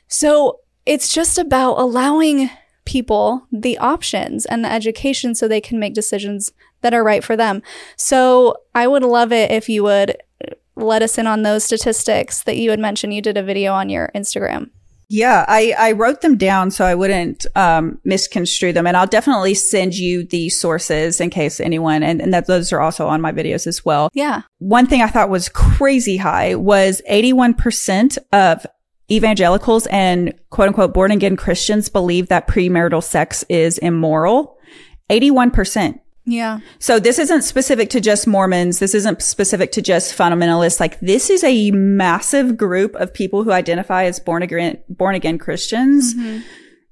So, 0.08 0.60
it's 0.88 1.14
just 1.14 1.38
about 1.38 1.76
allowing 1.76 2.50
people 2.88 3.46
the 3.52 3.78
options 3.78 4.46
and 4.46 4.64
the 4.64 4.72
education 4.72 5.36
so 5.36 5.48
they 5.48 5.62
can 5.62 5.80
make 5.80 5.94
decisions 5.94 6.52
that 6.82 6.94
are 6.94 7.04
right 7.04 7.24
for 7.24 7.36
them. 7.36 7.62
So 7.98 8.56
I 8.74 8.88
would 8.88 9.04
love 9.04 9.32
it 9.32 9.52
if 9.52 9.68
you 9.70 9.84
would 9.84 10.18
let 10.76 11.02
us 11.02 11.18
in 11.18 11.28
on 11.28 11.42
those 11.42 11.64
statistics 11.64 12.42
that 12.44 12.58
you 12.58 12.70
had 12.70 12.80
mentioned. 12.80 13.14
You 13.14 13.22
did 13.22 13.38
a 13.38 13.44
video 13.44 13.74
on 13.74 13.90
your 13.90 14.10
Instagram. 14.16 14.70
Yeah, 15.10 15.46
I, 15.48 15.74
I 15.78 15.92
wrote 15.94 16.22
them 16.22 16.38
down 16.38 16.70
so 16.70 16.84
I 16.86 16.94
wouldn't 16.94 17.46
um, 17.56 18.00
misconstrue 18.04 18.74
them. 18.74 18.86
And 18.86 18.98
I'll 18.98 19.08
definitely 19.08 19.54
send 19.54 19.96
you 19.96 20.26
the 20.26 20.50
sources 20.50 21.22
in 21.22 21.30
case 21.30 21.62
anyone, 21.62 22.04
and, 22.04 22.22
and 22.22 22.34
that 22.34 22.48
those 22.48 22.74
are 22.74 22.82
also 22.82 23.08
on 23.08 23.22
my 23.22 23.32
videos 23.32 23.68
as 23.68 23.86
well. 23.86 24.10
Yeah. 24.14 24.42
One 24.60 24.86
thing 24.86 25.02
I 25.02 25.08
thought 25.08 25.30
was 25.30 25.48
crazy 25.48 26.18
high 26.18 26.56
was 26.56 27.02
81% 27.10 28.18
of 28.34 28.66
evangelicals 29.10 29.88
and 29.88 30.34
quote 30.50 30.68
unquote 30.68 30.94
born 30.94 31.12
again 31.12 31.36
Christians 31.36 31.90
believe 31.90 32.28
that 32.28 32.48
premarital 32.48 33.04
sex 33.04 33.44
is 33.50 33.78
immoral. 33.78 34.58
81%. 35.10 36.00
Yeah. 36.26 36.60
So 36.80 37.00
this 37.00 37.20
isn't 37.20 37.44
specific 37.44 37.90
to 37.92 38.02
just 38.02 38.28
Mormons. 38.28 38.80
This 38.80 38.94
isn't 38.94 39.22
specific 39.22 39.72
to 39.74 39.82
just 39.82 40.16
fundamentalists. 40.18 40.82
Like 40.82 41.00
this 41.00 41.30
is 41.30 41.42
a 41.44 41.72
massive 41.72 42.58
group 42.58 42.96
of 42.96 43.14
people 43.14 43.46
who 43.46 43.52
identify 43.52 44.04
as 44.04 44.20
born 44.20 44.44
again, 44.44 44.78
born 44.90 45.16
again 45.16 45.38
Christians 45.38 46.14
mm-hmm. 46.14 46.40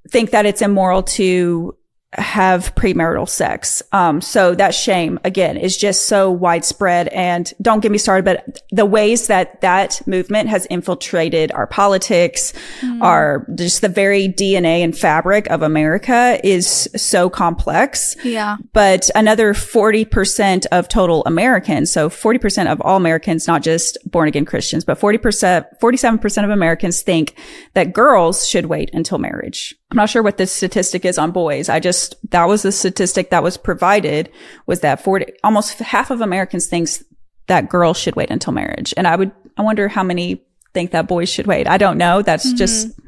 think 0.10 0.32
that 0.32 0.46
it's 0.46 0.62
immoral 0.62 1.04
to 1.04 1.76
have 2.18 2.74
premarital 2.76 3.28
sex. 3.28 3.82
Um, 3.92 4.22
so 4.22 4.56
that 4.56 4.74
shame 4.74 5.20
again 5.24 5.58
is 5.58 5.78
just 5.78 6.08
so 6.08 6.32
widespread. 6.32 7.08
And 7.10 7.52
don't 7.62 7.82
get 7.82 7.92
me 7.92 7.98
started, 7.98 8.26
but 8.26 8.62
the 8.72 8.86
ways 8.86 9.28
that 9.28 9.62
that 9.62 10.02
movement 10.08 10.50
has 10.50 10.66
infiltrated 10.68 11.52
our 11.52 11.68
politics, 11.68 12.54
mm. 12.82 13.02
our 13.02 13.48
just 13.56 13.82
the 13.82 13.90
very 13.90 14.28
DNA 14.28 14.80
and 14.84 14.98
fabric 14.98 15.48
of 15.50 15.62
America 15.62 16.40
is 16.44 16.90
so 16.96 17.30
complex. 17.30 18.16
Yeah. 18.24 18.58
But 18.74 19.10
another 19.16 19.54
40% 19.54 20.66
of 20.72 20.88
total 20.88 21.24
Americans, 21.26 21.92
so 21.92 22.10
40% 22.10 22.72
of 22.72 22.82
all 22.82 22.98
Americans, 22.98 23.48
not 23.48 23.64
just 23.64 23.98
born 24.06 24.28
again 24.28 24.46
Christians, 24.46 24.86
but 24.86 25.00
40%, 25.00 25.66
47% 25.82 26.44
of 26.44 26.50
Americans 26.50 27.02
think 27.02 27.36
that 27.74 27.94
girls 27.94 28.48
should 28.48 28.68
wait 28.68 28.90
until 28.94 29.18
marriage. 29.18 29.76
I'm 29.92 29.98
not 29.98 30.10
sure 30.10 30.24
what 30.24 30.38
the 30.38 30.48
statistic 30.48 31.06
is 31.06 31.18
on 31.18 31.32
boys. 31.32 31.70
I 31.70 31.80
just, 31.80 32.16
that 32.32 32.46
was 32.46 32.64
the 32.64 32.72
statistic 32.72 33.30
that 33.30 33.44
was 33.44 33.56
provided 33.56 34.32
was 34.66 34.82
that 34.82 35.04
40, 35.04 35.28
almost 35.44 35.78
half 35.80 36.10
of 36.10 36.22
Americans 36.22 36.68
thinks 36.68 37.04
that 37.48 37.70
girls 37.70 37.98
should 37.98 38.16
wait 38.16 38.32
until 38.32 38.52
marriage. 38.52 38.94
And 38.98 39.08
I 39.08 39.16
would, 39.16 39.32
I 39.58 39.62
wonder 39.62 39.88
how 39.88 40.04
many 40.04 40.44
think 40.74 40.92
that 40.92 41.08
boys 41.08 41.30
should 41.30 41.48
wait. 41.48 41.68
I 41.68 41.78
don't 41.78 41.98
know. 41.98 42.24
That's 42.24 42.48
mm-hmm. 42.48 42.58
just, 42.58 43.00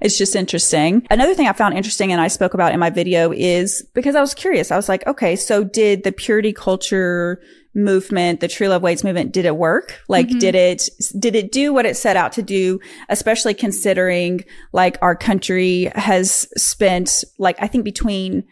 it's 0.00 0.16
just 0.16 0.34
interesting. 0.34 1.06
Another 1.10 1.34
thing 1.34 1.46
I 1.46 1.52
found 1.52 1.76
interesting 1.76 2.10
and 2.10 2.20
I 2.20 2.28
spoke 2.28 2.54
about 2.54 2.72
in 2.72 2.80
my 2.80 2.90
video 2.90 3.30
is 3.32 3.82
because 3.94 4.16
I 4.16 4.20
was 4.20 4.32
curious. 4.32 4.70
I 4.70 4.76
was 4.76 4.88
like, 4.88 5.06
okay, 5.06 5.36
so 5.36 5.62
did 5.62 6.04
the 6.04 6.12
purity 6.12 6.52
culture 6.52 7.40
movement, 7.74 8.40
the 8.40 8.48
True 8.48 8.68
Love 8.68 8.82
Waits 8.82 9.04
movement, 9.04 9.32
did 9.32 9.44
it 9.44 9.56
work? 9.56 10.00
Like, 10.08 10.28
mm-hmm. 10.28 10.38
did 10.38 10.54
it, 10.54 10.88
did 11.18 11.34
it 11.34 11.52
do 11.52 11.72
what 11.72 11.86
it 11.86 11.96
set 11.96 12.16
out 12.16 12.32
to 12.32 12.42
do? 12.42 12.80
Especially 13.08 13.54
considering 13.54 14.44
like 14.72 14.96
our 15.02 15.16
country 15.16 15.90
has 15.94 16.48
spent 16.56 17.24
like, 17.38 17.56
I 17.60 17.66
think 17.66 17.84
between, 17.84 18.44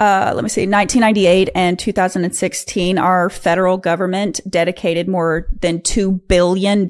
uh, 0.00 0.32
let 0.34 0.42
me 0.42 0.48
see, 0.48 0.66
1998 0.66 1.50
and 1.54 1.78
2016, 1.78 2.98
our 2.98 3.30
federal 3.30 3.78
government 3.78 4.40
dedicated 4.48 5.08
more 5.08 5.48
than 5.60 5.80
$2 5.80 6.26
billion 6.28 6.86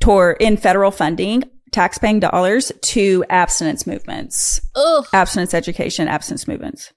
toward 0.00 0.36
in 0.40 0.56
federal 0.56 0.90
funding 0.90 1.44
taxpaying 1.70 2.20
dollars 2.20 2.72
to 2.82 3.24
abstinence 3.30 3.86
movements, 3.86 4.60
Ugh. 4.74 5.06
abstinence 5.12 5.54
education, 5.54 6.08
abstinence 6.08 6.48
movements. 6.48 6.92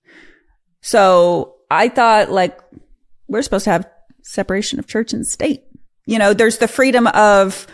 So 0.81 1.55
I 1.69 1.89
thought 1.89 2.31
like 2.31 2.59
we're 3.33 3.41
supposed 3.41 3.65
to 3.65 3.71
have 3.71 3.89
separation 4.21 4.79
of 4.79 4.87
church 4.87 5.11
and 5.11 5.27
state. 5.27 5.63
You 6.05 6.19
know, 6.19 6.33
there's 6.33 6.59
the 6.59 6.67
freedom 6.67 7.07
of 7.07 7.67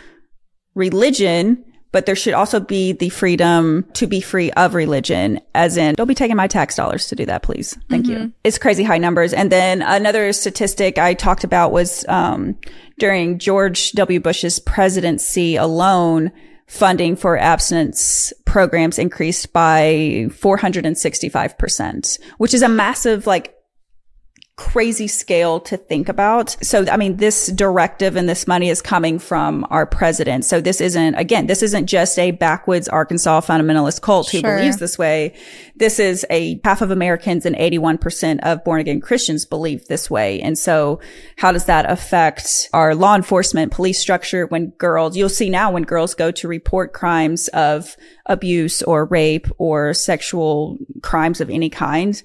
religion, 0.74 1.64
but 1.92 2.06
there 2.06 2.16
should 2.16 2.34
also 2.34 2.60
be 2.60 2.92
the 2.92 3.10
freedom 3.10 3.84
to 3.94 4.06
be 4.06 4.20
free 4.20 4.50
of 4.52 4.74
religion, 4.74 5.40
as 5.54 5.76
in, 5.76 5.94
don't 5.96 6.06
be 6.08 6.14
taking 6.14 6.36
my 6.36 6.46
tax 6.46 6.76
dollars 6.76 7.08
to 7.08 7.16
do 7.16 7.26
that, 7.26 7.42
please. 7.42 7.76
Thank 7.88 8.06
mm-hmm. 8.06 8.22
you. 8.22 8.32
It's 8.42 8.58
crazy 8.58 8.84
high 8.84 8.98
numbers. 8.98 9.32
And 9.32 9.52
then 9.52 9.82
another 9.82 10.32
statistic 10.32 10.98
I 10.98 11.14
talked 11.14 11.44
about 11.44 11.72
was, 11.72 12.04
um, 12.08 12.56
during 12.98 13.38
George 13.38 13.92
W. 13.92 14.20
Bush's 14.20 14.58
presidency 14.60 15.56
alone, 15.56 16.32
funding 16.68 17.16
for 17.16 17.36
abstinence 17.36 18.32
programs 18.46 18.98
increased 18.98 19.52
by 19.52 20.28
465%, 20.28 22.20
which 22.38 22.54
is 22.54 22.62
a 22.62 22.68
massive, 22.68 23.26
like, 23.26 23.56
crazy 24.60 25.08
scale 25.08 25.58
to 25.58 25.78
think 25.78 26.10
about. 26.10 26.54
So, 26.62 26.84
I 26.86 26.98
mean, 26.98 27.16
this 27.16 27.46
directive 27.46 28.14
and 28.14 28.28
this 28.28 28.46
money 28.46 28.68
is 28.68 28.82
coming 28.82 29.18
from 29.18 29.66
our 29.70 29.86
president. 29.86 30.44
So 30.44 30.60
this 30.60 30.82
isn't, 30.82 31.14
again, 31.14 31.46
this 31.46 31.62
isn't 31.62 31.86
just 31.86 32.18
a 32.18 32.32
backwoods 32.32 32.86
Arkansas 32.86 33.40
fundamentalist 33.40 34.02
cult 34.02 34.28
who 34.30 34.40
sure. 34.40 34.58
believes 34.58 34.76
this 34.76 34.98
way. 34.98 35.32
This 35.76 35.98
is 35.98 36.26
a 36.28 36.60
half 36.62 36.82
of 36.82 36.90
Americans 36.90 37.46
and 37.46 37.56
81% 37.56 38.40
of 38.40 38.62
born 38.62 38.80
again 38.80 39.00
Christians 39.00 39.46
believe 39.46 39.86
this 39.86 40.10
way. 40.10 40.42
And 40.42 40.58
so 40.58 41.00
how 41.38 41.52
does 41.52 41.64
that 41.64 41.90
affect 41.90 42.68
our 42.74 42.94
law 42.94 43.16
enforcement 43.16 43.72
police 43.72 43.98
structure 43.98 44.46
when 44.46 44.68
girls, 44.76 45.16
you'll 45.16 45.30
see 45.30 45.48
now 45.48 45.72
when 45.72 45.84
girls 45.84 46.14
go 46.14 46.30
to 46.32 46.46
report 46.46 46.92
crimes 46.92 47.48
of 47.48 47.96
abuse 48.26 48.82
or 48.82 49.06
rape 49.06 49.48
or 49.56 49.94
sexual 49.94 50.76
crimes 51.00 51.40
of 51.40 51.48
any 51.48 51.70
kind, 51.70 52.22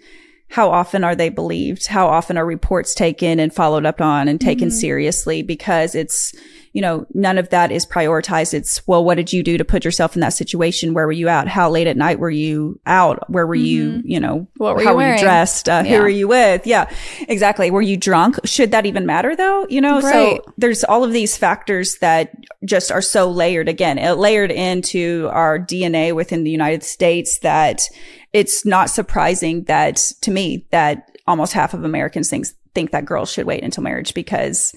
how 0.50 0.70
often 0.70 1.04
are 1.04 1.16
they 1.16 1.30
believed? 1.30 1.88
How 1.88 2.08
often 2.08 2.38
are 2.38 2.46
reports 2.46 2.94
taken 2.94 3.40
and 3.40 3.54
followed 3.54 3.86
up 3.86 4.00
on 4.00 4.28
and 4.28 4.40
taken 4.40 4.70
mm-hmm. 4.70 4.78
seriously? 4.78 5.42
Because 5.42 5.96
it's, 5.96 6.34
you 6.76 6.82
know, 6.82 7.08
none 7.14 7.38
of 7.38 7.52
that 7.52 7.72
is 7.72 7.86
prioritized. 7.86 8.54
It's, 8.54 8.86
well, 8.86 9.02
what 9.02 9.16
did 9.16 9.32
you 9.32 9.44
do 9.44 9.58
to 9.58 9.64
put 9.64 9.86
yourself 9.86 10.14
in 10.14 10.20
that 10.20 10.34
situation? 10.34 10.94
Where 10.94 11.06
were 11.06 11.14
you 11.14 11.30
out? 11.30 11.48
How 11.48 11.70
late 11.70 11.88
at 11.88 11.96
night 11.96 12.20
were 12.20 12.30
you 12.30 12.82
out? 12.86 13.30
Where 13.30 13.48
were 13.48 13.56
mm-hmm. 13.56 13.66
you, 13.66 14.02
you 14.04 14.20
know, 14.20 14.46
what 14.58 14.76
were 14.76 14.84
how 14.84 14.90
you 14.92 14.98
were 14.98 15.14
you 15.14 15.20
dressed? 15.22 15.70
Uh, 15.70 15.84
yeah. 15.86 15.96
Who 15.96 16.02
were 16.02 16.10
you 16.10 16.28
with? 16.28 16.68
Yeah, 16.68 16.94
exactly. 17.30 17.72
Were 17.72 17.82
you 17.82 17.96
drunk? 17.96 18.40
Should 18.44 18.72
that 18.72 18.86
even 18.86 19.06
matter 19.06 19.38
though? 19.38 19.66
You 19.70 19.80
know, 19.80 20.02
right. 20.02 20.42
so 20.44 20.54
there's 20.58 20.84
all 20.84 21.06
of 21.06 21.14
these 21.14 21.38
factors 21.38 21.96
that 22.00 22.36
just 22.66 22.92
are 22.92 23.02
so 23.02 23.32
layered 23.32 23.70
again, 23.70 23.96
layered 24.20 24.52
into 24.52 25.30
our 25.32 25.58
DNA 25.58 26.14
within 26.14 26.44
the 26.44 26.52
United 26.52 26.84
States 26.84 27.40
that 27.40 27.88
it's 28.34 28.66
not 28.66 28.90
surprising 28.90 29.64
that 29.64 29.96
to 30.20 30.30
me 30.30 30.66
that 30.72 31.10
almost 31.26 31.54
half 31.54 31.74
of 31.74 31.86
Americans 31.86 32.30
think 32.30 32.48
think 32.74 32.92
that 32.92 33.06
girls 33.06 33.32
should 33.32 33.46
wait 33.46 33.64
until 33.64 33.82
marriage 33.82 34.14
because 34.14 34.76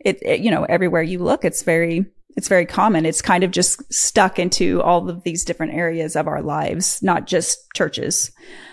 it, 0.00 0.18
it, 0.22 0.40
you 0.40 0.50
know 0.50 0.64
everywhere 0.64 1.02
you 1.02 1.18
look 1.18 1.44
it's 1.44 1.62
very 1.62 2.06
it's 2.36 2.48
very 2.48 2.66
common. 2.66 3.06
It's 3.06 3.22
kind 3.22 3.42
of 3.42 3.50
just 3.50 3.92
stuck 3.92 4.38
into 4.38 4.80
all 4.82 5.10
of 5.10 5.24
these 5.24 5.44
different 5.44 5.74
areas 5.74 6.16
of 6.16 6.28
our 6.28 6.42
lives 6.42 7.02
not 7.02 7.26
just 7.26 7.72
churches. 7.74 8.30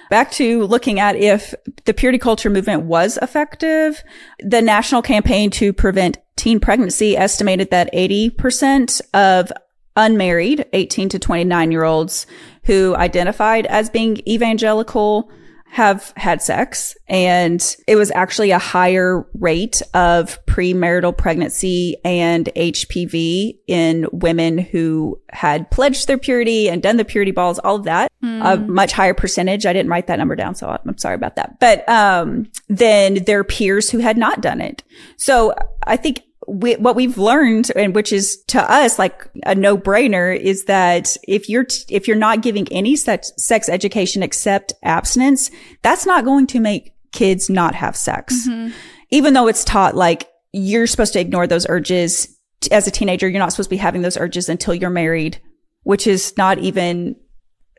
Back 0.10 0.32
to 0.34 0.64
looking 0.66 1.00
at 1.00 1.16
if 1.16 1.54
the 1.86 1.94
purity 1.94 2.20
culture 2.20 2.50
movement 2.50 2.84
was 2.84 3.18
effective 3.22 4.04
the 4.40 4.62
national 4.62 5.02
campaign 5.02 5.50
to 5.52 5.74
prevent 5.74 6.20
teen 6.36 6.60
pregnancy 6.60 7.18
estimated 7.18 7.72
that 7.72 7.92
80% 7.94 9.02
of 9.14 9.52
unmarried 9.96 10.66
18 10.74 11.10
to 11.10 11.20
29 11.20 11.72
year 11.72 11.84
olds 11.84 12.28
who 12.64 12.96
identified 12.96 13.66
as 13.66 13.90
being 13.90 14.22
evangelical 14.28 15.32
have 15.78 16.12
had 16.18 16.42
sex 16.42 16.98
and 17.08 17.76
it 17.86 17.98
was 17.98 18.10
actually 18.16 18.50
a 18.50 18.58
higher 18.58 19.28
rate 19.36 19.84
of 19.94 20.44
premarital 20.48 21.16
pregnancy 21.16 21.96
and 22.04 22.50
HPV 22.56 23.60
in 23.68 24.08
women 24.12 24.58
who 24.58 25.22
had 25.30 25.70
pledged 25.70 26.08
their 26.08 26.18
purity 26.18 26.68
and 26.68 26.82
done 26.82 26.98
the 26.98 27.06
purity 27.06 27.30
balls, 27.30 27.60
all 27.60 27.76
of 27.76 27.84
that. 27.84 28.12
Mm. 28.24 28.42
A 28.44 28.58
much 28.58 28.92
higher 28.92 29.14
percentage. 29.14 29.68
I 29.68 29.74
didn't 29.74 29.92
write 29.92 30.08
that 30.08 30.18
number 30.18 30.36
down, 30.36 30.56
so 30.56 30.68
I'm 30.68 30.98
sorry 30.98 31.14
about 31.14 31.36
that. 31.36 31.60
But 31.60 31.88
um, 31.88 32.50
then 32.68 33.24
their 33.26 33.44
peers 33.44 33.92
who 33.92 34.00
had 34.00 34.18
not 34.18 34.42
done 34.42 34.62
it. 34.62 34.82
So 35.18 35.54
I 35.84 35.96
think 35.96 36.24
we, 36.48 36.76
what 36.76 36.96
we've 36.96 37.18
learned 37.18 37.72
and 37.76 37.94
which 37.94 38.14
is 38.14 38.42
to 38.48 38.62
us 38.72 38.98
like 38.98 39.28
a 39.46 39.54
no 39.54 39.78
brainer 39.78 40.38
is 40.38 40.66
that 40.66 41.18
if 41.28 41.50
you're, 41.50 41.66
t- 41.66 41.84
if 41.90 42.08
you're 42.08 42.18
not 42.18 42.42
giving 42.42 42.68
any 42.72 42.96
sex, 42.96 43.32
sex 43.38 43.70
education 43.70 44.24
except 44.24 44.74
abstinence, 44.84 45.52
that's 45.82 46.06
not 46.06 46.26
going 46.26 46.48
to 46.48 46.60
make 46.60 46.94
kids 47.12 47.50
not 47.50 47.76
have 47.76 47.96
sex. 47.96 48.48
Mm-hmm. 48.48 48.74
Even 49.10 49.34
though 49.34 49.48
it's 49.48 49.64
taught 49.64 49.96
like 49.96 50.28
you're 50.54 50.88
supposed 50.88 51.14
to 51.14 51.20
ignore 51.20 51.48
those 51.48 51.68
urges 51.70 52.38
as 52.72 52.88
a 52.88 52.92
teenager. 52.92 53.28
You're 53.28 53.40
not 53.40 53.52
supposed 53.52 53.70
to 53.70 53.76
be 53.76 53.78
having 53.78 54.02
those 54.02 54.18
urges 54.18 54.50
until 54.50 54.74
you're 54.74 54.90
married, 54.90 55.42
which 55.84 56.08
is 56.08 56.36
not 56.38 56.58
even 56.60 57.16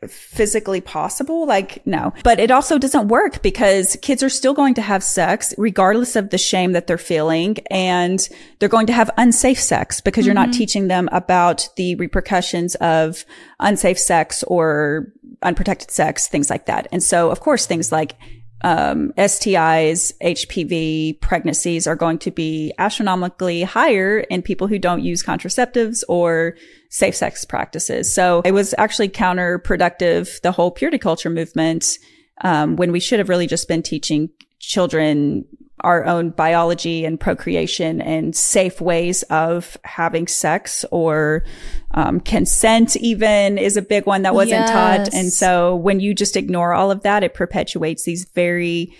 physically 0.07 0.81
possible. 0.81 1.45
Like, 1.45 1.85
no, 1.85 2.13
but 2.23 2.39
it 2.39 2.51
also 2.51 2.77
doesn't 2.77 3.07
work 3.07 3.41
because 3.41 3.97
kids 4.01 4.23
are 4.23 4.29
still 4.29 4.53
going 4.53 4.73
to 4.75 4.81
have 4.81 5.03
sex 5.03 5.53
regardless 5.57 6.15
of 6.15 6.29
the 6.29 6.37
shame 6.37 6.73
that 6.73 6.87
they're 6.87 6.97
feeling. 6.97 7.57
And 7.69 8.27
they're 8.59 8.69
going 8.69 8.87
to 8.87 8.93
have 8.93 9.09
unsafe 9.17 9.59
sex 9.59 10.01
because 10.01 10.23
mm-hmm. 10.23 10.27
you're 10.27 10.35
not 10.35 10.49
mm-hmm. 10.49 10.57
teaching 10.57 10.87
them 10.87 11.09
about 11.11 11.69
the 11.75 11.95
repercussions 11.95 12.75
of 12.75 13.25
unsafe 13.59 13.99
sex 13.99 14.43
or 14.43 15.11
unprotected 15.41 15.91
sex, 15.91 16.27
things 16.27 16.49
like 16.49 16.65
that. 16.65 16.87
And 16.91 17.01
so, 17.01 17.31
of 17.31 17.39
course, 17.39 17.65
things 17.65 17.91
like 17.91 18.15
um, 18.61 19.13
STIs, 19.17 20.13
HPV, 20.21 21.19
pregnancies 21.21 21.87
are 21.87 21.95
going 21.95 22.19
to 22.19 22.31
be 22.31 22.73
astronomically 22.77 23.63
higher 23.63 24.19
in 24.19 24.41
people 24.41 24.67
who 24.67 24.77
don't 24.77 25.01
use 25.01 25.23
contraceptives 25.23 26.03
or 26.09 26.55
safe 26.89 27.15
sex 27.15 27.45
practices. 27.45 28.13
So 28.13 28.41
it 28.43 28.51
was 28.51 28.75
actually 28.77 29.09
counterproductive, 29.09 30.41
the 30.41 30.51
whole 30.51 30.71
purity 30.71 30.97
culture 30.97 31.29
movement, 31.29 31.97
um, 32.41 32.75
when 32.75 32.91
we 32.91 32.99
should 32.99 33.19
have 33.19 33.29
really 33.29 33.47
just 33.47 33.67
been 33.67 33.83
teaching 33.83 34.29
children 34.59 35.45
our 35.81 36.05
own 36.05 36.29
biology 36.31 37.05
and 37.05 37.19
procreation 37.19 38.01
and 38.01 38.35
safe 38.35 38.81
ways 38.81 39.23
of 39.23 39.77
having 39.83 40.27
sex 40.27 40.85
or 40.91 41.43
um, 41.91 42.19
consent 42.19 42.95
even 42.97 43.57
is 43.57 43.77
a 43.77 43.81
big 43.81 44.05
one 44.05 44.23
that 44.23 44.33
wasn't 44.33 44.59
yes. 44.59 44.69
taught 44.71 45.13
and 45.13 45.31
so 45.31 45.75
when 45.75 45.99
you 45.99 46.13
just 46.13 46.35
ignore 46.35 46.73
all 46.73 46.91
of 46.91 47.03
that 47.03 47.23
it 47.23 47.33
perpetuates 47.33 48.03
these 48.03 48.25
very 48.35 48.93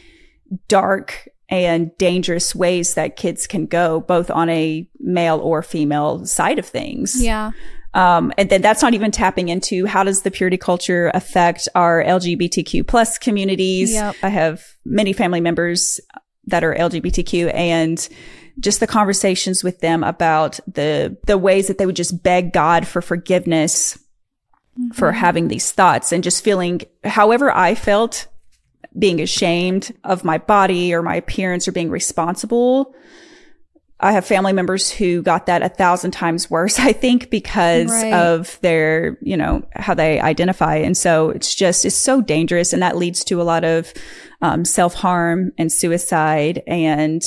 dark 0.68 1.28
and 1.50 1.96
dangerous 1.98 2.56
ways 2.56 2.94
that 2.94 3.16
kids 3.16 3.48
can 3.48 3.66
go 3.66 4.00
both 4.00 4.30
on 4.32 4.50
a 4.50 4.88
male 5.00 5.40
or 5.40 5.62
female 5.62 6.26
side 6.26 6.60
of 6.60 6.66
things 6.66 7.22
yeah 7.22 7.52
um, 7.94 8.32
and 8.38 8.50
then 8.50 8.62
that's 8.62 8.82
not 8.82 8.94
even 8.94 9.12
tapping 9.12 9.50
into 9.50 9.86
how 9.86 10.04
does 10.04 10.22
the 10.22 10.32
purity 10.32 10.58
culture 10.58 11.10
affect 11.14 11.68
our 11.74 12.04
LGBTQ 12.04 12.86
plus 12.86 13.18
communities. 13.18 13.94
Yep. 13.94 14.16
I 14.22 14.30
have 14.30 14.64
many 14.86 15.14
family 15.14 15.42
members 15.42 16.00
that 16.50 16.64
are 16.64 16.76
LGBTQ 16.76 17.54
and 17.54 18.08
just 18.60 18.80
the 18.80 18.88
conversations 18.88 19.64
with 19.64 19.80
them 19.80 20.04
about 20.04 20.60
the 20.68 21.18
the 21.26 21.38
ways 21.38 21.68
that 21.68 21.78
they 21.78 21.86
would 21.86 21.96
just 21.96 22.22
beg 22.24 22.52
God 22.52 22.88
for 22.88 23.02
forgiveness 23.02 23.98
mm-hmm. 24.78 24.92
for 24.92 25.12
having 25.12 25.48
these 25.48 25.72
thoughts 25.72 26.12
and 26.12 26.24
just 26.24 26.44
feeling 26.44 26.82
however 27.04 27.52
I 27.52 27.76
felt 27.76 28.28
being 28.98 29.22
ashamed 29.22 29.96
of 30.04 30.24
my 30.24 30.38
body 30.38 30.94
or 30.94 31.02
my 31.02 31.16
appearance 31.16 31.68
or 31.68 31.72
being 31.72 31.90
responsible. 31.90 32.94
I 34.02 34.14
have 34.14 34.26
family 34.26 34.54
members 34.54 34.90
who 34.90 35.22
got 35.22 35.48
that 35.48 35.62
a 35.62 35.70
thousand 35.70 36.12
times 36.12 36.50
worse, 36.50 36.80
I 36.80 36.94
think, 36.94 37.30
because 37.30 37.90
right. 37.92 38.14
of 38.14 38.60
their, 38.62 39.18
you 39.22 39.36
know, 39.36 39.64
how 39.74 39.94
they 39.94 40.20
identify. 40.20 40.76
And 40.76 40.96
so 40.96 41.30
it's 41.30 41.54
just, 41.54 41.86
it's 41.86 41.96
so 41.96 42.22
dangerous. 42.22 42.74
And 42.74 42.82
that 42.82 42.98
leads 42.98 43.24
to 43.26 43.42
a 43.42 43.44
lot 43.44 43.64
of 43.64 43.94
um, 44.42 44.64
self 44.64 44.94
harm 44.94 45.52
and 45.58 45.72
suicide 45.72 46.64
and 46.66 47.24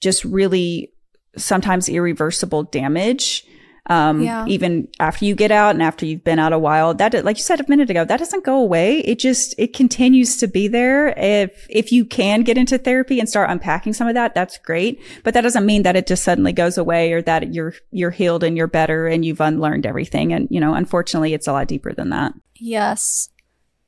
just 0.00 0.24
really 0.24 0.92
sometimes 1.36 1.88
irreversible 1.88 2.64
damage. 2.64 3.46
Um, 3.90 4.22
yeah. 4.22 4.46
even 4.46 4.86
after 5.00 5.24
you 5.24 5.34
get 5.34 5.50
out 5.50 5.74
and 5.74 5.82
after 5.82 6.06
you've 6.06 6.22
been 6.22 6.38
out 6.38 6.52
a 6.52 6.58
while, 6.60 6.94
that, 6.94 7.24
like 7.24 7.36
you 7.36 7.42
said 7.42 7.60
a 7.60 7.64
minute 7.68 7.90
ago, 7.90 8.04
that 8.04 8.18
doesn't 8.18 8.44
go 8.44 8.56
away. 8.58 9.00
It 9.00 9.18
just, 9.18 9.52
it 9.58 9.72
continues 9.74 10.36
to 10.36 10.46
be 10.46 10.68
there. 10.68 11.08
If, 11.18 11.66
if 11.68 11.90
you 11.90 12.04
can 12.04 12.42
get 12.42 12.56
into 12.56 12.78
therapy 12.78 13.18
and 13.18 13.28
start 13.28 13.50
unpacking 13.50 13.92
some 13.92 14.06
of 14.06 14.14
that, 14.14 14.32
that's 14.32 14.58
great. 14.58 15.02
But 15.24 15.34
that 15.34 15.40
doesn't 15.40 15.66
mean 15.66 15.82
that 15.82 15.96
it 15.96 16.06
just 16.06 16.22
suddenly 16.22 16.52
goes 16.52 16.78
away 16.78 17.12
or 17.12 17.20
that 17.22 17.52
you're, 17.52 17.74
you're 17.90 18.12
healed 18.12 18.44
and 18.44 18.56
you're 18.56 18.68
better 18.68 19.08
and 19.08 19.24
you've 19.24 19.40
unlearned 19.40 19.86
everything. 19.86 20.32
And, 20.32 20.46
you 20.52 20.60
know, 20.60 20.74
unfortunately, 20.74 21.34
it's 21.34 21.48
a 21.48 21.52
lot 21.52 21.66
deeper 21.66 21.92
than 21.92 22.10
that. 22.10 22.32
Yes. 22.54 23.28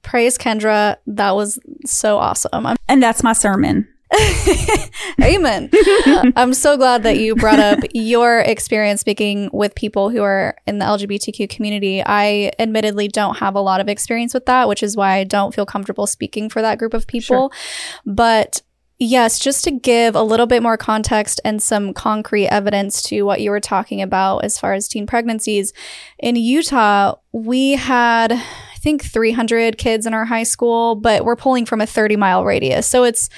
Praise 0.03 0.37
Kendra. 0.37 0.97
That 1.07 1.37
was 1.37 1.61
so 1.87 2.19
awesome. 2.19 2.67
I'm- 2.67 2.77
and 2.89 3.01
that's 3.01 3.23
my 3.23 3.35
sermon. 3.35 3.87
Amen. 5.23 5.71
Uh, 6.07 6.33
I'm 6.37 6.55
so 6.55 6.77
glad 6.77 7.03
that 7.05 7.19
you 7.19 7.35
brought 7.35 7.59
up 7.59 7.81
your 7.95 8.41
experience 8.41 9.01
speaking 9.01 9.49
with 9.53 9.75
people 9.75 10.11
who 10.11 10.23
are 10.23 10.57
in 10.67 10.79
the 10.79 10.85
LGBTQ 10.85 11.49
community. 11.49 12.03
I 12.05 12.53
admittedly 12.59 13.09
don't 13.09 13.39
have 13.39 13.55
a 13.55 13.61
lot 13.61 13.81
of 13.81 13.89
experience 13.89 14.35
with 14.35 14.47
that, 14.47 14.69
which 14.69 14.83
is 14.83 14.97
why 14.97 15.15
I 15.15 15.25
don't 15.25 15.55
feel 15.55 15.67
comfortable 15.67 16.07
speaking 16.07 16.49
for 16.51 16.63
that 16.63 16.79
group 16.79 16.95
of 16.95 17.07
people. 17.07 17.53
Sure. 17.53 18.13
But 18.15 18.63
Yes, 19.05 19.41
just 19.41 19.65
to 19.65 19.73
give 19.73 20.15
a 20.15 20.23
little 20.23 20.47
bit 20.47 20.63
more 20.63 20.77
context 20.77 21.41
and 21.45 21.61
some 21.61 21.93
concrete 21.93 22.47
evidence 22.47 23.03
to 23.05 23.23
what 23.23 23.41
you 23.41 23.51
were 23.51 23.59
talking 23.59 24.01
about 24.01 24.45
as 24.45 24.61
far 24.61 24.75
as 24.75 24.87
teen 24.87 25.09
pregnancies. 25.09 25.73
In 26.21 26.37
Utah, 26.37 27.17
we 27.33 27.73
had 27.73 28.31
I 28.31 28.79
think 28.79 29.03
300 29.03 29.77
kids 29.77 30.07
in 30.07 30.15
our 30.15 30.27
high 30.27 30.45
school, 30.45 30.95
but 30.95 31.25
we're 31.25 31.35
pulling 31.35 31.67
from 31.67 31.81
a 31.81 31.87
30 31.87 32.15
mile 32.15 32.45
radius. 32.45 32.87
So 32.87 33.03
it's 33.03 33.29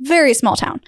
very 0.00 0.34
small 0.34 0.56
town. 0.56 0.80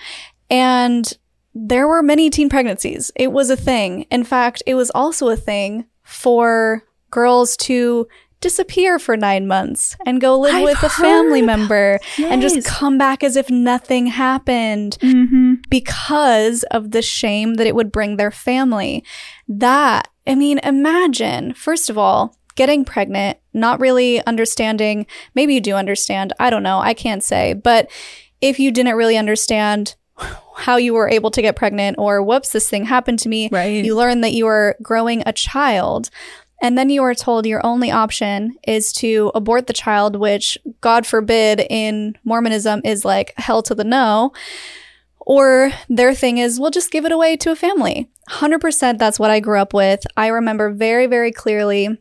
And 0.51 1.13
there 1.55 1.89
were 1.89 2.03
many 2.03 2.31
teen 2.31 2.49
pregnancies. 2.49 3.11
It 3.17 3.33
was 3.33 3.51
a 3.51 3.57
thing. 3.57 4.03
In 4.11 4.25
fact, 4.25 4.63
it 4.67 4.75
was 4.75 4.91
also 4.91 5.29
a 5.29 5.37
thing 5.37 5.87
for 6.03 6.85
girls 7.11 7.57
to 7.57 8.07
disappear 8.41 8.99
for 8.99 9.17
nine 9.17 9.47
months 9.47 9.97
and 10.07 10.21
go 10.21 10.39
live 10.39 10.55
I've 10.55 10.65
with 10.65 10.83
a 10.85 10.89
family 10.89 11.43
member 11.43 11.99
yes. 12.17 12.31
and 12.31 12.41
just 12.41 12.65
come 12.65 12.97
back 12.97 13.25
as 13.25 13.35
if 13.35 13.51
nothing 13.51 14.07
happened 14.07 14.97
mm-hmm. 15.01 15.55
because 15.69 16.63
of 16.65 16.93
the 16.93 17.03
shame 17.03 17.55
that 17.55 17.67
it 17.67 17.75
would 17.75 17.91
bring 17.91 18.17
their 18.17 18.31
family. 18.31 19.05
That, 19.49 20.09
I 20.27 20.37
mean, 20.37 20.59
imagine, 20.59 21.53
first 21.55 21.91
of 21.91 21.99
all, 21.99 22.37
getting 22.55 22.85
pregnant, 22.85 23.39
not 23.53 23.81
really 23.81 24.25
understanding, 24.25 25.07
maybe 25.35 25.55
you 25.55 25.61
do 25.61 25.75
understand, 25.75 26.33
I 26.39 26.51
don't 26.51 26.63
know, 26.63 26.79
I 26.79 26.95
can't 26.95 27.25
say, 27.25 27.55
but 27.55 27.91
if 28.41 28.59
you 28.59 28.71
didn't 28.71 28.97
really 28.97 29.17
understand 29.17 29.97
how 30.57 30.77
you 30.77 30.95
were 30.95 31.09
able 31.09 31.31
to 31.31 31.43
get 31.43 31.57
pregnant 31.57 31.97
or 31.99 32.23
whoops, 32.23 32.51
this 32.51 32.69
thing 32.69 32.85
happened 32.85 33.19
to 33.21 33.29
me, 33.29 33.49
right. 33.53 33.85
you 33.85 33.97
learn 33.97 34.21
that 34.23 34.33
you 34.33 34.47
are 34.47 34.77
growing 34.83 35.23
a 35.25 35.33
child. 35.33 36.11
And 36.61 36.77
then 36.77 36.91
you 36.91 37.05
are 37.05 37.15
told 37.15 37.47
your 37.47 37.65
only 37.65 37.93
option 37.93 38.57
is 38.67 38.93
to 38.95 39.31
abort 39.33 39.69
the 39.69 39.73
child, 39.73 40.17
which, 40.17 40.59
God 40.81 41.07
forbid, 41.07 41.65
in 41.71 42.19
Mormonism 42.25 42.81
is 42.85 43.05
like 43.05 43.33
hell 43.37 43.63
to 43.63 43.77
the 43.77 43.85
no. 43.85 44.33
Or 45.21 45.71
their 45.89 46.15
thing 46.15 46.39
is, 46.39 46.59
we'll 46.59 46.73
just 46.73 46.91
give 46.91 47.05
it 47.05 47.13
away 47.13 47.37
to 47.37 47.53
a 47.53 47.57
family. 47.57 48.11
100% 48.31 48.99
that's 48.99 49.21
what 49.21 49.31
I 49.31 49.39
grew 49.39 49.61
up 49.61 49.73
with. 49.73 50.05
I 50.17 50.29
remember 50.29 50.71
very, 50.71 51.07
very 51.07 51.31
clearly 51.31 51.97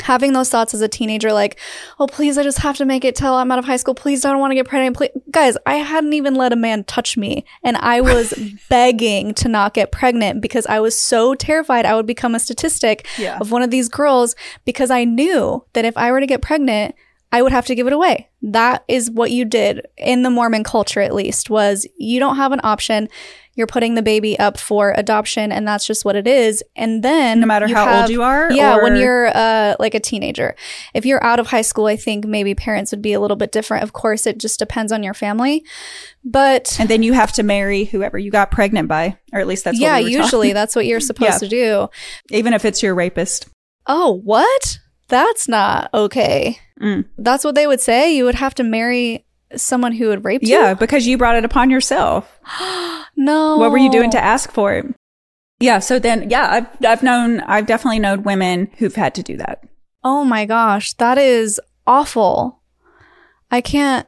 having 0.00 0.32
those 0.32 0.50
thoughts 0.50 0.74
as 0.74 0.80
a 0.80 0.88
teenager, 0.88 1.32
like, 1.32 1.58
oh, 1.98 2.06
please, 2.06 2.38
I 2.38 2.42
just 2.42 2.58
have 2.58 2.76
to 2.78 2.84
make 2.84 3.04
it 3.04 3.14
till 3.14 3.34
I'm 3.34 3.50
out 3.50 3.58
of 3.58 3.64
high 3.64 3.76
school. 3.76 3.94
Please, 3.94 4.24
I 4.24 4.30
don't 4.30 4.40
want 4.40 4.50
to 4.50 4.54
get 4.54 4.66
pregnant. 4.66 4.96
Please. 4.96 5.10
Guys, 5.30 5.56
I 5.66 5.76
hadn't 5.76 6.12
even 6.12 6.34
let 6.34 6.52
a 6.52 6.56
man 6.56 6.84
touch 6.84 7.16
me. 7.16 7.44
And 7.62 7.76
I 7.78 8.00
was 8.00 8.34
begging 8.68 9.34
to 9.34 9.48
not 9.48 9.74
get 9.74 9.92
pregnant 9.92 10.40
because 10.40 10.66
I 10.66 10.80
was 10.80 10.98
so 10.98 11.34
terrified 11.34 11.86
I 11.86 11.94
would 11.94 12.06
become 12.06 12.34
a 12.34 12.40
statistic 12.40 13.06
yeah. 13.18 13.38
of 13.40 13.50
one 13.50 13.62
of 13.62 13.70
these 13.70 13.88
girls 13.88 14.34
because 14.64 14.90
I 14.90 15.04
knew 15.04 15.64
that 15.72 15.84
if 15.84 15.96
I 15.96 16.10
were 16.10 16.20
to 16.20 16.26
get 16.26 16.42
pregnant, 16.42 16.94
I 17.32 17.42
would 17.42 17.52
have 17.52 17.66
to 17.66 17.74
give 17.74 17.86
it 17.86 17.92
away. 17.92 18.28
That 18.42 18.84
is 18.88 19.10
what 19.10 19.30
you 19.30 19.44
did 19.44 19.86
in 19.96 20.22
the 20.22 20.30
Mormon 20.30 20.64
culture, 20.64 21.00
at 21.00 21.14
least, 21.14 21.50
was 21.50 21.86
you 21.96 22.20
don't 22.20 22.36
have 22.36 22.52
an 22.52 22.60
option 22.62 23.08
you're 23.56 23.66
putting 23.66 23.94
the 23.94 24.02
baby 24.02 24.38
up 24.38 24.58
for 24.58 24.92
adoption 24.96 25.50
and 25.50 25.66
that's 25.66 25.86
just 25.86 26.04
what 26.04 26.14
it 26.14 26.26
is. 26.26 26.62
And 26.76 27.02
then 27.02 27.40
no 27.40 27.46
matter 27.46 27.66
how 27.66 27.86
have, 27.86 28.02
old 28.02 28.10
you 28.10 28.22
are? 28.22 28.52
Yeah, 28.52 28.76
or? 28.76 28.82
when 28.82 28.96
you're 28.96 29.28
uh, 29.34 29.76
like 29.80 29.94
a 29.94 30.00
teenager. 30.00 30.54
If 30.92 31.06
you're 31.06 31.24
out 31.24 31.40
of 31.40 31.48
high 31.48 31.62
school, 31.62 31.86
I 31.86 31.96
think 31.96 32.26
maybe 32.26 32.54
parents 32.54 32.90
would 32.90 33.02
be 33.02 33.14
a 33.14 33.20
little 33.20 33.36
bit 33.36 33.52
different. 33.52 33.82
Of 33.82 33.94
course, 33.94 34.26
it 34.26 34.38
just 34.38 34.58
depends 34.58 34.92
on 34.92 35.02
your 35.02 35.14
family. 35.14 35.64
But 36.22 36.76
And 36.78 36.88
then 36.88 37.02
you 37.02 37.14
have 37.14 37.32
to 37.32 37.42
marry 37.42 37.84
whoever 37.84 38.18
you 38.18 38.30
got 38.30 38.50
pregnant 38.50 38.88
by, 38.88 39.16
or 39.32 39.40
at 39.40 39.46
least 39.46 39.64
that's 39.64 39.80
yeah, 39.80 40.00
we 40.00 40.10
usually 40.10 40.52
that's 40.52 40.76
what 40.76 40.86
you're 40.86 41.00
supposed 41.00 41.42
yeah. 41.42 41.48
to 41.48 41.48
do. 41.48 41.88
Even 42.30 42.52
if 42.52 42.64
it's 42.66 42.82
your 42.82 42.94
rapist. 42.94 43.48
Oh, 43.86 44.20
what? 44.22 44.78
That's 45.08 45.48
not 45.48 45.90
okay. 45.94 46.58
Mm. 46.80 47.06
That's 47.16 47.44
what 47.44 47.54
they 47.54 47.66
would 47.66 47.80
say. 47.80 48.14
You 48.14 48.24
would 48.24 48.34
have 48.34 48.54
to 48.56 48.64
marry 48.64 49.24
someone 49.54 49.92
who 49.92 50.08
would 50.08 50.24
rape 50.24 50.42
you? 50.42 50.50
Yeah, 50.50 50.74
because 50.74 51.06
you 51.06 51.18
brought 51.18 51.36
it 51.36 51.44
upon 51.44 51.70
yourself. 51.70 52.40
no. 53.16 53.56
What 53.58 53.70
were 53.70 53.78
you 53.78 53.90
doing 53.90 54.10
to 54.10 54.22
ask 54.22 54.50
for 54.50 54.74
it? 54.74 54.86
Yeah. 55.60 55.78
So 55.78 55.98
then, 55.98 56.28
yeah, 56.28 56.48
I've, 56.50 56.84
I've 56.84 57.02
known, 57.02 57.40
I've 57.40 57.66
definitely 57.66 58.00
known 58.00 58.22
women 58.24 58.70
who've 58.78 58.94
had 58.94 59.14
to 59.14 59.22
do 59.22 59.36
that. 59.38 59.62
Oh 60.04 60.24
my 60.24 60.44
gosh. 60.44 60.92
That 60.94 61.18
is 61.18 61.60
awful. 61.86 62.60
I 63.50 63.60
can't, 63.60 64.06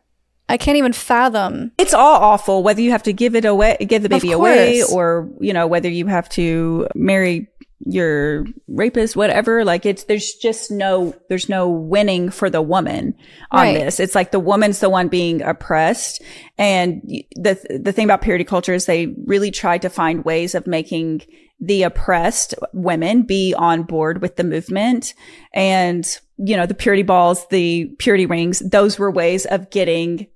I 0.48 0.56
can't 0.56 0.78
even 0.78 0.92
fathom. 0.92 1.72
It's 1.78 1.94
all 1.94 2.16
awful, 2.16 2.62
whether 2.62 2.80
you 2.80 2.90
have 2.90 3.02
to 3.04 3.12
give 3.12 3.34
it 3.34 3.44
away, 3.44 3.76
give 3.80 4.02
the 4.02 4.08
baby 4.08 4.32
away, 4.32 4.82
or, 4.82 5.28
you 5.40 5.52
know, 5.52 5.66
whether 5.66 5.88
you 5.88 6.06
have 6.06 6.28
to 6.30 6.88
marry 6.94 7.48
your 7.80 8.44
rapist, 8.66 9.16
whatever. 9.16 9.64
Like 9.64 9.86
it's, 9.86 10.04
there's 10.04 10.34
just 10.34 10.70
no, 10.70 11.14
there's 11.28 11.48
no 11.48 11.68
winning 11.68 12.28
for 12.30 12.50
the 12.50 12.62
woman 12.62 13.14
on 13.50 13.66
Right. 13.66 13.78
this. 13.78 14.00
It's 14.00 14.14
like 14.14 14.30
the 14.32 14.40
woman's 14.40 14.80
the 14.80 14.90
one 14.90 15.08
being 15.08 15.42
oppressed. 15.42 16.22
And 16.58 17.02
the, 17.36 17.78
the 17.82 17.92
thing 17.92 18.04
about 18.04 18.22
purity 18.22 18.44
culture 18.44 18.74
is 18.74 18.86
they 18.86 19.14
really 19.24 19.50
try 19.50 19.78
to 19.78 19.88
find 19.88 20.24
ways 20.24 20.54
of 20.54 20.66
making 20.66 21.22
the 21.60 21.82
oppressed 21.84 22.54
women 22.72 23.22
be 23.22 23.54
on 23.54 23.82
board 23.84 24.22
with 24.22 24.36
the 24.36 24.44
movement. 24.44 25.14
And, 25.52 26.04
you 26.36 26.56
know, 26.56 26.66
the 26.66 26.74
purity 26.74 27.02
balls, 27.02 27.46
the 27.48 27.86
purity 27.98 28.26
rings, 28.26 28.60
those 28.60 28.98
were 28.98 29.10
ways 29.10 29.46
of 29.46 29.70
getting 29.70 30.26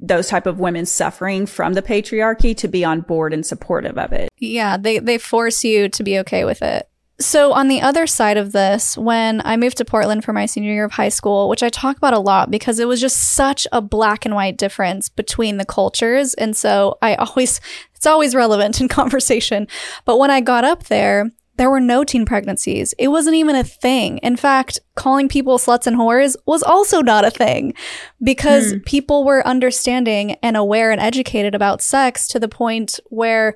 those 0.00 0.28
type 0.28 0.46
of 0.46 0.58
women 0.58 0.84
suffering 0.84 1.46
from 1.46 1.74
the 1.74 1.82
patriarchy 1.82 2.56
to 2.56 2.66
be 2.66 2.84
on 2.84 3.02
board 3.02 3.32
and 3.32 3.46
supportive 3.46 3.96
of 3.96 4.12
it. 4.12 4.28
Yeah, 4.38 4.76
they 4.76 4.98
they 4.98 5.16
force 5.16 5.62
you 5.62 5.88
to 5.90 6.02
be 6.02 6.18
okay 6.18 6.44
with 6.44 6.60
it. 6.60 6.88
So 7.20 7.52
on 7.52 7.68
the 7.68 7.80
other 7.80 8.06
side 8.06 8.36
of 8.36 8.52
this, 8.52 8.96
when 8.96 9.42
I 9.44 9.56
moved 9.56 9.76
to 9.76 9.84
Portland 9.84 10.24
for 10.24 10.32
my 10.32 10.46
senior 10.46 10.72
year 10.72 10.84
of 10.84 10.92
high 10.92 11.08
school, 11.08 11.48
which 11.48 11.62
I 11.62 11.68
talk 11.68 11.96
about 11.96 12.14
a 12.14 12.18
lot 12.18 12.50
because 12.50 12.78
it 12.78 12.88
was 12.88 13.00
just 13.00 13.34
such 13.34 13.66
a 13.70 13.80
black 13.80 14.24
and 14.24 14.34
white 14.34 14.56
difference 14.56 15.08
between 15.08 15.56
the 15.56 15.64
cultures, 15.64 16.34
and 16.34 16.56
so 16.56 16.98
I 17.02 17.14
always 17.16 17.60
it's 17.94 18.06
always 18.06 18.34
relevant 18.34 18.80
in 18.80 18.88
conversation. 18.88 19.68
But 20.04 20.18
when 20.18 20.30
I 20.30 20.40
got 20.40 20.64
up 20.64 20.84
there, 20.84 21.30
there 21.56 21.70
were 21.70 21.80
no 21.80 22.02
teen 22.02 22.24
pregnancies. 22.24 22.94
It 22.98 23.08
wasn't 23.08 23.36
even 23.36 23.54
a 23.54 23.62
thing. 23.62 24.18
In 24.18 24.36
fact, 24.36 24.80
calling 24.96 25.28
people 25.28 25.58
sluts 25.58 25.86
and 25.86 25.96
whores 25.96 26.34
was 26.46 26.62
also 26.62 27.02
not 27.02 27.24
a 27.24 27.30
thing 27.30 27.74
because 28.22 28.72
hmm. 28.72 28.78
people 28.80 29.24
were 29.24 29.46
understanding 29.46 30.32
and 30.42 30.56
aware 30.56 30.90
and 30.90 31.00
educated 31.00 31.54
about 31.54 31.82
sex 31.82 32.26
to 32.28 32.40
the 32.40 32.48
point 32.48 32.98
where 33.10 33.54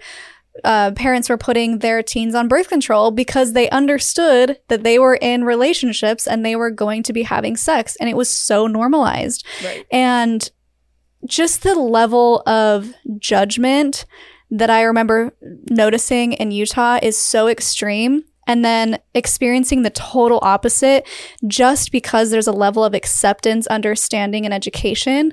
uh, 0.64 0.92
parents 0.92 1.28
were 1.28 1.36
putting 1.36 1.78
their 1.78 2.02
teens 2.02 2.34
on 2.34 2.48
birth 2.48 2.68
control 2.68 3.10
because 3.10 3.52
they 3.52 3.68
understood 3.70 4.58
that 4.68 4.82
they 4.82 4.98
were 4.98 5.16
in 5.16 5.44
relationships 5.44 6.26
and 6.26 6.44
they 6.44 6.56
were 6.56 6.70
going 6.70 7.02
to 7.04 7.12
be 7.12 7.22
having 7.22 7.56
sex. 7.56 7.96
And 7.96 8.08
it 8.08 8.16
was 8.16 8.28
so 8.28 8.66
normalized. 8.66 9.44
Right. 9.64 9.86
And 9.90 10.50
just 11.24 11.62
the 11.62 11.74
level 11.74 12.42
of 12.46 12.92
judgment 13.18 14.06
that 14.50 14.70
I 14.70 14.82
remember 14.82 15.32
noticing 15.70 16.34
in 16.34 16.50
Utah 16.50 16.98
is 17.02 17.20
so 17.20 17.48
extreme. 17.48 18.24
And 18.48 18.64
then 18.64 19.00
experiencing 19.12 19.82
the 19.82 19.90
total 19.90 20.38
opposite 20.40 21.08
just 21.48 21.90
because 21.90 22.30
there's 22.30 22.46
a 22.46 22.52
level 22.52 22.84
of 22.84 22.94
acceptance, 22.94 23.66
understanding, 23.66 24.44
and 24.44 24.54
education. 24.54 25.32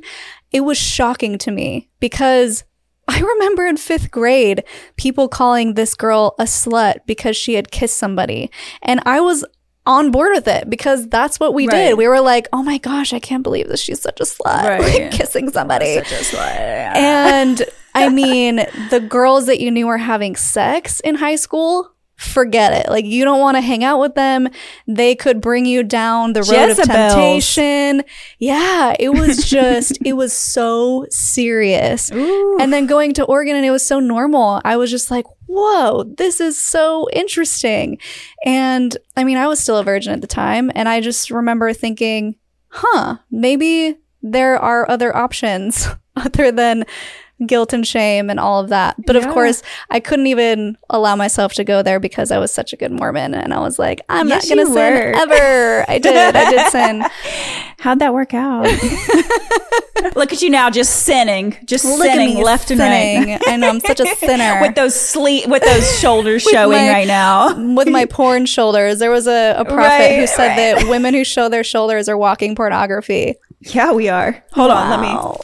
It 0.51 0.61
was 0.61 0.79
shocking 0.79 1.37
to 1.37 1.51
me 1.51 1.91
because 1.99 2.63
I 3.07 3.19
remember 3.19 3.65
in 3.67 3.77
fifth 3.77 4.11
grade 4.11 4.63
people 4.97 5.27
calling 5.27 5.73
this 5.73 5.93
girl 5.95 6.35
a 6.39 6.43
slut 6.43 6.97
because 7.05 7.35
she 7.35 7.55
had 7.55 7.71
kissed 7.71 7.97
somebody. 7.97 8.49
And 8.81 9.01
I 9.05 9.19
was 9.19 9.43
on 9.85 10.11
board 10.11 10.31
with 10.33 10.47
it 10.47 10.69
because 10.69 11.07
that's 11.09 11.39
what 11.39 11.53
we 11.53 11.67
Right. 11.67 11.89
did. 11.89 11.97
We 11.97 12.07
were 12.07 12.21
like, 12.21 12.47
oh 12.53 12.63
my 12.63 12.77
gosh, 12.77 13.11
I 13.13 13.19
can't 13.19 13.43
believe 13.43 13.67
that 13.67 13.79
she's 13.79 14.01
such 14.01 14.21
a 14.21 14.23
slut, 14.23 14.63
Right. 14.63 14.79
like 14.81 15.11
kissing 15.11 15.51
somebody. 15.51 15.95
Such 15.95 16.11
a 16.13 16.15
slut. 16.23 16.95
And 16.95 17.63
I 17.93 18.07
mean, 18.21 18.65
the 18.89 19.01
girls 19.01 19.45
that 19.47 19.59
you 19.59 19.69
knew 19.71 19.87
were 19.87 19.97
having 19.97 20.37
sex 20.37 21.01
in 21.01 21.15
high 21.15 21.35
school, 21.35 21.91
forget 22.23 22.73
it. 22.73 22.89
Like, 22.89 23.05
you 23.05 23.23
don't 23.23 23.39
want 23.39 23.57
to 23.57 23.61
hang 23.61 23.83
out 23.83 23.99
with 23.99 24.15
them. 24.15 24.49
They 24.87 25.15
could 25.15 25.41
bring 25.41 25.65
you 25.65 25.83
down 25.83 26.33
the 26.33 26.41
road 26.41 26.69
of 26.71 26.77
temptation. 26.77 28.03
Yeah, 28.39 28.95
it 28.99 29.09
was 29.09 29.45
just, 29.49 29.97
it 30.03 30.13
was 30.13 30.33
so 30.33 31.05
serious. 31.09 32.11
Ooh. 32.11 32.57
And 32.59 32.71
then 32.73 32.85
going 32.85 33.13
to 33.13 33.25
Oregon 33.25 33.55
and 33.55 33.65
it 33.65 33.71
was 33.71 33.85
so 33.85 33.99
normal. 33.99 34.61
I 34.63 34.77
was 34.77 34.89
just 34.89 35.11
like, 35.11 35.25
whoa, 35.47 36.03
this 36.17 36.41
is 36.41 36.59
so 36.59 37.07
interesting. 37.13 37.99
And 38.45 38.97
I 39.15 39.23
mean, 39.23 39.37
I 39.37 39.47
was 39.47 39.59
still 39.59 39.77
a 39.77 39.83
virgin 39.83 40.13
at 40.13 40.21
the 40.21 40.27
time. 40.27 40.71
And 40.73 40.89
I 40.89 41.01
just 41.01 41.29
remember 41.29 41.73
thinking, 41.73 42.35
huh, 42.69 43.17
maybe 43.29 43.97
there 44.21 44.57
are 44.57 44.89
other 44.89 45.15
options 45.15 45.87
other 46.15 46.51
than 46.51 46.85
guilt 47.45 47.73
and 47.73 47.85
shame 47.85 48.29
and 48.29 48.39
all 48.39 48.61
of 48.61 48.69
that. 48.69 48.95
But 49.05 49.15
of 49.15 49.27
course, 49.27 49.63
I 49.89 49.99
couldn't 49.99 50.27
even 50.27 50.77
allow 50.89 51.15
myself 51.15 51.53
to 51.55 51.63
go 51.63 51.81
there 51.81 51.99
because 51.99 52.31
I 52.31 52.37
was 52.37 52.53
such 52.53 52.71
a 52.73 52.77
good 52.77 52.91
Mormon. 52.91 53.33
And 53.33 53.53
I 53.53 53.59
was 53.59 53.77
like, 53.79 54.01
I'm 54.09 54.29
Yes, 54.29 54.47
not 54.49 54.55
going 54.55 54.67
to 54.67 54.73
sin 54.73 54.93
were. 54.93 55.11
ever. 55.15 55.91
I 55.91 55.97
did. 55.99 56.35
I 56.35 56.49
did 56.51 56.71
sin. 56.71 57.03
How'd 57.79 57.99
that 57.99 58.13
work 58.13 58.33
out? 58.33 58.65
Look 60.15 60.33
at 60.33 60.41
you 60.41 60.49
now, 60.49 60.69
just 60.69 61.03
sinning, 61.03 61.57
just 61.65 61.85
Look 61.85 62.01
sinning 62.01 62.35
me 62.35 62.43
left 62.43 62.71
and 62.71 62.79
right. 62.79 63.39
I 63.47 63.55
know 63.55 63.69
I'm 63.69 63.79
such 63.79 63.99
a 64.01 64.05
sinner. 64.17 64.59
with 64.61 64.75
those 64.75 64.99
sleep, 64.99 65.47
with 65.47 65.63
those 65.63 65.99
shoulders 65.99 66.43
showing 66.43 66.77
my- 66.77 66.89
right 66.89 67.07
now. 67.07 67.55
with 67.73 67.87
my 67.87 68.05
porn 68.05 68.45
shoulders. 68.45 68.99
There 68.99 69.11
was 69.11 69.27
a, 69.27 69.55
a 69.57 69.63
prophet 69.65 69.77
Right, 69.87 70.19
who 70.19 70.27
said 70.27 70.47
right. 70.49 70.55
that 70.81 70.89
women 70.89 71.13
who 71.13 71.23
show 71.23 71.47
their 71.49 71.63
shoulders 71.63 72.09
are 72.09 72.17
walking 72.17 72.53
pornography. 72.55 73.35
Yeah, 73.61 73.93
we 73.93 74.09
are. 74.09 74.43
Hold 74.51 74.71
on, 74.71 74.89
let 74.89 74.99
me. 74.99 75.07
Wow. 75.07 75.39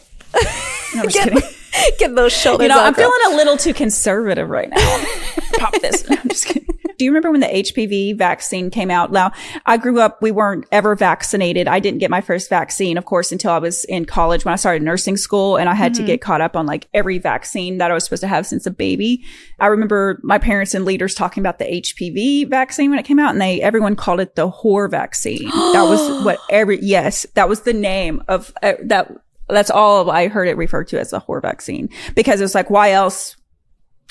No, 0.95 1.01
I'm 1.01 1.09
just 1.09 1.17
kidding. 1.23 1.41
Get 1.99 2.15
those 2.15 2.33
shoulders 2.33 2.63
You 2.65 2.69
know, 2.69 2.81
I'm 2.81 2.93
girl. 2.93 3.09
feeling 3.09 3.33
a 3.33 3.37
little 3.37 3.57
too 3.57 3.73
conservative 3.73 4.49
right 4.49 4.69
now. 4.69 5.05
Pop 5.57 5.73
this. 5.81 6.09
No, 6.09 6.17
I'm 6.17 6.29
just 6.29 6.45
kidding. 6.45 6.65
Do 6.97 7.05
you 7.05 7.11
remember 7.11 7.31
when 7.31 7.39
the 7.39 7.47
HPV 7.47 8.17
vaccine 8.17 8.69
came 8.69 8.91
out? 8.91 9.09
Now, 9.13 9.31
I 9.65 9.77
grew 9.77 10.01
up, 10.01 10.21
we 10.21 10.31
weren't 10.31 10.65
ever 10.69 10.97
vaccinated. 10.97 11.65
I 11.65 11.79
didn't 11.79 11.99
get 11.99 12.11
my 12.11 12.19
first 12.19 12.49
vaccine, 12.49 12.97
of 12.97 13.05
course, 13.05 13.31
until 13.31 13.51
I 13.51 13.57
was 13.59 13.85
in 13.85 14.03
college 14.03 14.43
when 14.43 14.51
I 14.51 14.57
started 14.57 14.83
nursing 14.83 15.15
school 15.15 15.55
and 15.55 15.69
I 15.69 15.75
had 15.75 15.93
to 15.93 16.03
get 16.03 16.19
caught 16.19 16.41
up 16.41 16.57
on 16.57 16.65
like 16.65 16.89
every 16.93 17.17
vaccine 17.17 17.77
that 17.77 17.89
I 17.89 17.93
was 17.93 18.03
supposed 18.03 18.23
to 18.23 18.27
have 18.27 18.45
since 18.45 18.65
a 18.65 18.71
baby. 18.71 19.23
I 19.61 19.67
remember 19.67 20.19
my 20.23 20.39
parents 20.39 20.73
and 20.73 20.83
leaders 20.83 21.15
talking 21.15 21.41
about 21.41 21.57
the 21.57 21.65
HPV 21.65 22.49
vaccine 22.49 22.89
when 22.89 22.99
it 22.99 23.05
came 23.05 23.17
out 23.19 23.31
and 23.31 23.39
they, 23.39 23.61
everyone 23.61 23.95
called 23.95 24.19
it 24.19 24.35
the 24.35 24.51
whore 24.51 24.91
vaccine. 24.91 25.47
that 25.47 25.85
was 25.87 26.23
what 26.25 26.39
every, 26.49 26.79
yes, 26.81 27.25
that 27.35 27.47
was 27.47 27.61
the 27.61 27.73
name 27.73 28.21
of 28.27 28.53
uh, 28.61 28.73
that. 28.83 29.09
That's 29.49 29.69
all 29.69 30.09
I 30.09 30.27
heard 30.27 30.47
it 30.47 30.57
referred 30.57 30.87
to 30.89 30.99
as 30.99 31.09
the 31.09 31.19
whore 31.19 31.41
vaccine 31.41 31.89
because 32.15 32.41
it's 32.41 32.55
like, 32.55 32.69
why 32.69 32.91
else 32.91 33.35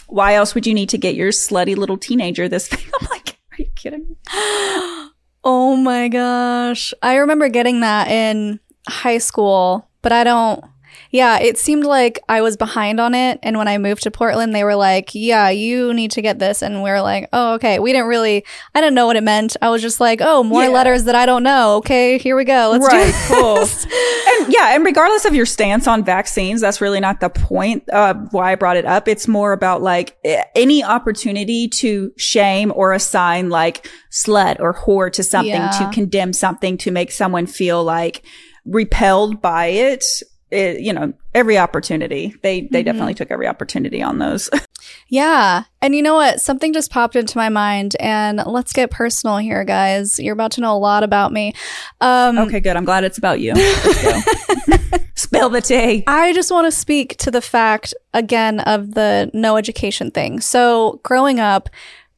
why 0.08 0.34
else 0.34 0.54
would 0.54 0.66
you 0.66 0.74
need 0.74 0.88
to 0.88 0.98
get 0.98 1.14
your 1.14 1.30
slutty 1.30 1.76
little 1.76 1.98
teenager 1.98 2.48
this 2.48 2.68
thing? 2.70 2.84
I'm 3.00 3.06
like, 3.10 3.38
are 3.52 3.62
you 3.62 3.70
kidding 3.74 4.08
me? 4.08 4.16
Oh 5.44 5.76
my 5.76 6.08
gosh. 6.08 6.92
I 7.00 7.14
remember 7.16 7.48
getting 7.48 7.80
that 7.80 8.08
in 8.08 8.58
high 8.88 9.18
school, 9.18 9.88
but 10.02 10.12
I 10.12 10.24
don't. 10.24 10.62
Yeah, 11.10 11.38
it 11.40 11.56
seemed 11.56 11.84
like 11.84 12.20
I 12.28 12.42
was 12.42 12.56
behind 12.56 13.00
on 13.00 13.14
it. 13.14 13.38
And 13.42 13.56
when 13.56 13.66
I 13.66 13.78
moved 13.78 14.02
to 14.02 14.10
Portland, 14.10 14.54
they 14.54 14.62
were 14.64 14.76
like, 14.76 15.14
yeah, 15.14 15.48
you 15.48 15.94
need 15.94 16.10
to 16.12 16.22
get 16.22 16.38
this. 16.38 16.60
And 16.62 16.82
we 16.82 16.90
are 16.90 17.00
like, 17.00 17.28
oh, 17.32 17.54
okay. 17.54 17.78
We 17.78 17.92
didn't 17.92 18.08
really, 18.08 18.44
I 18.74 18.80
didn't 18.80 18.94
know 18.94 19.06
what 19.06 19.16
it 19.16 19.22
meant. 19.22 19.56
I 19.62 19.70
was 19.70 19.80
just 19.80 20.00
like, 20.00 20.20
oh, 20.20 20.42
more 20.42 20.64
Yeah. 20.64 20.68
letters 20.68 21.04
that 21.04 21.14
I 21.14 21.24
don't 21.24 21.42
know. 21.42 21.76
Okay, 21.76 22.18
here 22.18 22.36
we 22.36 22.44
go. 22.44 22.68
Let's 22.72 22.86
Right, 22.86 23.06
do 23.06 23.18
cool. 23.34 23.58
And 23.58 24.52
yeah, 24.52 24.74
and 24.74 24.84
regardless 24.84 25.24
of 25.24 25.34
your 25.34 25.46
stance 25.46 25.86
on 25.86 26.04
vaccines, 26.04 26.60
that's 26.60 26.80
really 26.80 27.00
not 27.00 27.20
the 27.20 27.30
point 27.30 27.88
of 27.88 28.32
why 28.32 28.52
I 28.52 28.54
brought 28.54 28.76
it 28.76 28.84
up. 28.84 29.08
It's 29.08 29.26
more 29.26 29.52
about 29.52 29.80
like 29.80 30.16
any 30.54 30.84
opportunity 30.84 31.68
to 31.68 32.12
shame 32.18 32.70
or 32.76 32.92
assign 32.92 33.48
like 33.48 33.88
slut 34.12 34.60
or 34.60 34.74
whore 34.74 35.10
to 35.12 35.22
something, 35.22 35.52
Yeah. 35.52 35.70
to 35.70 35.90
condemn 35.92 36.32
something, 36.34 36.76
to 36.78 36.90
make 36.90 37.12
someone 37.12 37.46
feel 37.46 37.82
like 37.82 38.24
repelled 38.66 39.40
by 39.40 39.66
it. 39.68 40.04
It, 40.50 40.80
you 40.80 40.92
know, 40.92 41.12
every 41.34 41.58
opportunity. 41.58 42.34
They, 42.42 42.62
they 42.62 42.82
definitely 42.82 43.14
took 43.14 43.30
every 43.30 43.46
opportunity 43.46 44.02
on 44.02 44.18
those. 44.18 44.48
Yeah. 45.08 45.64
And 45.80 45.94
you 45.94 46.02
know 46.02 46.14
what? 46.14 46.40
Something 46.40 46.72
just 46.72 46.90
popped 46.90 47.16
into 47.16 47.38
my 47.38 47.48
mind. 47.48 47.96
And 48.00 48.42
let's 48.46 48.72
get 48.72 48.90
personal 48.90 49.38
here, 49.38 49.64
guys. 49.64 50.18
You're 50.18 50.34
about 50.34 50.52
to 50.52 50.60
know 50.60 50.74
a 50.74 50.78
lot 50.78 51.02
about 51.02 51.32
me. 51.32 51.54
Um, 52.00 52.38
okay, 52.38 52.60
good. 52.60 52.76
I'm 52.76 52.84
glad 52.84 53.04
it's 53.04 53.18
about 53.18 53.40
you. 53.40 53.54
Spill 55.14 55.48
the 55.48 55.60
tea. 55.60 56.04
I 56.06 56.32
just 56.32 56.50
want 56.50 56.66
to 56.66 56.72
speak 56.72 57.16
to 57.18 57.30
the 57.30 57.40
fact 57.40 57.94
again 58.14 58.60
of 58.60 58.94
the 58.94 59.30
no 59.34 59.56
education 59.56 60.10
thing. 60.10 60.40
So, 60.40 61.00
growing 61.02 61.40
up, 61.40 61.68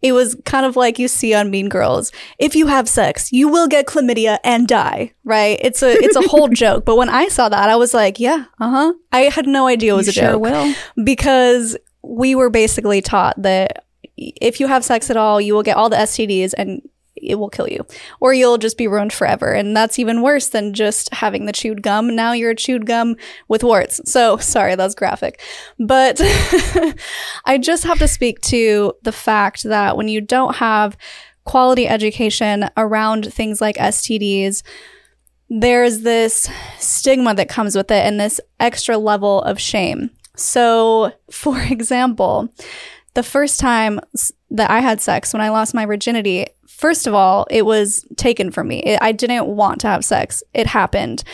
it 0.03 0.13
was 0.13 0.35
kind 0.45 0.65
of 0.65 0.77
like 0.77 0.99
you 0.99 1.09
see 1.09 1.35
on 1.35 1.51
Mean 1.51 1.69
Girls. 1.69 2.11
If 2.39 2.55
you 2.57 2.67
have 2.69 2.89
sex, 2.89 3.33
you 3.33 3.49
will 3.49 3.69
get 3.69 3.87
chlamydia 3.87 4.39
and 4.45 4.67
die, 4.67 5.13
right? 5.25 5.59
It's 5.61 5.83
a 5.83 5.91
it's 5.93 6.17
a 6.17 6.23
whole 6.29 6.49
joke. 6.63 6.85
But 6.85 6.97
when 6.97 7.09
I 7.09 7.29
saw 7.29 7.49
that, 7.49 7.69
I 7.69 7.77
was 7.77 7.93
like, 7.93 8.19
yeah, 8.19 8.45
uh-huh. 8.61 8.95
I 9.13 9.23
had 9.23 9.47
no 9.47 9.67
idea 9.67 9.93
it 9.93 9.97
was 9.97 10.07
You 10.07 10.11
a 10.11 10.15
sure 10.15 10.33
joke 10.33 10.43
will. 10.43 10.75
because 11.05 11.77
we 12.03 12.35
were 12.35 12.49
basically 12.51 13.03
taught 13.03 13.41
that 13.43 13.85
if 14.17 14.59
you 14.61 14.67
have 14.67 14.85
sex 14.85 15.11
at 15.11 15.17
all, 15.17 15.41
you 15.41 15.55
will 15.55 15.63
get 15.63 15.77
all 15.77 15.89
the 15.91 15.97
STDs 15.97 16.55
and 16.57 16.81
it 17.23 17.37
will 17.37 17.49
kill 17.49 17.69
you, 17.69 17.87
or 18.21 18.33
you'll 18.33 18.59
just 18.59 18.79
be 18.79 18.89
ruined 18.89 19.13
forever. 19.13 19.53
And 19.53 19.77
that's 19.77 19.99
even 19.99 20.23
worse 20.23 20.49
than 20.49 20.75
just 20.75 21.13
having 21.15 21.47
the 21.47 21.53
chewed 21.53 21.83
gum. 21.83 22.15
Now 22.15 22.33
you're 22.33 22.51
a 22.51 22.57
chewed 22.57 22.87
gum 22.87 23.17
with 23.49 23.65
warts. 23.65 24.01
So 24.11 24.37
sorry, 24.39 24.75
that's 24.75 24.95
graphic. 24.95 25.41
But 25.79 26.21
I 27.45 27.59
just 27.61 27.85
have 27.85 27.99
to 27.99 28.09
speak 28.09 28.41
to 28.43 28.95
the 29.03 29.13
fact 29.13 29.65
that 29.65 29.97
when 29.97 30.09
you 30.09 30.21
don't 30.21 30.57
have 30.57 30.97
quality 31.45 31.89
education 31.89 32.69
around 32.77 33.33
things 33.33 33.61
like 33.61 33.77
STDs, 33.77 34.63
there's 35.49 36.03
this 36.03 36.49
stigma 36.79 37.35
that 37.35 37.49
comes 37.49 37.75
with 37.75 37.91
it 37.91 38.07
and 38.07 38.21
this 38.21 38.41
extra 38.61 38.97
level 38.97 39.43
of 39.43 39.61
shame. 39.61 40.11
So, 40.37 41.13
for 41.31 41.61
example, 41.71 42.49
the 43.15 43.23
first 43.23 43.61
time 43.61 44.01
that 44.51 44.71
I 44.71 44.81
had 44.81 45.01
sex 45.01 45.33
when 45.33 45.43
I 45.43 45.51
lost 45.51 45.75
my 45.75 45.87
virginity, 45.87 46.47
first 46.67 47.07
of 47.07 47.15
all, 47.15 47.47
it 47.51 47.67
was 47.67 48.05
taken 48.17 48.51
from 48.51 48.69
me. 48.69 48.83
It, 48.83 48.99
I 49.03 49.13
didn't 49.13 49.47
want 49.47 49.81
to 49.81 49.89
have 49.89 50.05
sex. 50.05 50.43
It 50.55 50.67
happened. 50.67 51.25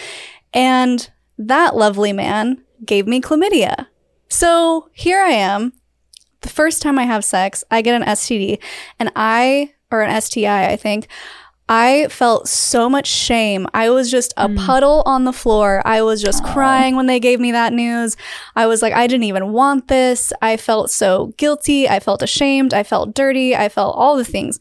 And 0.53 1.09
that 1.39 1.77
lovely 1.77 2.13
man 2.13 2.63
gave 2.85 3.07
me 3.07 3.21
chlamydia. 3.21 3.87
So 4.29 4.91
here 4.93 5.21
I 5.21 5.31
am. 5.31 5.73
The 6.41 6.49
first 6.49 6.83
time 6.83 6.99
I 6.99 7.05
have 7.05 7.25
sex, 7.25 7.65
I 7.71 7.83
get 7.83 8.01
an 8.01 8.07
STD 8.07 8.59
and 8.99 9.11
I, 9.17 9.75
or 9.91 10.03
an 10.03 10.21
STI, 10.21 10.69
I 10.71 10.77
think. 10.77 11.09
I 11.69 12.07
felt 12.09 12.49
so 12.49 12.89
much 12.89 13.09
shame. 13.09 13.67
I 13.75 13.91
was 13.91 14.11
just 14.11 14.33
a 14.37 14.49
mm. 14.49 14.57
puddle 14.57 15.03
on 15.05 15.25
the 15.25 15.33
floor. 15.33 15.83
I 15.85 16.03
was 16.03 16.23
just 16.23 16.45
Aww. 16.45 16.53
crying 16.53 16.95
when 16.97 17.07
they 17.07 17.19
gave 17.19 17.41
me 17.41 17.51
that 17.53 17.73
news. 17.73 18.17
I 18.55 18.67
was 18.67 18.83
like, 18.83 18.93
I 18.93 19.07
didn't 19.09 19.25
even 19.25 19.53
want 19.53 19.89
this. 19.89 20.33
I 20.41 20.57
felt 20.57 20.91
so 20.91 21.35
guilty. 21.37 21.89
I 21.89 21.99
felt 21.99 22.23
ashamed. 22.23 22.73
I 22.73 22.85
felt 22.85 23.15
dirty. 23.15 23.57
I 23.57 23.69
felt 23.69 23.97
all 23.97 24.17
the 24.17 24.25
things. 24.25 24.61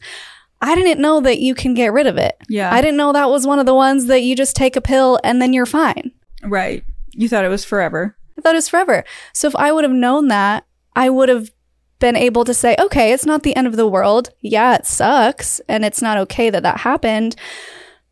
I 0.60 0.74
didn't 0.74 1.00
know 1.00 1.20
that 1.20 1.38
you 1.38 1.54
can 1.54 1.74
get 1.74 1.92
rid 1.92 2.06
of 2.06 2.16
it. 2.16 2.36
Yeah. 2.48 2.72
I 2.72 2.80
didn't 2.80 2.96
know 2.96 3.12
that 3.12 3.30
was 3.30 3.46
one 3.46 3.58
of 3.60 3.66
the 3.66 3.74
ones 3.74 4.06
that 4.06 4.22
you 4.22 4.34
just 4.34 4.56
take 4.56 4.74
a 4.74 4.80
pill 4.80 5.20
and 5.22 5.40
then 5.40 5.52
you're 5.52 5.66
fine. 5.66 6.10
Right. 6.42 6.82
You 7.12 7.28
thought 7.28 7.44
it 7.44 7.50
was 7.50 7.64
forever. 7.64 8.16
I 8.36 8.40
thought 8.40 8.54
it 8.54 8.58
was 8.58 8.68
forever. 8.68 9.04
So 9.32 9.46
if 9.46 9.54
I 9.54 9.70
would 9.70 9.84
have 9.84 9.92
known 9.92 10.28
that, 10.28 10.66
I 10.94 11.10
would 11.10 11.28
have 11.28 11.50
been 11.98 12.16
able 12.16 12.44
to 12.44 12.54
say, 12.54 12.76
okay, 12.78 13.12
it's 13.12 13.26
not 13.26 13.42
the 13.42 13.56
end 13.56 13.66
of 13.66 13.76
the 13.76 13.86
world. 13.86 14.30
Yeah, 14.40 14.74
it 14.74 14.86
sucks. 14.86 15.60
And 15.68 15.84
it's 15.84 16.02
not 16.02 16.18
okay 16.18 16.50
that 16.50 16.62
that 16.62 16.80
happened. 16.80 17.36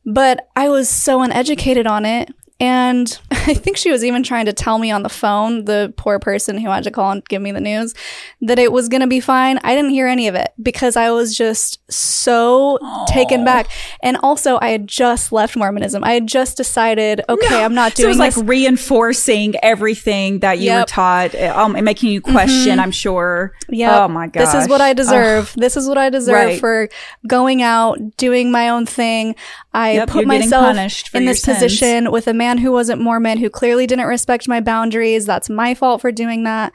But 0.06 0.48
I 0.56 0.68
was 0.68 0.88
so 0.88 1.22
uneducated 1.22 1.86
on 1.86 2.04
it. 2.04 2.30
And 2.60 3.18
I 3.30 3.54
think 3.54 3.76
she 3.76 3.90
was 3.90 4.04
even 4.04 4.22
trying 4.22 4.46
to 4.46 4.52
tell 4.52 4.78
me 4.78 4.90
on 4.90 5.02
the 5.02 5.08
phone, 5.08 5.64
the 5.64 5.92
poor 5.96 6.18
person 6.18 6.56
who 6.56 6.70
had 6.70 6.84
to 6.84 6.90
call 6.90 7.10
and 7.10 7.24
give 7.28 7.42
me 7.42 7.50
the 7.50 7.60
news, 7.60 7.94
that 8.42 8.58
it 8.58 8.72
was 8.72 8.88
going 8.88 9.00
to 9.00 9.06
be 9.06 9.20
fine. 9.20 9.58
I 9.64 9.74
didn't 9.74 9.90
hear 9.90 10.06
any 10.06 10.28
of 10.28 10.34
it 10.34 10.52
because 10.62 10.96
I 10.96 11.10
was 11.10 11.36
just 11.36 11.80
so 11.90 12.78
Aww. 12.80 13.06
taken 13.06 13.44
back. 13.44 13.68
And 14.02 14.16
also, 14.22 14.58
I 14.62 14.68
had 14.68 14.86
just 14.86 15.32
left 15.32 15.56
Mormonism. 15.56 16.04
I 16.04 16.12
had 16.12 16.26
just 16.26 16.56
decided, 16.56 17.22
okay, 17.28 17.50
no. 17.50 17.64
I'm 17.64 17.74
not 17.74 17.94
doing 17.94 18.04
so 18.14 18.22
it 18.22 18.26
was 18.26 18.38
like 18.38 18.48
reinforcing 18.48 19.56
everything 19.62 20.38
that 20.40 20.58
you 20.58 20.66
yep. 20.66 20.82
were 20.82 20.86
taught, 20.86 21.34
um, 21.34 21.74
and 21.74 21.84
making 21.84 22.10
you 22.10 22.20
question, 22.20 22.72
mm-hmm. 22.72 22.80
I'm 22.80 22.92
sure. 22.92 23.52
Yeah. 23.68 24.04
Oh 24.04 24.08
my 24.08 24.28
god. 24.28 24.40
This 24.40 24.54
is 24.54 24.68
what 24.68 24.80
I 24.80 24.92
deserve. 24.92 25.50
Ugh. 25.54 25.60
This 25.60 25.76
is 25.76 25.88
what 25.88 25.98
I 25.98 26.08
deserve 26.08 26.34
right. 26.34 26.60
for 26.60 26.88
going 27.26 27.62
out, 27.62 28.16
doing 28.16 28.52
my 28.52 28.68
own 28.68 28.86
thing. 28.86 29.34
I 29.72 29.94
yep, 29.94 30.08
put 30.08 30.26
myself 30.26 30.76
in 31.14 31.24
this 31.24 31.42
sins. 31.42 31.58
position 31.58 32.12
with 32.12 32.28
a 32.28 32.34
man 32.34 32.43
who 32.58 32.72
wasn't 32.72 33.00
Mormon, 33.00 33.38
who 33.38 33.50
clearly 33.50 33.86
didn't 33.86 34.06
respect 34.06 34.48
my 34.48 34.60
boundaries. 34.60 35.26
That's 35.26 35.50
my 35.50 35.74
fault 35.74 36.00
for 36.00 36.12
doing 36.12 36.44
that. 36.44 36.72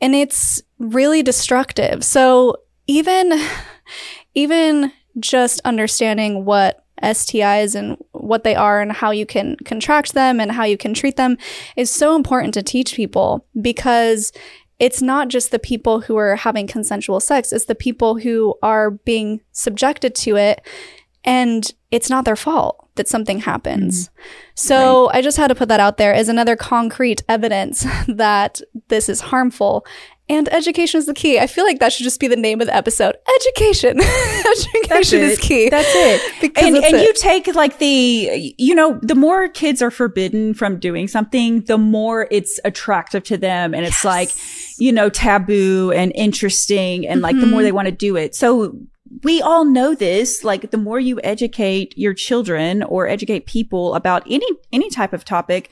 And 0.00 0.14
it's 0.14 0.62
really 0.78 1.22
destructive. 1.22 2.04
So 2.04 2.56
even, 2.86 3.32
even 4.34 4.92
just 5.18 5.60
understanding 5.64 6.44
what 6.44 6.84
STIs 7.02 7.74
and 7.74 7.96
what 8.12 8.44
they 8.44 8.54
are 8.54 8.80
and 8.80 8.92
how 8.92 9.10
you 9.10 9.26
can 9.26 9.56
contract 9.64 10.12
them 10.12 10.40
and 10.40 10.52
how 10.52 10.64
you 10.64 10.76
can 10.76 10.94
treat 10.94 11.16
them 11.16 11.36
is 11.76 11.90
so 11.90 12.14
important 12.14 12.54
to 12.54 12.62
teach 12.62 12.94
people 12.94 13.46
because 13.60 14.32
it's 14.78 15.02
not 15.02 15.28
just 15.28 15.50
the 15.50 15.58
people 15.58 16.00
who 16.00 16.16
are 16.16 16.36
having 16.36 16.66
consensual 16.66 17.20
sex, 17.20 17.52
it's 17.52 17.66
the 17.66 17.74
people 17.74 18.16
who 18.16 18.54
are 18.62 18.90
being 18.90 19.40
subjected 19.52 20.14
to 20.14 20.36
it 20.36 20.66
and 21.24 21.72
it's 21.90 22.08
not 22.08 22.24
their 22.24 22.36
fault 22.36 22.88
that 22.96 23.08
something 23.08 23.40
happens. 23.40 24.08
Mm. 24.08 24.12
So 24.54 25.06
right. 25.06 25.16
I 25.16 25.22
just 25.22 25.36
had 25.36 25.48
to 25.48 25.54
put 25.54 25.68
that 25.68 25.80
out 25.80 25.96
there 25.96 26.14
as 26.14 26.28
another 26.28 26.56
concrete 26.56 27.22
evidence 27.28 27.86
that 28.08 28.60
this 28.88 29.08
is 29.08 29.20
harmful. 29.20 29.86
And 30.28 30.48
education 30.52 30.98
is 30.98 31.06
the 31.06 31.14
key. 31.14 31.40
I 31.40 31.48
feel 31.48 31.64
like 31.64 31.80
that 31.80 31.92
should 31.92 32.04
just 32.04 32.20
be 32.20 32.28
the 32.28 32.36
name 32.36 32.60
of 32.60 32.68
the 32.68 32.74
episode. 32.74 33.16
Education. 33.36 34.00
education 34.80 35.22
is 35.22 35.38
key. 35.38 35.68
That's 35.68 35.90
it. 35.92 36.52
and 36.56 36.76
and 36.76 36.96
it. 36.96 37.02
you 37.02 37.12
take 37.14 37.52
like 37.54 37.78
the, 37.78 38.54
you 38.56 38.74
know, 38.76 39.00
the 39.02 39.16
more 39.16 39.48
kids 39.48 39.82
are 39.82 39.90
forbidden 39.90 40.54
from 40.54 40.78
doing 40.78 41.08
something, 41.08 41.62
the 41.62 41.78
more 41.78 42.28
it's 42.30 42.60
attractive 42.64 43.24
to 43.24 43.38
them. 43.38 43.74
And 43.74 43.84
it's 43.84 44.04
yes. 44.04 44.04
like, 44.04 44.30
you 44.78 44.92
know, 44.92 45.08
taboo 45.08 45.90
and 45.90 46.12
interesting 46.14 47.08
and 47.08 47.22
like 47.22 47.34
mm-hmm. 47.34 47.40
the 47.40 47.46
more 47.48 47.58
mm-hmm. 47.58 47.64
they 47.64 47.72
want 47.72 47.86
to 47.86 47.92
do 47.92 48.16
it. 48.16 48.36
So 48.36 48.78
we 49.22 49.42
all 49.42 49.64
know 49.64 49.94
this. 49.94 50.44
Like 50.44 50.70
the 50.70 50.78
more 50.78 51.00
you 51.00 51.20
educate 51.24 51.96
your 51.96 52.14
children 52.14 52.82
or 52.82 53.08
educate 53.08 53.46
people 53.46 53.94
about 53.94 54.22
any, 54.30 54.46
any 54.72 54.88
type 54.88 55.12
of 55.12 55.24
topic, 55.24 55.70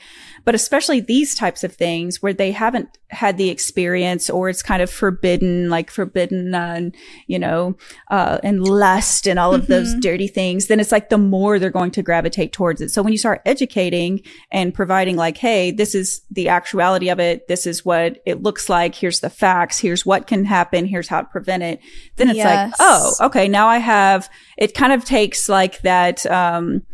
but 0.48 0.54
especially 0.54 0.98
these 0.98 1.34
types 1.34 1.62
of 1.62 1.74
things 1.74 2.22
where 2.22 2.32
they 2.32 2.52
haven't 2.52 2.96
had 3.10 3.36
the 3.36 3.50
experience 3.50 4.30
or 4.30 4.48
it's 4.48 4.62
kind 4.62 4.80
of 4.80 4.88
forbidden, 4.88 5.68
like 5.68 5.90
forbidden, 5.90 6.54
uh, 6.54 6.88
you 7.26 7.38
know, 7.38 7.76
uh, 8.10 8.38
and 8.42 8.66
lust 8.66 9.28
and 9.28 9.38
all 9.38 9.52
of 9.52 9.64
mm-hmm. 9.64 9.72
those 9.72 9.94
dirty 9.96 10.26
things, 10.26 10.68
then 10.68 10.80
it's 10.80 10.90
like 10.90 11.10
the 11.10 11.18
more 11.18 11.58
they're 11.58 11.68
going 11.68 11.90
to 11.90 12.02
gravitate 12.02 12.54
towards 12.54 12.80
it. 12.80 12.88
So 12.88 13.02
when 13.02 13.12
you 13.12 13.18
start 13.18 13.42
educating 13.44 14.22
and 14.50 14.72
providing 14.72 15.16
like, 15.16 15.36
Hey, 15.36 15.70
this 15.70 15.94
is 15.94 16.22
the 16.30 16.48
actuality 16.48 17.10
of 17.10 17.20
it. 17.20 17.46
This 17.46 17.66
is 17.66 17.84
what 17.84 18.22
it 18.24 18.42
looks 18.42 18.70
like. 18.70 18.94
Here's 18.94 19.20
the 19.20 19.28
facts. 19.28 19.78
Here's 19.78 20.06
what 20.06 20.26
can 20.26 20.46
happen. 20.46 20.86
Here's 20.86 21.08
how 21.08 21.20
to 21.20 21.28
prevent 21.28 21.62
it. 21.62 21.80
Then 22.16 22.30
it's 22.30 22.38
yes. 22.38 22.70
like, 22.70 22.76
oh, 22.80 23.12
okay. 23.20 23.48
Now 23.48 23.68
I 23.68 23.76
have, 23.76 24.30
it 24.56 24.72
kind 24.72 24.94
of 24.94 25.04
takes 25.04 25.46
like 25.46 25.82
that, 25.82 26.24
um, 26.24 26.86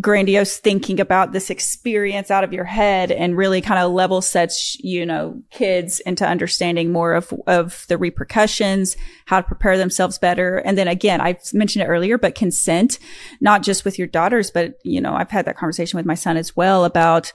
grandiose 0.00 0.58
thinking 0.58 0.98
about 0.98 1.32
this 1.32 1.48
experience 1.48 2.30
out 2.30 2.42
of 2.42 2.52
your 2.52 2.64
head 2.64 3.12
and 3.12 3.36
really 3.36 3.60
kind 3.60 3.80
of 3.80 3.92
level 3.92 4.20
sets, 4.20 4.76
you 4.80 5.06
know, 5.06 5.40
kids 5.50 6.00
into 6.00 6.26
understanding 6.26 6.90
more 6.90 7.14
of, 7.14 7.32
of 7.46 7.86
the 7.88 7.96
repercussions, 7.96 8.96
how 9.26 9.40
to 9.40 9.46
prepare 9.46 9.78
themselves 9.78 10.18
better. 10.18 10.58
And 10.58 10.76
then 10.76 10.88
again, 10.88 11.20
I 11.20 11.38
mentioned 11.52 11.84
it 11.84 11.88
earlier, 11.88 12.18
but 12.18 12.34
consent, 12.34 12.98
not 13.40 13.62
just 13.62 13.84
with 13.84 13.98
your 13.98 14.08
daughters, 14.08 14.50
but, 14.50 14.78
you 14.82 15.00
know, 15.00 15.14
I've 15.14 15.30
had 15.30 15.44
that 15.44 15.56
conversation 15.56 15.96
with 15.96 16.06
my 16.06 16.14
son 16.14 16.36
as 16.36 16.56
well 16.56 16.84
about, 16.84 17.32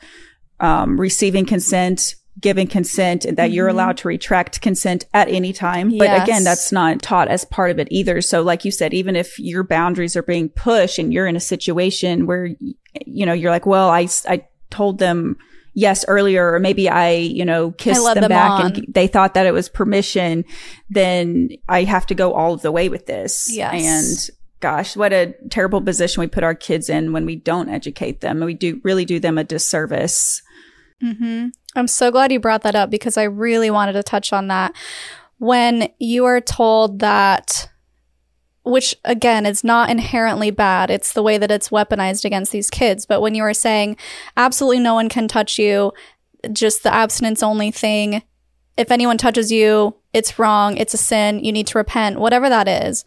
um, 0.59 0.99
receiving 0.99 1.45
consent, 1.45 2.15
giving 2.39 2.67
consent 2.67 3.25
and 3.25 3.37
that 3.37 3.47
mm-hmm. 3.47 3.55
you're 3.55 3.67
allowed 3.67 3.97
to 3.97 4.07
retract 4.07 4.61
consent 4.61 5.05
at 5.13 5.27
any 5.27 5.53
time. 5.53 5.97
But 5.97 6.23
again, 6.23 6.43
that's 6.43 6.71
not 6.71 7.01
taught 7.01 7.27
as 7.27 7.45
part 7.45 7.71
of 7.71 7.79
it 7.79 7.87
either. 7.91 8.21
So 8.21 8.41
like 8.41 8.63
you 8.63 8.71
said, 8.71 8.93
even 8.93 9.15
if 9.15 9.37
your 9.37 9.63
boundaries 9.63 10.15
are 10.15 10.23
being 10.23 10.49
pushed 10.49 10.97
and 10.97 11.13
you're 11.13 11.27
in 11.27 11.35
a 11.35 11.41
situation 11.41 12.25
where, 12.25 12.49
you 13.05 13.25
know, 13.25 13.33
you're 13.33 13.51
like, 13.51 13.65
well, 13.65 13.89
I, 13.89 14.07
I 14.27 14.47
told 14.69 14.99
them 14.99 15.37
yes 15.73 16.05
earlier, 16.07 16.53
or 16.53 16.59
maybe 16.59 16.89
I, 16.89 17.11
you 17.11 17.45
know, 17.45 17.71
kissed 17.71 18.03
them, 18.03 18.21
them, 18.21 18.29
back 18.29 18.51
on. 18.51 18.75
and 18.75 18.85
they 18.89 19.07
thought 19.07 19.33
that 19.33 19.45
it 19.45 19.53
was 19.53 19.69
permission, 19.69 20.45
then 20.89 21.49
I 21.67 21.83
have 21.83 22.05
to 22.07 22.15
go 22.15 22.33
all 22.33 22.53
of 22.53 22.61
the 22.61 22.71
way 22.71 22.89
with 22.89 23.05
this. 23.05 23.51
Yes. 23.51 24.29
And 24.29 24.37
gosh, 24.61 24.95
what 24.95 25.11
a 25.13 25.33
terrible 25.49 25.81
position 25.81 26.21
we 26.21 26.27
put 26.27 26.43
our 26.43 26.55
kids 26.55 26.89
in 26.89 27.13
when 27.13 27.25
we 27.25 27.35
don't 27.35 27.69
educate 27.69 28.21
them. 28.21 28.37
And 28.37 28.45
we 28.45 28.53
do 28.53 28.79
really 28.83 29.05
do 29.05 29.19
them 29.19 29.37
a 29.37 29.43
disservice. 29.43 30.41
Mm-hmm. 31.03 31.47
I'm 31.75 31.87
so 31.87 32.11
glad 32.11 32.31
you 32.31 32.39
brought 32.39 32.63
that 32.63 32.75
up 32.75 32.89
because 32.89 33.17
I 33.17 33.23
really 33.23 33.69
wanted 33.69 33.93
to 33.93 34.03
touch 34.03 34.33
on 34.33 34.47
that. 34.47 34.73
When 35.37 35.89
you 35.99 36.25
are 36.25 36.41
told 36.41 36.99
that, 36.99 37.69
which 38.63 38.95
again 39.05 39.45
is 39.45 39.63
not 39.63 39.89
inherently 39.89 40.51
bad, 40.51 40.91
it's 40.91 41.13
the 41.13 41.23
way 41.23 41.37
that 41.37 41.51
it's 41.51 41.69
weaponized 41.69 42.25
against 42.25 42.51
these 42.51 42.69
kids. 42.69 43.05
But 43.05 43.21
when 43.21 43.35
you 43.35 43.43
are 43.43 43.53
saying 43.53 43.97
absolutely 44.37 44.79
no 44.79 44.93
one 44.93 45.09
can 45.09 45.27
touch 45.27 45.57
you, 45.57 45.93
just 46.51 46.83
the 46.83 46.93
abstinence 46.93 47.41
only 47.41 47.71
thing, 47.71 48.21
if 48.77 48.91
anyone 48.91 49.17
touches 49.17 49.51
you, 49.51 49.95
it's 50.13 50.37
wrong, 50.37 50.77
it's 50.77 50.93
a 50.93 50.97
sin, 50.97 51.43
you 51.43 51.51
need 51.51 51.67
to 51.67 51.77
repent, 51.77 52.19
whatever 52.19 52.49
that 52.49 52.67
is 52.67 53.05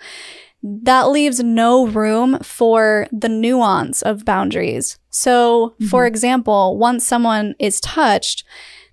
that 0.67 1.11
leaves 1.11 1.41
no 1.41 1.87
room 1.87 2.39
for 2.39 3.07
the 3.12 3.29
nuance 3.29 4.01
of 4.01 4.25
boundaries. 4.25 4.99
So, 5.11 5.75
mm-hmm. 5.75 5.87
for 5.89 6.07
example, 6.07 6.79
once 6.79 7.07
someone 7.07 7.55
is 7.59 7.81
touched, 7.81 8.45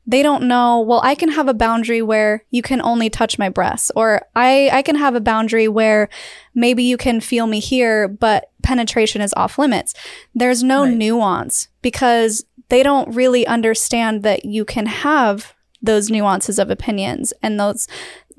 they 0.05 0.21
don't 0.21 0.43
know, 0.43 0.81
well, 0.81 0.99
I 1.01 1.15
can 1.15 1.29
have 1.29 1.47
a 1.47 1.53
boundary 1.53 2.01
where 2.01 2.43
you 2.49 2.61
can 2.61 2.81
only 2.81 3.09
touch 3.09 3.39
my 3.39 3.47
breasts, 3.47 3.89
or 3.95 4.21
I, 4.35 4.69
I 4.73 4.81
can 4.81 4.95
have 4.97 5.15
a 5.15 5.21
boundary 5.21 5.69
where 5.69 6.09
maybe 6.53 6.83
you 6.83 6.97
can 6.97 7.21
feel 7.21 7.47
me 7.47 7.61
here, 7.61 8.09
but 8.09 8.51
penetration 8.63 9.21
is 9.21 9.33
off 9.37 9.57
limits. 9.57 9.93
There's 10.35 10.63
no 10.63 10.83
right. 10.83 10.93
nuance 10.93 11.69
because 11.81 12.43
they 12.67 12.83
don't 12.83 13.15
really 13.15 13.47
understand 13.47 14.23
that 14.23 14.43
you 14.43 14.65
can 14.65 14.87
have 14.87 15.53
those 15.81 16.09
nuances 16.09 16.59
of 16.59 16.69
opinions 16.69 17.33
and 17.41 17.59
those 17.59 17.87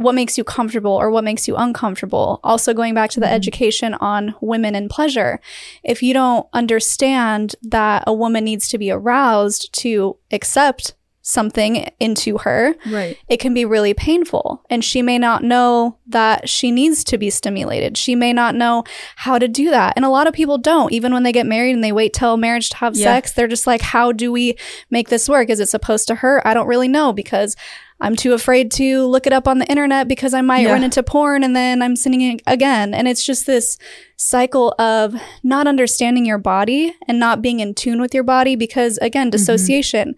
what 0.03 0.14
makes 0.14 0.36
you 0.36 0.44
comfortable 0.44 0.92
or 0.92 1.11
what 1.11 1.24
makes 1.24 1.46
you 1.48 1.57
uncomfortable. 1.57 2.40
Also, 2.44 2.74
going 2.74 2.94
back 2.94 3.11
to 3.11 3.20
the 3.20 3.26
mm-hmm. 3.26 3.34
education 3.34 3.94
on 3.94 4.34
women 4.40 4.74
and 4.74 4.90
pleasure. 4.90 5.40
If 5.82 6.03
you 6.03 6.14
don't 6.14 6.46
understand 6.53 7.55
that 7.62 8.05
a 8.07 8.12
woman 8.12 8.44
needs 8.44 8.68
to 8.68 8.78
be 8.78 8.90
aroused 8.90 9.72
to 9.74 10.16
accept 10.30 10.94
something 11.23 11.89
into 12.01 12.39
her, 12.39 12.75
Right. 12.91 13.16
it 13.29 13.39
can 13.39 13.55
be 13.55 13.64
really 13.64 13.95
painful. 13.95 14.64
And 14.68 14.85
she 14.85 15.03
may 15.03 15.18
not 15.18 15.45
know 15.45 15.97
that 16.09 16.49
she 16.49 16.70
needs 16.73 17.05
to 17.05 17.16
be 17.16 17.31
stimulated. 17.31 17.97
She 17.97 18.14
may 18.16 18.33
not 18.33 18.57
know 18.57 18.83
how 19.16 19.39
to 19.39 19.47
do 19.47 19.70
that. 19.70 19.93
And 19.95 20.05
a 20.05 20.09
lot 20.11 20.27
of 20.27 20.35
people 20.35 20.59
don't. 20.59 20.93
Even 20.93 21.12
when 21.14 21.23
they 21.23 21.33
get 21.33 21.47
married 21.47 21.75
and 21.75 21.83
they 21.85 21.93
wait 21.93 22.12
till 22.12 22.37
marriage 22.37 22.70
to 22.70 22.77
have 22.79 22.97
Yeah. 22.97 23.05
sex, 23.05 23.33
they're 23.33 23.47
just 23.49 23.68
like, 23.68 23.81
how 23.83 24.11
do 24.12 24.33
we 24.33 24.57
make 24.91 25.09
this 25.11 25.29
work? 25.29 25.49
Is 25.49 25.61
it 25.61 25.68
supposed 25.68 26.09
to 26.09 26.16
hurt? 26.16 26.43
I 26.45 26.55
don't 26.55 26.66
really 26.66 26.89
know 26.89 27.12
because 27.12 27.55
I'm 28.01 28.16
too 28.16 28.33
afraid 28.33 28.73
to 28.73 29.05
look 29.07 29.29
it 29.29 29.33
up 29.33 29.47
on 29.47 29.61
the 29.61 29.66
internet 29.66 30.09
because 30.09 30.35
I 30.35 30.41
might 30.41 30.62
Yeah. 30.64 30.73
run 30.73 30.83
into 30.83 31.05
porn 31.05 31.45
and 31.45 31.55
then 31.55 31.83
I'm 31.83 31.95
sinning 31.95 32.20
it 32.33 32.43
again. 32.49 32.95
And 32.95 33.07
it's 33.07 33.25
just 33.25 33.47
this 33.47 33.79
cycle 34.16 34.75
of 34.77 35.14
not 35.45 35.68
understanding 35.68 36.27
your 36.27 36.39
body 36.39 36.97
and 37.07 37.20
not 37.20 37.43
being 37.43 37.61
in 37.61 37.75
tune 37.75 38.01
with 38.01 38.12
your 38.12 38.25
body 38.25 38.57
because, 38.57 38.99
again, 38.99 39.27
mm-hmm. 39.29 39.31
dissociation. 39.37 40.16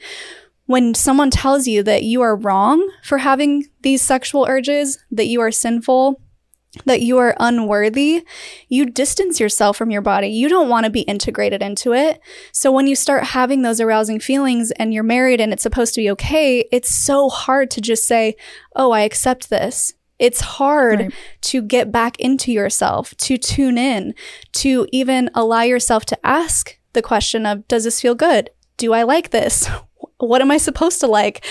When 0.67 0.95
someone 0.95 1.31
tells 1.31 1.67
you 1.67 1.83
that 1.83 2.05
you 2.05 2.23
are 2.23 2.37
wrong 2.37 2.89
for 3.03 3.19
having 3.19 3.67
these 3.83 4.01
sexual 4.03 4.47
urges, 4.49 4.99
that 5.11 5.27
you 5.27 5.41
are 5.41 5.51
sinful, 5.51 6.21
that 6.87 7.03
you 7.03 7.19
are 7.19 7.37
unworthy, 7.39 8.25
you 8.69 8.87
distance 8.87 9.39
yourself 9.39 9.77
from 9.77 9.91
your 9.91 10.01
body. 10.01 10.29
You 10.29 10.49
don't 10.49 10.69
want 10.69 10.85
to 10.85 10.91
be 10.91 11.03
integrated 11.03 11.63
into 11.63 11.93
it. 11.93 12.19
So 12.53 12.73
when 12.73 12.87
you 12.87 12.97
start 12.97 13.25
having 13.25 13.63
those 13.63 13.81
arousing 13.81 14.19
feelings 14.21 14.71
and 14.73 14.93
you're 14.93 15.03
married 15.05 15.41
and 15.41 15.53
it's 15.53 15.63
supposed 15.63 15.95
to 15.95 16.01
be 16.01 16.11
okay, 16.13 16.67
it's 16.73 16.89
so 16.93 17.29
hard 17.29 17.71
to 17.73 17.81
just 17.81 18.07
say, 18.09 18.35
Oh, 18.75 18.91
I 18.91 19.03
accept 19.03 19.51
this. 19.51 19.93
It's 20.19 20.41
hard 20.41 20.99
Right. 21.01 21.15
to 21.43 21.63
get 21.63 21.93
back 21.93 22.19
into 22.19 22.51
yourself, 22.53 23.15
to 23.19 23.37
tune 23.37 23.77
in, 23.79 24.15
to 24.53 24.87
even 24.93 25.29
allow 25.35 25.63
yourself 25.63 26.05
to 26.07 26.27
ask 26.27 26.79
the 26.93 27.03
question 27.03 27.47
of, 27.47 27.69
Does 27.69 27.85
this 27.85 28.01
feel 28.01 28.15
good? 28.15 28.51
Do 28.79 28.93
I 28.95 29.03
like 29.03 29.31
this? 29.31 29.69
What 30.27 30.43
am 30.43 30.51
I 30.51 30.57
supposed 30.57 31.01
to 31.01 31.07
like? 31.07 31.45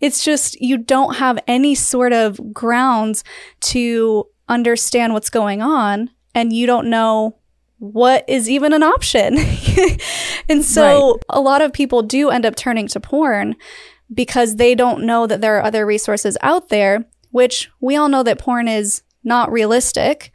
It's 0.00 0.24
just 0.24 0.60
you 0.60 0.78
don't 0.78 1.16
have 1.16 1.38
any 1.46 1.74
sort 1.74 2.12
of 2.12 2.52
grounds 2.52 3.24
to 3.60 4.26
understand 4.48 5.12
what's 5.12 5.30
going 5.30 5.62
on 5.62 6.10
and 6.34 6.52
you 6.52 6.66
don't 6.66 6.88
know 6.88 7.36
what 7.78 8.24
is 8.28 8.50
even 8.50 8.72
an 8.72 8.82
option. 8.82 9.38
and 10.48 10.64
so 10.64 11.18
a 11.28 11.40
lot 11.40 11.62
of 11.62 11.72
people 11.72 12.02
do 12.02 12.30
end 12.30 12.44
up 12.44 12.56
turning 12.56 12.88
to 12.88 13.00
porn 13.00 13.56
because 14.12 14.56
they 14.56 14.74
don't 14.74 15.04
know 15.04 15.26
that 15.26 15.40
there 15.40 15.56
are 15.58 15.62
other 15.62 15.86
resources 15.86 16.36
out 16.40 16.68
there, 16.68 17.04
which 17.30 17.70
we 17.80 17.96
all 17.96 18.08
know 18.08 18.22
that 18.22 18.38
porn 18.38 18.68
is 18.68 19.02
not 19.22 19.52
realistic. 19.52 20.32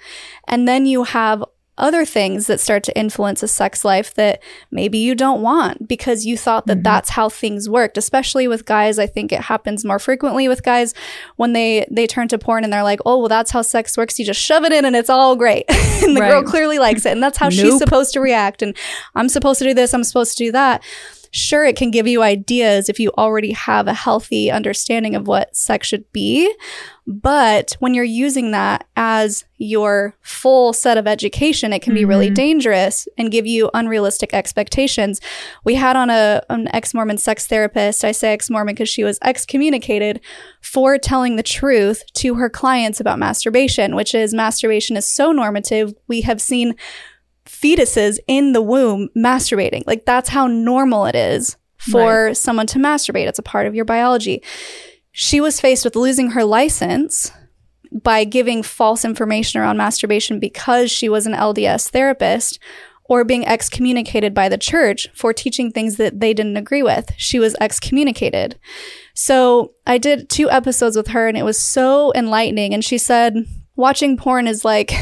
And 0.48 0.68
then 0.68 0.86
you 0.86 1.04
have 1.04 1.44
other 1.78 2.06
things 2.06 2.48
that 2.48 2.60
start 2.60 2.84
to 2.84 2.98
influence 2.98 3.42
a 3.42 3.48
sex 3.48 3.84
life 3.84 4.14
that 4.14 4.42
maybe 4.70 4.98
you 4.98 5.16
don't 5.16 5.42
want 5.42 5.88
because 5.88 6.26
you 6.26 6.38
thought 6.38 6.68
that 6.68 6.76
mm-hmm. 6.76 6.84
that's 6.84 7.10
how 7.10 7.30
things 7.30 7.70
worked 7.70 7.98
especially 7.98 8.48
with 8.48 8.66
guys. 8.66 9.00
I 9.00 9.08
think 9.08 9.32
it 9.32 9.42
happens 9.42 9.84
more 9.84 10.00
frequently 10.00 10.48
with 10.48 10.64
guys 10.64 10.94
when 11.36 11.54
they 11.54 11.86
they 11.90 12.08
turn 12.08 12.28
to 12.30 12.38
porn 12.38 12.64
and 12.64 12.72
they're 12.72 12.84
like 12.84 13.00
oh 13.06 13.20
well 13.20 13.30
that's 13.30 13.52
how 13.52 13.62
sex 13.62 13.98
works. 13.98 14.20
You 14.20 14.26
just 14.26 14.42
shove 14.42 14.64
it 14.64 14.72
in 14.72 14.86
and 14.86 14.96
it's 14.96 15.10
all 15.10 15.36
great. 15.36 15.66
And 16.04 16.18
the 16.18 16.22
girl 16.22 16.44
clearly 16.44 16.80
likes 16.80 17.06
it 17.06 17.14
and 17.14 17.24
that's 17.24 17.38
how 17.38 17.50
she's 17.50 17.78
supposed 17.78 18.14
to 18.14 18.20
react 18.20 18.62
and 18.62 18.76
i'm 19.16 19.30
supposed 19.30 19.60
to 19.60 19.66
do 19.66 19.74
this 19.74 19.94
i'm 19.94 20.04
supposed 20.04 20.38
to 20.38 20.44
do 20.46 20.52
that 20.52 20.84
sure 21.34 21.66
it 21.66 21.76
can 21.76 21.92
give 21.92 22.08
you 22.08 22.22
ideas 22.22 22.90
if 22.90 23.00
you 23.00 23.12
already 23.18 23.52
have 23.52 23.88
a 23.88 23.94
healthy 23.94 24.50
understanding 24.52 25.16
of 25.16 25.28
what 25.28 25.56
sex 25.56 25.88
should 25.88 26.10
be 26.14 26.54
but 27.06 27.76
when 27.80 27.94
you're 27.94 28.06
using 28.06 28.52
that 28.52 28.88
as 28.96 29.44
your 29.58 30.16
full 30.22 30.72
set 30.72 30.98
of 30.98 31.06
education, 31.06 31.74
it 31.74 31.82
can 31.82 31.94
be 31.94 32.06
really 32.06 32.28
mm-hmm. 32.28 32.34
dangerous 32.36 33.08
and 33.18 33.32
give 33.32 33.46
you 33.46 33.70
unrealistic 33.74 34.34
expectations. 34.34 35.20
We 35.66 35.76
had 35.76 35.98
on 35.98 36.10
a 36.10 36.42
an 36.50 36.70
ex-Mormon 36.74 37.18
sex 37.18 37.46
therapist. 37.46 38.06
I 38.06 38.14
say 38.14 38.32
ex-Mormon 38.32 38.76
because 38.76 38.90
she 38.90 39.04
was 39.04 39.20
excommunicated 39.22 40.22
for 40.62 40.98
telling 40.98 41.36
the 41.36 41.44
truth 41.44 42.04
to 42.14 42.36
her 42.36 42.50
clients 42.50 43.02
about 43.02 43.20
masturbation, 43.20 43.96
which 43.96 44.16
is 44.16 44.34
masturbation 44.34 44.96
is 44.96 45.08
so 45.08 45.34
normative. 45.34 45.94
We 46.08 46.22
have 46.22 46.42
seen 46.42 46.76
fetuses 47.46 48.20
in 48.28 48.54
the 48.54 48.62
womb 48.62 49.10
masturbating. 49.16 49.84
Like 49.86 50.06
that's 50.06 50.30
how 50.30 50.48
normal 50.48 51.06
it 51.06 51.16
is 51.16 51.58
for 51.78 52.34
someone 52.34 52.68
to 52.68 52.80
masturbate. 52.80 53.28
It's 53.28 53.40
a 53.40 53.44
part 53.44 53.68
of 53.68 53.76
your 53.76 53.86
biology. 53.86 54.42
She 55.12 55.42
was 55.42 55.60
faced 55.60 55.84
with 55.86 55.96
losing 55.96 56.32
her 56.32 56.44
license 56.44 57.32
by 57.92 58.24
giving 58.24 58.64
false 58.64 59.06
information 59.06 59.62
around 59.62 59.78
masturbation 59.78 60.40
because 60.40 60.90
she 60.90 61.10
was 61.10 61.28
an 61.28 61.34
LDS 61.34 61.90
therapist 61.90 62.60
or 63.06 63.24
being 63.24 63.46
excommunicated 63.46 64.34
by 64.34 64.50
the 64.50 64.58
church 64.58 65.08
for 65.14 65.34
teaching 65.34 65.72
things 65.72 65.98
that 65.98 66.20
they 66.20 66.34
didn't 66.34 66.58
agree 66.58 66.82
with. 66.82 67.12
She 67.18 67.38
was 67.38 67.56
excommunicated. 67.60 68.58
So 69.14 69.74
I 69.86 69.98
did 69.98 70.30
two 70.30 70.50
episodes 70.50 70.96
with 70.96 71.08
her 71.08 71.28
and 71.28 71.38
it 71.38 71.44
was 71.44 71.62
so 71.62 72.14
enlightening. 72.16 72.74
And 72.74 72.84
she 72.84 72.98
said, 72.98 73.46
watching 73.76 74.18
porn 74.18 74.48
is 74.48 74.64
like 74.64 74.94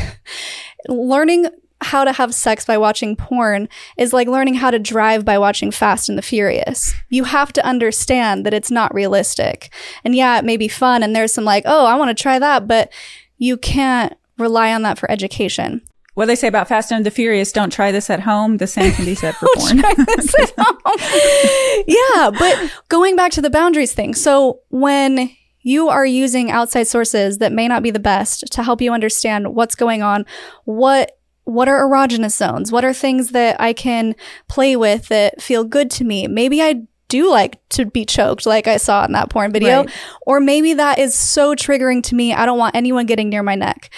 learning 0.90 1.48
how 1.82 2.04
to 2.04 2.14
have 2.14 2.34
sex 2.34 2.66
by 2.66 2.78
watching 2.78 3.16
porn 3.16 3.68
is 3.98 4.14
like 4.14 4.28
learning 4.28 4.56
how 4.56 4.72
to 4.72 4.80
drive 4.80 5.26
by 5.26 5.38
watching 5.38 5.72
Fast 5.72 6.10
and 6.10 6.18
the 6.18 6.22
Furious. 6.22 6.94
You 7.10 7.26
have 7.26 7.52
to 7.54 7.66
understand 7.66 8.46
that 8.46 8.54
it's 8.54 8.72
not 8.72 8.94
realistic. 8.94 9.74
And 10.04 10.16
yeah, 10.16 10.38
it 10.38 10.46
may 10.46 10.58
be 10.58 10.68
fun 10.68 11.04
and 11.04 11.16
there's 11.16 11.34
some 11.34 11.46
like, 11.46 11.64
oh, 11.66 11.86
I 11.86 11.96
want 11.96 12.16
to 12.16 12.22
try 12.22 12.40
that, 12.40 12.68
but 12.68 12.92
you 13.38 13.58
can't 13.58 14.14
rely 14.38 14.74
on 14.74 14.82
that 14.84 15.00
for 15.00 15.10
education. 15.10 15.82
What 16.14 16.26
they 16.26 16.36
say 16.36 16.48
about 16.48 16.68
Fast 16.68 16.92
and 16.92 17.06
the 17.06 17.12
Furious, 17.12 17.54
don't 17.54 17.72
try 17.72 17.92
this 17.92 18.10
at 18.10 18.20
home. 18.20 18.58
The 18.58 18.68
same 18.68 18.92
can 18.92 19.06
be 19.06 19.16
said 19.16 19.34
for 19.36 19.48
porn. 19.56 19.78
yeah, 21.88 22.32
but 22.38 22.72
going 22.90 23.16
back 23.16 23.32
to 23.34 23.42
the 23.42 23.50
boundaries 23.50 23.94
thing. 23.94 24.14
So 24.14 24.60
when 24.70 25.32
you 25.62 25.90
are 25.90 26.06
using 26.06 26.52
outside 26.52 26.84
sources 26.84 27.38
that 27.38 27.54
may 27.54 27.68
not 27.68 27.84
be 27.84 27.92
the 27.92 28.00
best 28.00 28.52
to 28.52 28.64
help 28.64 28.82
you 28.82 28.92
understand 28.92 29.56
what's 29.56 29.76
going 29.76 30.02
on, 30.02 30.26
what 30.66 31.18
what 31.52 31.68
are 31.68 31.88
erogenous 31.88 32.36
zones? 32.36 32.72
What 32.72 32.86
are 32.86 32.94
things 32.94 33.32
that 33.32 33.60
I 33.60 33.74
can 33.74 34.16
play 34.48 34.76
with 34.76 35.08
that 35.10 35.42
feel 35.42 35.64
good 35.64 35.92
to 35.92 36.04
me? 36.04 36.28
Maybe 36.28 36.62
I 36.62 36.84
do 37.08 37.30
like 37.30 37.60
to 37.70 37.86
be 37.86 38.06
choked 38.06 38.46
like 38.46 38.68
I 38.68 38.78
saw 38.78 39.04
in 39.04 39.12
that 39.12 39.30
porn 39.30 39.52
video, 39.52 39.82
Right. 39.84 39.90
or 40.26 40.40
maybe 40.40 40.74
that 40.76 40.98
is 40.98 41.14
so 41.14 41.54
triggering 41.56 42.02
to 42.04 42.16
me. 42.16 42.34
I 42.34 42.46
don't 42.46 42.58
want 42.58 42.76
anyone 42.76 43.06
getting 43.06 43.30
near 43.30 43.44
my 43.44 43.56
neck. 43.56 43.90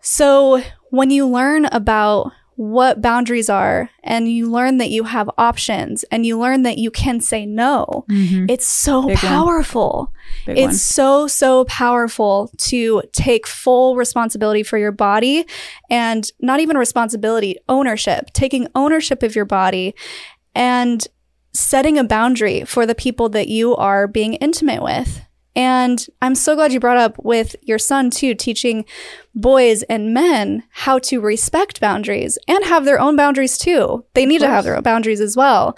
So 0.00 0.62
when 0.90 1.10
you 1.10 1.26
learn 1.26 1.64
about 1.66 2.32
what 2.56 3.00
boundaries 3.00 3.48
are 3.48 3.90
and 4.04 4.30
you 4.30 4.50
learn 4.50 4.78
that 4.78 4.90
you 4.90 5.04
have 5.04 5.30
options 5.38 6.04
and 6.04 6.26
you 6.26 6.38
learn 6.38 6.62
that 6.62 6.78
you 6.78 6.90
can 6.90 7.20
say 7.20 7.46
no, 7.46 8.04
it's 8.48 8.66
so 8.66 9.06
Big 9.06 9.16
powerful. 9.16 10.12
It's 10.46 10.60
one. 10.60 10.74
so, 10.74 11.26
so 11.26 11.64
powerful 11.64 12.50
to 12.58 13.02
take 13.12 13.46
full 13.46 13.96
responsibility 13.96 14.62
for 14.62 14.78
your 14.78 14.92
body 14.92 15.46
and 15.90 16.30
not 16.40 16.60
even 16.60 16.76
responsibility, 16.76 17.56
ownership, 17.68 18.30
taking 18.32 18.68
ownership 18.74 19.22
of 19.22 19.34
your 19.34 19.44
body 19.44 19.94
and 20.54 21.06
setting 21.54 21.98
a 21.98 22.04
boundary 22.04 22.64
for 22.64 22.86
the 22.86 22.94
people 22.94 23.28
that 23.30 23.48
you 23.48 23.74
are 23.76 24.06
being 24.06 24.34
intimate 24.34 24.82
with. 24.82 25.22
And 25.54 26.04
I'm 26.22 26.34
so 26.34 26.54
glad 26.54 26.72
you 26.72 26.80
brought 26.80 26.96
up 26.96 27.16
with 27.22 27.56
your 27.62 27.78
son 27.78 28.10
too, 28.10 28.34
teaching 28.34 28.84
boys 29.34 29.82
and 29.84 30.14
men 30.14 30.62
how 30.70 30.98
to 31.00 31.20
respect 31.20 31.80
boundaries 31.80 32.38
and 32.48 32.64
have 32.64 32.84
their 32.84 33.00
own 33.00 33.16
boundaries 33.16 33.58
too. 33.58 34.04
They 34.14 34.26
need 34.26 34.40
to 34.40 34.48
have 34.48 34.64
their 34.64 34.76
own 34.76 34.82
boundaries 34.82 35.20
as 35.20 35.36
well. 35.36 35.76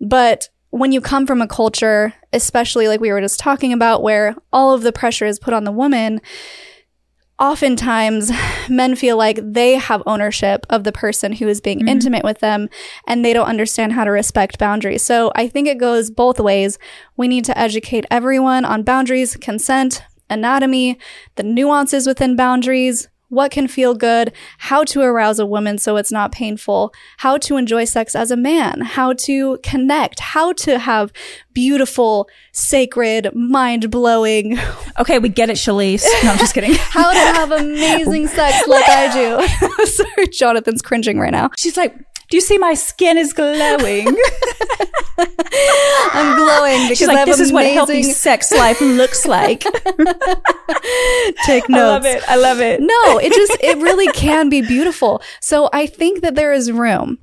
But 0.00 0.48
when 0.70 0.92
you 0.92 1.00
come 1.00 1.26
from 1.26 1.40
a 1.40 1.48
culture, 1.48 2.12
especially 2.32 2.86
like 2.86 3.00
we 3.00 3.10
were 3.10 3.20
just 3.20 3.40
talking 3.40 3.72
about, 3.72 4.02
where 4.02 4.36
all 4.52 4.74
of 4.74 4.82
the 4.82 4.92
pressure 4.92 5.26
is 5.26 5.38
put 5.38 5.54
on 5.54 5.64
the 5.64 5.72
woman, 5.72 6.20
oftentimes 7.38 8.30
men 8.68 8.96
feel 8.96 9.16
like 9.16 9.38
they 9.42 9.74
have 9.74 10.02
ownership 10.06 10.66
of 10.70 10.84
the 10.84 10.92
person 10.92 11.32
who 11.32 11.48
is 11.48 11.60
being 11.60 11.80
mm-hmm. 11.80 11.88
intimate 11.88 12.24
with 12.24 12.40
them 12.40 12.68
and 13.06 13.24
they 13.24 13.32
don't 13.32 13.48
understand 13.48 13.92
how 13.92 14.04
to 14.04 14.10
respect 14.10 14.58
boundaries. 14.58 15.02
So 15.02 15.32
I 15.34 15.48
think 15.48 15.68
it 15.68 15.78
goes 15.78 16.10
both 16.10 16.40
ways. 16.40 16.78
We 17.16 17.28
need 17.28 17.44
to 17.46 17.58
educate 17.58 18.06
everyone 18.10 18.64
on 18.64 18.82
boundaries, 18.82 19.36
consent, 19.36 20.02
anatomy, 20.30 20.98
the 21.36 21.42
nuances 21.42 22.06
within 22.06 22.36
boundaries. 22.36 23.08
What 23.28 23.50
can 23.50 23.66
feel 23.66 23.94
good, 23.94 24.32
how 24.58 24.84
to 24.84 25.00
arouse 25.02 25.38
a 25.38 25.46
woman 25.46 25.78
so 25.78 25.96
it's 25.96 26.12
not 26.12 26.32
painful, 26.32 26.92
how 27.18 27.38
to 27.38 27.56
enjoy 27.56 27.84
sex 27.84 28.14
as 28.14 28.30
a 28.30 28.36
man, 28.36 28.82
how 28.82 29.14
to 29.14 29.58
connect, 29.62 30.20
how 30.20 30.52
to 30.54 30.78
have 30.78 31.12
beautiful, 31.52 32.28
sacred, 32.52 33.34
mind 33.34 33.90
blowing, 33.90 34.58
Okay, 34.98 35.18
we 35.18 35.28
get 35.28 35.50
it, 35.50 35.56
Shelise. 35.56 36.04
No, 36.24 36.32
I'm 36.32 36.38
just 36.38 36.54
kidding. 36.54 36.74
how 36.78 37.12
to 37.12 37.18
have 37.18 37.52
amazing 37.52 38.28
sex 38.28 38.66
like 38.66 38.88
I 38.88 39.12
do. 39.12 39.84
Sorry, 39.86 40.28
Jonathan's 40.28 40.80
cringing 40.80 41.18
right 41.18 41.32
now. 41.32 41.50
She's 41.58 41.76
like, 41.76 41.94
do 42.28 42.36
you 42.36 42.40
see 42.40 42.58
my 42.58 42.74
skin 42.74 43.16
is 43.18 43.32
glowing? 43.32 44.06
I'm 45.18 46.36
glowing 46.36 46.82
because 46.84 46.98
She's 46.98 47.08
I 47.08 47.12
like, 47.12 47.18
have 47.20 47.28
this 47.28 47.40
is 47.40 47.52
what 47.52 47.66
healthy 47.66 48.02
sex 48.02 48.52
life 48.52 48.80
looks 48.80 49.26
like. 49.26 49.60
Take 51.46 51.68
notes. 51.68 51.70
I 51.70 51.92
love 51.92 52.04
it. 52.06 52.28
I 52.28 52.36
love 52.36 52.60
it. 52.60 52.80
No, 52.80 53.18
it 53.18 53.32
just 53.32 53.56
it 53.62 53.78
really 53.78 54.08
can 54.12 54.48
be 54.48 54.60
beautiful. 54.62 55.22
So 55.40 55.70
I 55.72 55.86
think 55.86 56.20
that 56.22 56.34
there 56.34 56.52
is 56.52 56.70
room 56.72 57.18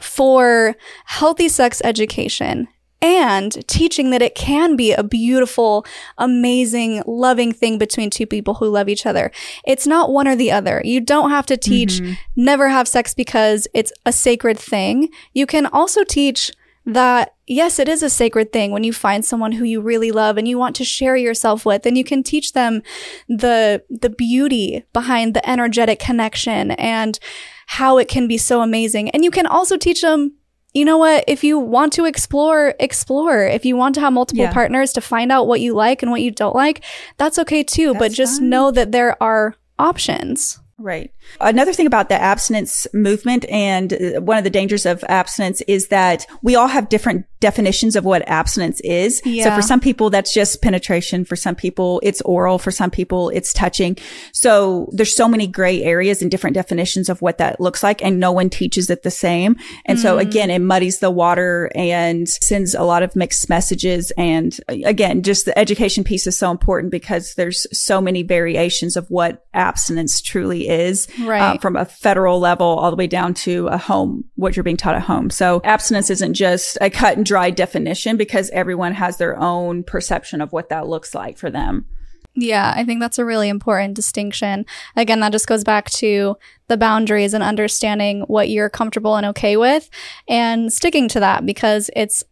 for 0.00 0.76
healthy 1.04 1.48
sex 1.48 1.80
education 1.84 2.68
and 3.02 3.66
teaching 3.66 4.10
that 4.10 4.22
it 4.22 4.34
can 4.34 4.76
be 4.76 4.92
a 4.92 5.02
beautiful, 5.02 5.86
amazing, 6.18 7.02
loving 7.06 7.52
thing 7.52 7.78
between 7.78 8.10
two 8.10 8.26
people 8.26 8.54
who 8.54 8.68
love 8.68 8.88
each 8.88 9.06
other. 9.06 9.30
It's 9.64 9.86
not 9.86 10.10
one 10.10 10.28
or 10.28 10.36
the 10.36 10.50
other. 10.50 10.82
You 10.84 11.00
don't 11.00 11.30
have 11.30 11.46
to 11.46 11.56
teach 11.56 12.00
mm-hmm. 12.00 12.14
never 12.36 12.68
have 12.68 12.88
sex 12.88 13.14
because 13.14 13.66
it's 13.74 13.92
a 14.04 14.12
sacred 14.12 14.58
thing. 14.58 15.08
You 15.32 15.46
can 15.46 15.66
also 15.66 16.04
teach 16.04 16.52
that 16.86 17.34
yes, 17.46 17.78
it 17.78 17.88
is 17.88 18.02
a 18.02 18.08
sacred 18.08 18.52
thing 18.52 18.70
when 18.70 18.84
you 18.84 18.92
find 18.92 19.24
someone 19.24 19.52
who 19.52 19.64
you 19.64 19.80
really 19.80 20.12
love 20.12 20.38
and 20.38 20.46
you 20.46 20.56
want 20.56 20.76
to 20.76 20.84
share 20.84 21.16
yourself 21.16 21.66
with, 21.66 21.84
and 21.84 21.98
you 21.98 22.04
can 22.04 22.22
teach 22.22 22.52
them 22.52 22.82
the 23.28 23.82
the 23.90 24.10
beauty 24.10 24.84
behind 24.92 25.34
the 25.34 25.48
energetic 25.48 25.98
connection 25.98 26.70
and 26.72 27.18
how 27.66 27.98
it 27.98 28.08
can 28.08 28.26
be 28.26 28.38
so 28.38 28.62
amazing. 28.62 29.10
And 29.10 29.24
you 29.24 29.30
can 29.30 29.46
also 29.46 29.76
teach 29.76 30.02
them 30.02 30.32
you 30.72 30.84
know 30.84 30.98
what? 30.98 31.24
If 31.26 31.42
you 31.42 31.58
want 31.58 31.92
to 31.94 32.04
explore, 32.04 32.74
explore. 32.78 33.44
If 33.44 33.64
you 33.64 33.76
want 33.76 33.94
to 33.96 34.00
have 34.00 34.12
multiple 34.12 34.44
yeah. 34.44 34.52
partners 34.52 34.92
to 34.94 35.00
find 35.00 35.32
out 35.32 35.46
what 35.46 35.60
you 35.60 35.74
like 35.74 36.02
and 36.02 36.10
what 36.10 36.22
you 36.22 36.30
don't 36.30 36.54
like, 36.54 36.84
that's 37.16 37.38
okay 37.40 37.62
too. 37.62 37.92
That's 37.92 37.98
but 37.98 38.12
just 38.12 38.38
fine. 38.38 38.50
know 38.50 38.70
that 38.70 38.92
there 38.92 39.20
are 39.22 39.56
options. 39.78 40.60
Right. 40.78 41.12
Another 41.40 41.72
thing 41.72 41.86
about 41.86 42.08
the 42.08 42.20
abstinence 42.20 42.86
movement 42.92 43.44
and 43.48 43.92
uh, 43.92 44.20
one 44.20 44.38
of 44.38 44.44
the 44.44 44.50
dangers 44.50 44.86
of 44.86 45.04
abstinence 45.08 45.60
is 45.62 45.88
that 45.88 46.26
we 46.42 46.56
all 46.56 46.68
have 46.68 46.88
different 46.88 47.26
definitions 47.40 47.96
of 47.96 48.04
what 48.04 48.26
abstinence 48.28 48.80
is. 48.80 49.22
Yeah. 49.24 49.44
So 49.44 49.56
for 49.56 49.62
some 49.62 49.80
people, 49.80 50.10
that's 50.10 50.32
just 50.32 50.60
penetration. 50.60 51.24
For 51.24 51.36
some 51.36 51.54
people, 51.54 52.00
it's 52.02 52.20
oral. 52.22 52.58
For 52.58 52.70
some 52.70 52.90
people, 52.90 53.30
it's 53.30 53.52
touching. 53.52 53.96
So 54.32 54.90
there's 54.92 55.16
so 55.16 55.26
many 55.26 55.46
gray 55.46 55.82
areas 55.82 56.20
and 56.20 56.30
different 56.30 56.54
definitions 56.54 57.08
of 57.08 57.22
what 57.22 57.38
that 57.38 57.60
looks 57.60 57.82
like. 57.82 58.02
And 58.04 58.20
no 58.20 58.30
one 58.32 58.50
teaches 58.50 58.90
it 58.90 59.02
the 59.02 59.10
same. 59.10 59.56
And 59.86 59.98
mm. 59.98 60.02
so 60.02 60.18
again, 60.18 60.50
it 60.50 60.60
muddies 60.60 60.98
the 60.98 61.10
water 61.10 61.70
and 61.74 62.28
sends 62.28 62.74
a 62.74 62.82
lot 62.82 63.02
of 63.02 63.16
mixed 63.16 63.48
messages. 63.48 64.12
And 64.18 64.58
uh, 64.68 64.76
again, 64.84 65.22
just 65.22 65.46
the 65.46 65.58
education 65.58 66.04
piece 66.04 66.26
is 66.26 66.36
so 66.36 66.50
important 66.50 66.90
because 66.90 67.34
there's 67.34 67.66
so 67.76 68.00
many 68.00 68.22
variations 68.22 68.96
of 68.96 69.10
what 69.10 69.46
abstinence 69.54 70.20
truly 70.20 70.68
is. 70.68 71.08
Uh, 71.20 71.24
right. 71.24 71.40
Uh, 71.40 71.58
from 71.58 71.76
a 71.76 71.84
federal 71.84 72.38
level 72.38 72.66
all 72.66 72.90
the 72.90 72.96
way 72.96 73.06
down 73.06 73.34
to 73.34 73.66
a 73.68 73.78
home, 73.78 74.24
what 74.36 74.56
you're 74.56 74.64
being 74.64 74.76
taught 74.76 74.94
at 74.94 75.02
home. 75.02 75.30
So 75.30 75.60
abstinence 75.64 76.10
isn't 76.10 76.34
just 76.34 76.78
a 76.80 76.90
cut 76.90 77.16
and 77.16 77.26
dry 77.26 77.50
definition 77.50 78.16
because 78.16 78.50
everyone 78.50 78.94
has 78.94 79.16
their 79.16 79.38
own 79.38 79.84
perception 79.84 80.40
of 80.40 80.52
what 80.52 80.68
that 80.68 80.86
looks 80.86 81.14
like 81.14 81.38
for 81.38 81.50
them. 81.50 81.86
Yeah, 82.34 82.72
I 82.76 82.84
think 82.84 83.00
that's 83.00 83.18
a 83.18 83.24
really 83.24 83.48
important 83.48 83.94
distinction. 83.94 84.64
Again, 84.96 85.20
that 85.20 85.32
just 85.32 85.48
goes 85.48 85.64
back 85.64 85.90
to 85.90 86.36
the 86.68 86.76
boundaries 86.76 87.34
and 87.34 87.42
understanding 87.42 88.22
what 88.22 88.48
you're 88.48 88.70
comfortable 88.70 89.16
and 89.16 89.26
okay 89.26 89.56
with 89.56 89.90
and 90.28 90.72
sticking 90.72 91.08
to 91.08 91.20
that 91.20 91.44
because 91.44 91.90
it's 91.96 92.22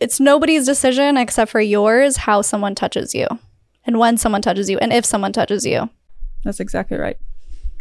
it's 0.00 0.20
nobody's 0.20 0.64
decision 0.64 1.16
except 1.16 1.50
for 1.50 1.60
yours 1.60 2.18
how 2.18 2.40
someone 2.40 2.74
touches 2.74 3.14
you 3.14 3.26
and 3.84 3.98
when 3.98 4.16
someone 4.16 4.42
touches 4.42 4.70
you 4.70 4.78
and 4.78 4.92
if 4.92 5.04
someone 5.04 5.32
touches 5.32 5.64
you. 5.64 5.88
That's 6.44 6.60
exactly 6.60 6.98
right. 6.98 7.18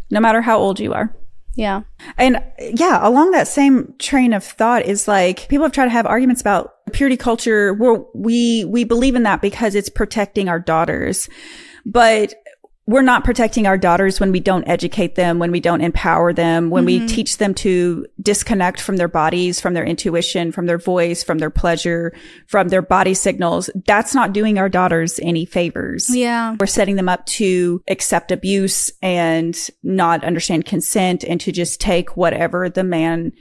No 0.10 0.20
matter 0.20 0.42
how 0.42 0.58
old 0.58 0.80
you 0.80 0.94
are. 0.94 1.16
Yeah. 1.56 1.82
And 2.18 2.42
yeah, 2.60 3.00
along 3.06 3.32
that 3.32 3.48
same 3.48 3.96
train 3.98 4.32
of 4.32 4.44
thought 4.44 4.86
is 4.86 5.08
like 5.08 5.48
people 5.50 5.66
have 5.66 5.72
tried 5.72 5.86
to 5.86 5.92
have 5.92 6.06
arguments 6.06 6.40
about 6.40 6.74
purity 6.94 7.18
culture. 7.18 7.74
Where 7.74 8.04
we, 8.14 8.64
we 8.66 8.84
believe 8.84 9.16
in 9.16 9.24
that 9.24 9.42
because 9.42 9.74
it's 9.74 9.90
protecting 9.90 10.50
our 10.50 10.60
daughters. 10.60 11.30
But 11.84 12.36
we're 12.88 13.02
not 13.02 13.26
protecting 13.26 13.68
our 13.68 13.78
daughters 13.78 14.20
when 14.20 14.32
we 14.32 14.40
don't 14.40 14.68
educate 14.68 15.16
them, 15.16 15.40
when 15.40 15.52
we 15.52 15.60
don't 15.60 15.82
empower 15.82 16.32
them, 16.32 16.70
when 16.70 16.86
mm-hmm. 16.86 17.04
we 17.04 17.08
teach 17.08 17.38
them 17.38 17.54
to 17.54 18.08
disconnect 18.22 18.80
from 18.80 18.96
their 18.96 19.10
bodies, 19.10 19.60
from 19.60 19.74
their 19.74 19.84
intuition, 19.84 20.54
from 20.54 20.68
their 20.68 20.78
voice, 20.78 21.22
from 21.22 21.40
their 21.40 21.50
pleasure, 21.50 22.14
from 22.48 22.70
their 22.70 22.82
body 22.82 23.14
signals. 23.14 23.70
That's 23.86 24.16
not 24.16 24.32
doing 24.32 24.58
our 24.58 24.70
daughters 24.70 25.20
any 25.22 25.44
favors. 25.44 26.10
Yeah. 26.16 26.56
We're 26.58 26.66
setting 26.66 26.96
them 26.96 27.10
up 27.10 27.26
to 27.26 27.84
accept 27.90 28.32
abuse 28.32 28.90
and 29.02 29.56
not 29.84 30.24
understand 30.24 30.66
consent 30.66 31.26
and 31.26 31.42
to 31.42 31.52
just 31.52 31.82
take 31.82 32.16
whatever 32.16 32.70
the 32.70 32.86
man 32.86 33.34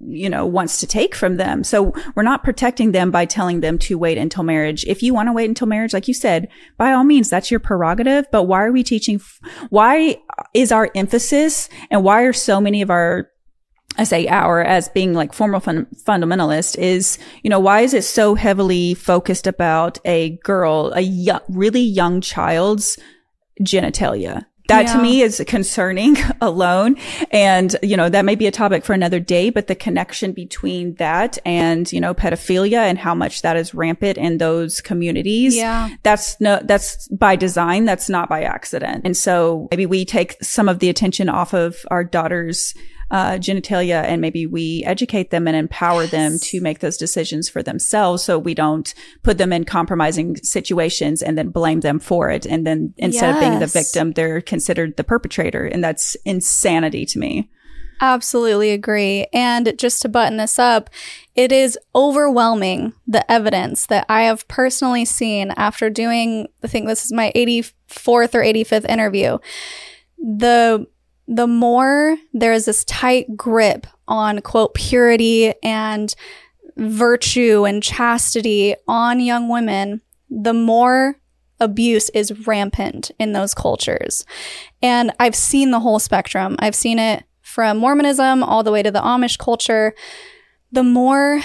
you 0.00 0.28
know, 0.28 0.46
wants 0.46 0.80
to 0.80 0.86
take 0.86 1.14
from 1.14 1.36
them. 1.36 1.64
So 1.64 1.92
we're 2.14 2.22
not 2.22 2.44
protecting 2.44 2.92
them 2.92 3.10
by 3.10 3.24
telling 3.24 3.60
them 3.60 3.78
to 3.80 3.98
wait 3.98 4.18
until 4.18 4.42
marriage. 4.42 4.84
If 4.86 5.02
you 5.02 5.14
want 5.14 5.28
to 5.28 5.32
wait 5.32 5.48
until 5.48 5.66
marriage, 5.66 5.92
like 5.92 6.08
you 6.08 6.14
said, 6.14 6.48
by 6.76 6.92
all 6.92 7.04
means, 7.04 7.30
that's 7.30 7.50
your 7.50 7.60
prerogative. 7.60 8.26
But 8.32 8.44
why 8.44 8.64
are 8.64 8.72
we 8.72 8.82
teaching? 8.82 9.20
Why 9.70 10.18
is 10.54 10.72
our 10.72 10.90
emphasis 10.94 11.68
and 11.90 12.02
why 12.04 12.22
are 12.22 12.32
so 12.32 12.60
many 12.60 12.82
of 12.82 12.90
our 12.90 13.30
I 13.96 14.04
say 14.04 14.28
our 14.28 14.62
as 14.62 14.88
being 14.88 15.12
like 15.12 15.32
formal 15.32 15.58
fun- 15.58 15.88
fundamentalist 16.06 16.78
is, 16.78 17.18
you 17.42 17.50
know, 17.50 17.58
why 17.58 17.80
is 17.80 17.94
it 17.94 18.04
so 18.04 18.36
heavily 18.36 18.94
focused 18.94 19.48
about 19.48 19.98
a 20.04 20.38
girl, 20.44 20.92
a 20.94 21.40
really 21.48 21.80
young 21.80 22.20
child's 22.20 22.96
genitalia? 23.60 24.44
That 24.68 24.86
yeah. 24.86 24.92
to 24.92 25.02
me 25.02 25.22
is 25.22 25.42
concerning 25.46 26.16
alone. 26.40 26.96
And, 27.30 27.74
you 27.82 27.96
know, 27.96 28.08
that 28.08 28.24
may 28.24 28.34
be 28.34 28.46
a 28.46 28.50
topic 28.50 28.84
for 28.84 28.92
another 28.92 29.18
day, 29.18 29.50
but 29.50 29.66
the 29.66 29.74
connection 29.74 30.32
between 30.32 30.94
that 30.94 31.38
and, 31.44 31.90
you 31.92 32.00
know, 32.00 32.14
pedophilia 32.14 32.78
and 32.78 32.98
how 32.98 33.14
much 33.14 33.42
that 33.42 33.56
is 33.56 33.74
rampant 33.74 34.18
in 34.18 34.38
those 34.38 34.80
communities. 34.80 35.56
Yeah. 35.56 35.88
That's 36.02 36.40
no, 36.40 36.60
that's 36.62 37.08
by 37.08 37.34
design. 37.36 37.86
That's 37.86 38.08
not 38.08 38.28
by 38.28 38.42
accident. 38.42 39.02
And 39.04 39.16
so 39.16 39.68
maybe 39.70 39.86
we 39.86 40.04
take 40.04 40.36
some 40.42 40.68
of 40.68 40.78
the 40.78 40.88
attention 40.88 41.28
off 41.28 41.54
of 41.54 41.78
our 41.90 42.04
daughters' 42.04 42.74
uh, 43.10 43.32
genitalia 43.32 44.02
and 44.04 44.20
maybe 44.20 44.46
we 44.46 44.82
educate 44.84 45.30
them 45.30 45.46
and 45.48 45.56
empower 45.56 46.02
yes. 46.02 46.10
them 46.10 46.38
to 46.38 46.60
make 46.60 46.80
those 46.80 46.96
decisions 46.96 47.48
for 47.48 47.62
themselves 47.62 48.22
so 48.22 48.38
we 48.38 48.54
don't 48.54 48.94
put 49.22 49.38
them 49.38 49.52
in 49.52 49.64
compromising 49.64 50.36
situations 50.36 51.22
and 51.22 51.38
then 51.38 51.48
blame 51.48 51.80
them 51.80 51.98
for 51.98 52.30
it. 52.30 52.44
And 52.44 52.66
then 52.66 52.92
instead 52.96 53.28
yes. 53.28 53.36
of 53.36 53.40
being 53.40 53.58
the 53.60 53.66
victim, 53.66 54.12
they're 54.12 54.40
considered 54.40 54.96
the 54.96 55.04
perpetrator. 55.04 55.64
And 55.64 55.82
that's 55.82 56.16
insanity 56.24 57.06
to 57.06 57.18
me. 57.18 57.50
Absolutely 58.00 58.70
agree. 58.70 59.26
And 59.32 59.74
just 59.76 60.02
to 60.02 60.08
button 60.08 60.36
this 60.36 60.58
up, 60.58 60.88
it 61.34 61.50
is 61.50 61.78
overwhelming 61.94 62.92
the 63.06 63.28
evidence 63.30 63.86
that 63.86 64.06
I 64.08 64.22
have 64.22 64.46
personally 64.46 65.04
seen 65.04 65.50
after 65.56 65.90
doing, 65.90 66.46
I 66.62 66.68
think 66.68 66.86
this 66.86 67.04
is 67.04 67.12
my 67.12 67.32
84th 67.34 68.34
or 68.34 68.42
85th 68.42 68.88
interview. 68.88 69.38
The 70.18 70.86
the 71.28 71.46
more 71.46 72.16
there 72.32 72.52
is 72.52 72.64
this 72.64 72.84
tight 72.84 73.36
grip 73.36 73.86
on 74.08 74.40
quote 74.40 74.74
purity 74.74 75.52
and 75.62 76.14
virtue 76.76 77.64
and 77.66 77.82
chastity 77.82 78.74
on 78.88 79.20
young 79.20 79.48
women, 79.48 80.00
the 80.30 80.54
more 80.54 81.16
abuse 81.60 82.08
is 82.10 82.46
rampant 82.46 83.10
in 83.18 83.32
those 83.32 83.52
cultures. 83.52 84.24
And 84.80 85.12
I've 85.20 85.34
seen 85.34 85.70
the 85.70 85.80
whole 85.80 85.98
spectrum. 85.98 86.56
I've 86.60 86.74
seen 86.74 86.98
it 86.98 87.24
from 87.42 87.78
Mormonism 87.78 88.42
all 88.42 88.62
the 88.62 88.72
way 88.72 88.82
to 88.82 88.90
the 88.90 89.00
Amish 89.00 89.38
culture. 89.38 89.94
The 90.72 90.84
more 90.84 91.40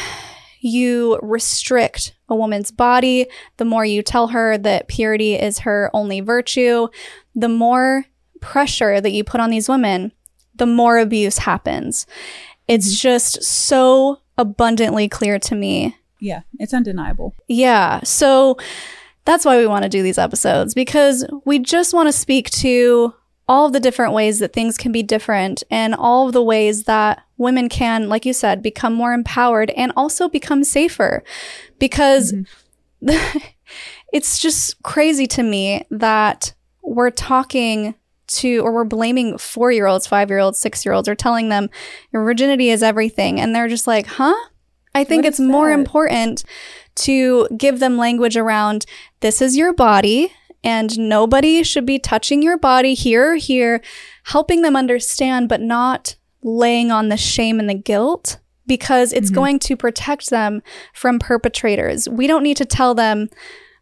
you 0.62 1.20
restrict 1.22 2.16
a 2.30 2.36
woman's 2.36 2.72
body, 2.72 3.28
the 3.58 3.66
more 3.66 3.84
you 3.84 4.02
tell 4.02 4.30
her 4.30 4.58
that 4.60 4.88
purity 4.88 5.34
is 5.34 5.60
her 5.60 5.90
only 5.94 6.22
virtue, 6.22 6.88
the 7.36 7.50
more 7.50 8.06
pressure 8.44 9.00
that 9.00 9.12
you 9.12 9.24
put 9.24 9.42
on 9.42 9.50
these 9.50 9.70
women, 9.70 10.12
the 10.56 10.66
more 10.68 11.00
abuse 11.00 11.40
happens. 11.40 12.06
It's 12.68 13.00
just 13.00 13.42
so 13.44 14.20
abundantly 14.38 15.08
clear 15.08 15.40
to 15.40 15.56
me. 15.56 15.96
Yeah, 16.20 16.42
it's 16.60 16.74
undeniable. 16.74 17.34
Yeah. 17.48 18.02
So 18.04 18.58
that's 19.26 19.46
why 19.46 19.58
we 19.58 19.66
want 19.68 19.84
to 19.84 19.90
do 19.90 20.04
these 20.04 20.18
episodes 20.18 20.74
because 20.74 21.26
we 21.46 21.58
just 21.58 21.94
want 21.94 22.08
to 22.08 22.14
speak 22.14 22.50
to 22.52 23.14
all 23.48 23.66
of 23.66 23.74
the 23.74 23.80
different 23.80 24.14
ways 24.14 24.40
that 24.40 24.54
things 24.54 24.78
can 24.78 24.92
be 24.92 25.04
different 25.04 25.64
and 25.72 25.96
all 25.96 26.28
of 26.28 26.34
the 26.34 26.44
ways 26.44 26.84
that 26.84 27.24
women 27.38 27.68
can, 27.70 28.08
like 28.08 28.26
you 28.26 28.34
said, 28.34 28.62
become 28.62 28.94
more 28.94 29.14
empowered 29.14 29.70
and 29.72 29.92
also 29.96 30.30
become 30.30 30.64
safer 30.64 31.24
because 31.80 32.34
mm-hmm. 33.02 33.48
it's 34.14 34.40
just 34.40 34.82
crazy 34.84 35.28
to 35.28 35.44
me 35.44 35.86
that 35.90 36.54
we're 36.82 37.10
talking 37.10 37.96
to, 38.40 38.60
or 38.60 38.72
we're 38.72 38.84
blaming 38.84 39.38
four 39.38 39.72
year 39.72 39.88
olds, 39.88 40.08
five 40.08 40.30
year 40.30 40.40
olds, 40.40 40.60
six 40.60 40.86
year 40.86 40.94
olds, 40.94 41.08
or 41.08 41.16
telling 41.16 41.50
them 41.50 41.70
your 42.12 42.24
virginity 42.24 42.70
is 42.70 42.84
everything. 42.84 43.40
And 43.40 43.56
they're 43.56 43.68
just 43.68 43.88
like, 43.88 44.06
huh? 44.06 44.36
I 44.96 45.04
think 45.04 45.26
it's 45.26 45.40
more 45.40 45.72
important 45.72 46.44
to 46.96 47.48
give 47.58 47.80
them 47.80 47.98
language 47.98 48.38
around 48.38 48.86
this 49.22 49.42
is 49.42 49.58
your 49.58 49.74
body 49.74 50.32
and 50.64 50.98
nobody 50.98 51.64
should 51.64 51.86
be 51.86 52.00
touching 52.00 52.42
your 52.42 52.58
body 52.58 52.94
here 52.94 53.36
here, 53.36 53.82
helping 54.26 54.62
them 54.62 54.76
understand, 54.76 55.50
but 55.50 55.62
not 55.62 56.16
laying 56.42 56.92
on 56.92 57.10
the 57.10 57.18
shame 57.18 57.60
and 57.60 57.70
the 57.70 57.74
guilt 57.74 58.40
because 58.66 59.12
it's 59.12 59.28
mm-hmm. 59.28 59.36
going 59.36 59.60
to 59.60 59.76
protect 59.76 60.30
them 60.30 60.62
from 60.94 61.20
perpetrators. 61.20 62.08
We 62.08 62.28
don't 62.28 62.44
need 62.44 62.58
to 62.58 62.66
tell 62.66 62.96
them, 62.96 63.30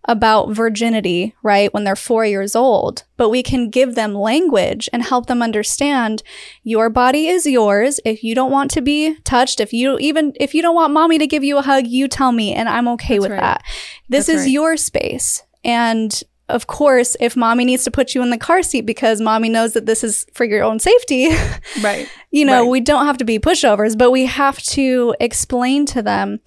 about 0.06 0.50
virginity, 0.50 1.36
right, 1.44 1.72
when 1.74 1.84
they're 1.84 1.96
four 1.96 2.26
years 2.26 2.56
old, 2.56 3.04
but 3.18 3.30
we 3.30 3.44
can 3.44 3.70
give 3.70 3.94
them 3.96 4.16
language 4.16 4.90
and 4.92 5.04
help 5.04 5.28
them 5.28 5.42
understand 5.44 6.24
your 6.64 6.90
body 6.90 7.28
is 7.28 7.46
yours. 7.46 8.00
If 8.04 8.24
you 8.24 8.34
don't 8.34 8.52
want 8.52 8.72
to 8.72 8.82
be 8.82 9.16
touched, 9.24 9.60
if 9.60 9.72
you 9.74 9.98
even, 10.00 10.34
if 10.40 10.56
you 10.56 10.62
don't 10.64 10.76
want 10.76 10.92
mommy 10.94 11.20
to 11.20 11.28
give 11.28 11.44
you 11.44 11.58
a 11.58 11.62
hug, 11.62 11.86
you 11.86 12.08
tell 12.08 12.32
me 12.32 12.54
and 12.54 12.68
I'm 12.68 12.88
okay 12.90 13.16
That's 13.20 13.22
with 13.24 13.32
right. 13.34 13.42
that. 13.42 13.64
This 14.10 14.26
That's 14.28 14.40
is 14.40 14.46
right. 14.46 14.52
your 14.52 14.76
space. 14.78 15.44
And 15.64 16.20
of 16.50 16.68
course, 16.68 17.16
if 17.22 17.38
mommy 17.38 17.64
needs 17.64 17.84
to 17.86 17.92
put 17.92 18.14
you 18.16 18.22
in 18.24 18.30
the 18.32 18.38
car 18.38 18.62
seat 18.64 18.82
because 18.82 19.22
mommy 19.22 19.48
knows 19.50 19.74
that 19.74 19.86
this 19.86 20.04
is 20.04 20.26
for 20.34 20.44
your 20.46 20.64
own 20.64 20.80
safety, 20.80 21.30
Right. 21.82 22.10
you 22.32 22.44
know, 22.44 22.64
Right. 22.64 22.70
we 22.70 22.80
don't 22.82 23.06
have 23.06 23.18
to 23.20 23.24
be 23.24 23.40
pushovers, 23.40 23.98
but 23.98 24.12
we 24.12 24.26
have 24.26 24.58
to 24.64 25.16
explain 25.20 25.86
to 25.86 26.02
them 26.02 26.40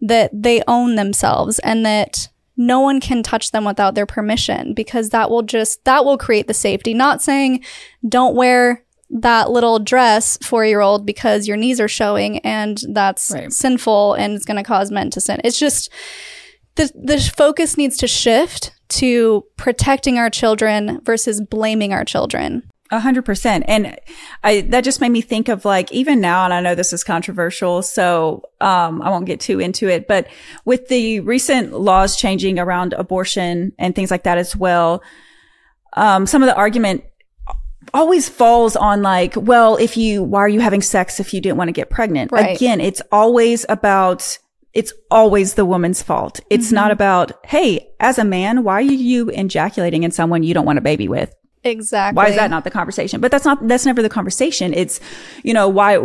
that 0.00 0.30
they 0.32 0.62
own 0.66 0.94
themselves 0.94 1.58
and 1.58 1.84
that 1.84 2.28
no 2.60 2.80
one 2.80 3.00
can 3.00 3.22
touch 3.22 3.52
them 3.52 3.64
without 3.64 3.94
their 3.94 4.04
permission 4.04 4.74
because 4.74 5.08
that 5.08 5.30
will 5.30 5.42
just 5.42 5.82
that 5.86 6.04
will 6.04 6.18
create 6.18 6.46
the 6.46 6.52
safety. 6.54 6.92
Not 6.92 7.22
saying 7.22 7.64
don't 8.06 8.36
wear 8.36 8.84
that 9.08 9.50
little 9.50 9.78
dress 9.78 10.36
four 10.42 10.64
year 10.66 10.80
old 10.80 11.06
because 11.06 11.48
your 11.48 11.56
knees 11.56 11.80
are 11.80 11.88
showing 11.88 12.38
and 12.40 12.78
that's 12.92 13.30
Right. 13.30 13.50
sinful 13.52 14.12
and 14.14 14.34
it's 14.34 14.44
going 14.44 14.58
to 14.58 14.62
cause 14.62 14.90
men 14.90 15.08
to 15.10 15.20
sin. 15.20 15.40
It's 15.42 15.58
just 15.58 15.90
the 16.76 16.92
the 16.94 17.18
focus 17.34 17.78
needs 17.78 17.96
to 17.96 18.06
shift 18.06 18.72
to 19.00 19.44
protecting 19.56 20.18
our 20.18 20.28
children 20.30 21.00
versus 21.02 21.40
blaming 21.40 21.92
our 21.94 22.04
children. 22.04 22.69
A 22.92 22.98
hundred 22.98 23.24
percent. 23.24 23.64
And 23.68 23.96
I, 24.42 24.62
that 24.62 24.82
just 24.82 25.00
made 25.00 25.10
me 25.10 25.20
think 25.20 25.48
of 25.48 25.64
like, 25.64 25.92
even 25.92 26.20
now, 26.20 26.44
and 26.44 26.52
I 26.52 26.60
know 26.60 26.74
this 26.74 26.92
is 26.92 27.04
controversial, 27.04 27.82
so, 27.82 28.42
um, 28.60 29.00
I 29.00 29.10
won't 29.10 29.26
get 29.26 29.38
too 29.38 29.60
into 29.60 29.88
it, 29.88 30.08
but 30.08 30.26
with 30.64 30.88
the 30.88 31.20
recent 31.20 31.72
laws 31.72 32.16
changing 32.16 32.58
around 32.58 32.92
abortion 32.94 33.72
and 33.78 33.94
things 33.94 34.10
like 34.10 34.24
that 34.24 34.38
as 34.38 34.56
well, 34.56 35.02
um, 35.92 36.26
some 36.26 36.42
of 36.42 36.48
the 36.48 36.56
argument 36.56 37.04
always 37.94 38.28
falls 38.28 38.74
on 38.74 39.02
like, 39.02 39.34
well, 39.36 39.76
if 39.76 39.96
you, 39.96 40.22
why 40.22 40.40
are 40.40 40.48
you 40.48 40.60
having 40.60 40.82
sex 40.82 41.20
if 41.20 41.32
you 41.32 41.40
didn't 41.40 41.58
want 41.58 41.68
to 41.68 41.72
get 41.72 41.90
pregnant? 41.90 42.32
Right. 42.32 42.56
Again, 42.56 42.80
it's 42.80 43.02
always 43.12 43.64
about, 43.68 44.38
it's 44.72 44.92
always 45.10 45.54
the 45.54 45.64
woman's 45.64 46.02
fault. 46.02 46.40
It's 46.50 46.70
not 46.70 46.90
about, 46.90 47.32
hey, 47.46 47.88
as 47.98 48.18
a 48.18 48.24
man, 48.24 48.62
why 48.62 48.74
are 48.74 48.80
you 48.80 49.28
ejaculating 49.30 50.02
in 50.02 50.10
someone 50.10 50.42
you 50.42 50.54
don't 50.54 50.66
want 50.66 50.78
a 50.78 50.82
baby 50.82 51.08
with? 51.08 51.34
Exactly. 51.64 52.16
why 52.16 52.28
is 52.28 52.36
that 52.36 52.50
not 52.50 52.64
the 52.64 52.70
conversation 52.70 53.20
but 53.20 53.30
that's 53.30 53.44
not 53.44 53.66
that's 53.68 53.84
never 53.86 54.02
the 54.02 54.08
conversation 54.08 54.72
it's 54.72 54.98
you 55.42 55.52
know 55.52 55.68
why 55.68 55.98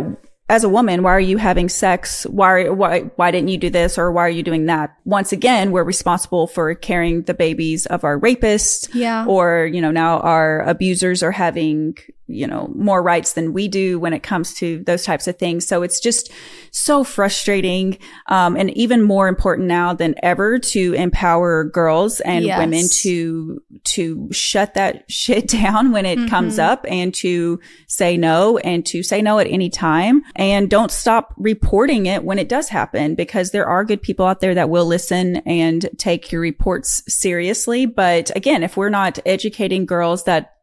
as 0.48 0.62
a 0.64 0.68
woman 0.68 1.02
why 1.02 1.10
are 1.12 1.18
you 1.20 1.38
having 1.38 1.68
sex 1.68 2.24
why 2.26 2.68
why 2.68 3.00
why 3.16 3.30
didn't 3.30 3.48
you 3.48 3.58
do 3.58 3.70
this 3.70 3.98
or 3.98 4.12
why 4.12 4.22
are 4.22 4.28
you 4.30 4.42
doing 4.42 4.66
that 4.66 4.94
once 5.04 5.32
again 5.32 5.72
we're 5.72 5.82
responsible 5.82 6.46
for 6.46 6.74
carrying 6.74 7.22
the 7.22 7.34
babies 7.34 7.86
of 7.86 8.04
our 8.04 8.18
rapists 8.20 8.88
Yeah. 8.94 9.24
or 9.26 9.66
you 9.72 9.80
know 9.80 9.90
now 9.90 10.20
our 10.20 10.60
abusers 10.62 11.22
are 11.22 11.32
having 11.32 11.96
you 12.28 12.46
know 12.46 12.72
more 12.74 13.02
rights 13.02 13.34
than 13.34 13.52
we 13.52 13.68
do 13.68 13.98
when 13.98 14.12
it 14.12 14.22
comes 14.22 14.54
to 14.54 14.82
those 14.84 15.04
types 15.04 15.28
of 15.28 15.38
things. 15.38 15.66
So 15.66 15.82
it's 15.82 16.00
just 16.00 16.30
so 16.70 17.04
frustrating 17.04 17.98
um, 18.26 18.56
and 18.56 18.70
even 18.76 19.02
more 19.02 19.28
important 19.28 19.68
now 19.68 19.94
than 19.94 20.14
ever 20.22 20.58
to 20.58 20.92
empower 20.94 21.64
girls 21.64 22.20
and 22.20 22.44
Yes. 22.44 22.58
women 22.58 22.84
to 23.02 23.62
to 23.84 24.28
shut 24.32 24.74
that 24.74 25.04
shit 25.10 25.48
down 25.48 25.92
when 25.92 26.04
it 26.06 26.28
comes 26.28 26.58
up 26.58 26.84
and 26.88 27.14
to 27.14 27.60
say 27.86 28.16
no 28.16 28.58
and 28.58 28.84
to 28.86 29.02
say 29.02 29.22
no 29.22 29.38
at 29.38 29.46
any 29.46 29.70
time. 29.70 30.22
And 30.34 30.68
don't 30.68 30.90
stop 30.90 31.34
reporting 31.36 32.06
it 32.06 32.24
when 32.24 32.38
it 32.38 32.48
does 32.48 32.68
happen 32.68 33.14
because 33.14 33.50
there 33.50 33.66
are 33.66 33.84
good 33.84 34.02
people 34.02 34.26
out 34.26 34.40
there 34.40 34.54
that 34.54 34.68
will 34.70 34.86
listen 34.86 35.36
and 35.46 35.88
take 35.98 36.30
your 36.32 36.40
reports 36.40 37.02
seriously. 37.08 37.86
But 37.86 38.34
again 38.36 38.62
if 38.62 38.76
we're 38.76 38.90
not 38.90 39.18
educating 39.24 39.86
girls 39.86 40.24
that 40.24 40.55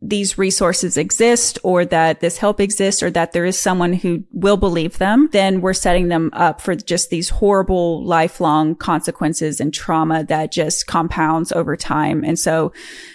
these 0.00 0.38
resources 0.38 0.96
exist 0.96 1.58
or 1.64 1.84
that 1.84 2.20
this 2.20 2.38
help 2.38 2.60
exists 2.60 3.02
or 3.02 3.10
that 3.10 3.32
there 3.32 3.44
is 3.44 3.58
someone 3.58 3.92
who 3.92 4.22
will 4.32 4.56
believe 4.56 4.98
them, 4.98 5.28
then 5.32 5.60
we're 5.60 5.72
setting 5.72 6.08
them 6.08 6.30
up 6.34 6.60
for 6.60 6.76
just 6.76 7.10
these 7.10 7.30
horrible 7.30 8.04
lifelong 8.04 8.76
consequences 8.76 9.60
and 9.60 9.74
trauma 9.74 10.22
that 10.24 10.52
just 10.52 10.86
compounds 10.86 11.50
over 11.50 11.76
time. 11.76 12.22
And 12.22 12.38
so, 12.38 12.72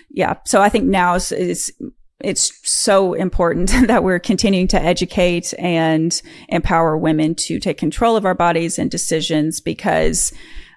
yeah. 0.10 0.36
So 0.46 0.62
I 0.62 0.68
think 0.68 0.86
now 0.86 1.16
is, 1.16 1.32
is 1.32 1.74
it's 2.20 2.52
so 2.70 3.14
important 3.14 3.70
that 3.88 4.04
we're 4.04 4.20
continuing 4.20 4.68
to 4.70 4.82
educate 4.82 5.54
and 5.58 6.22
empower 6.50 6.98
women 6.98 7.36
to 7.36 7.60
take 7.60 7.78
control 7.78 8.18
of 8.18 8.26
our 8.26 8.36
bodies 8.36 8.78
and 8.78 8.92
decisions 8.92 9.62
because 9.62 10.34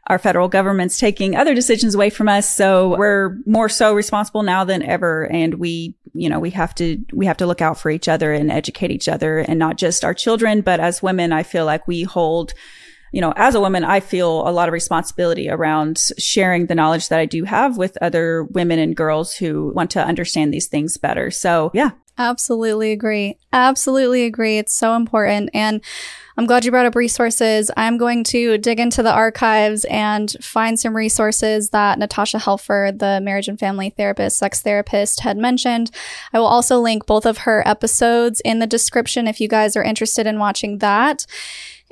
our 0.08 0.18
federal 0.18 0.48
government's 0.48 0.98
taking 0.98 1.34
other 1.34 1.54
decisions 1.54 1.94
away 1.94 2.10
from 2.10 2.28
us. 2.28 2.48
So 2.54 2.96
we're 2.96 3.38
more 3.44 3.68
so 3.68 3.94
responsible 3.94 4.42
now 4.42 4.64
than 4.64 4.82
ever. 4.82 5.26
And 5.26 5.54
we, 5.54 5.96
you 6.12 6.28
know, 6.28 6.38
we 6.38 6.50
have 6.50 6.74
to, 6.76 7.04
we 7.12 7.26
have 7.26 7.38
to 7.38 7.46
look 7.46 7.60
out 7.60 7.78
for 7.78 7.90
each 7.90 8.08
other 8.08 8.32
and 8.32 8.50
educate 8.50 8.90
each 8.90 9.08
other 9.08 9.38
and 9.38 9.58
not 9.58 9.78
just 9.78 10.04
our 10.04 10.14
children, 10.14 10.60
but 10.60 10.78
as 10.78 11.02
women, 11.02 11.32
I 11.32 11.42
feel 11.42 11.64
like 11.64 11.88
we 11.88 12.04
hold, 12.04 12.54
you 13.12 13.20
know, 13.20 13.32
as 13.36 13.54
a 13.54 13.60
woman, 13.60 13.84
I 13.84 14.00
feel 14.00 14.46
a 14.48 14.50
lot 14.50 14.68
of 14.68 14.72
responsibility 14.72 15.48
around 15.48 15.98
sharing 16.18 16.66
the 16.66 16.74
knowledge 16.74 17.08
that 17.08 17.18
I 17.18 17.26
do 17.26 17.44
have 17.44 17.76
with 17.76 17.98
other 18.00 18.44
women 18.44 18.78
and 18.78 18.96
girls 18.96 19.34
who 19.34 19.72
want 19.74 19.90
to 19.92 20.04
understand 20.04 20.54
these 20.54 20.68
things 20.68 20.96
better. 20.96 21.30
So 21.30 21.70
yeah, 21.74 21.90
Absolutely 22.18 22.92
agree. 22.92 23.36
Absolutely 23.52 24.24
agree. 24.24 24.56
It's 24.56 24.72
so 24.72 24.94
important. 24.94 25.50
And 25.52 25.82
I'm 26.38 26.46
glad 26.46 26.64
you 26.64 26.70
brought 26.70 26.86
up 26.86 26.94
resources. 26.94 27.70
I'm 27.76 27.98
going 27.98 28.24
to 28.24 28.56
dig 28.58 28.80
into 28.80 29.02
the 29.02 29.12
archives 29.12 29.84
and 29.86 30.34
find 30.40 30.78
some 30.78 30.96
resources 30.96 31.70
that 31.70 31.98
Natasha 31.98 32.38
Helfer, 32.38 32.98
the 32.98 33.20
marriage 33.22 33.48
and 33.48 33.58
family 33.58 33.90
therapist, 33.90 34.38
sex 34.38 34.62
therapist, 34.62 35.20
had 35.20 35.36
mentioned. 35.36 35.90
I 36.32 36.38
will 36.38 36.46
also 36.46 36.78
link 36.80 37.06
both 37.06 37.26
of 37.26 37.38
her 37.38 37.66
episodes 37.66 38.40
in 38.44 38.58
the 38.58 38.66
description 38.66 39.26
if 39.26 39.40
you 39.40 39.48
guys 39.48 39.76
are 39.76 39.84
interested 39.84 40.26
in 40.26 40.38
watching 40.38 40.78
that. 40.78 41.26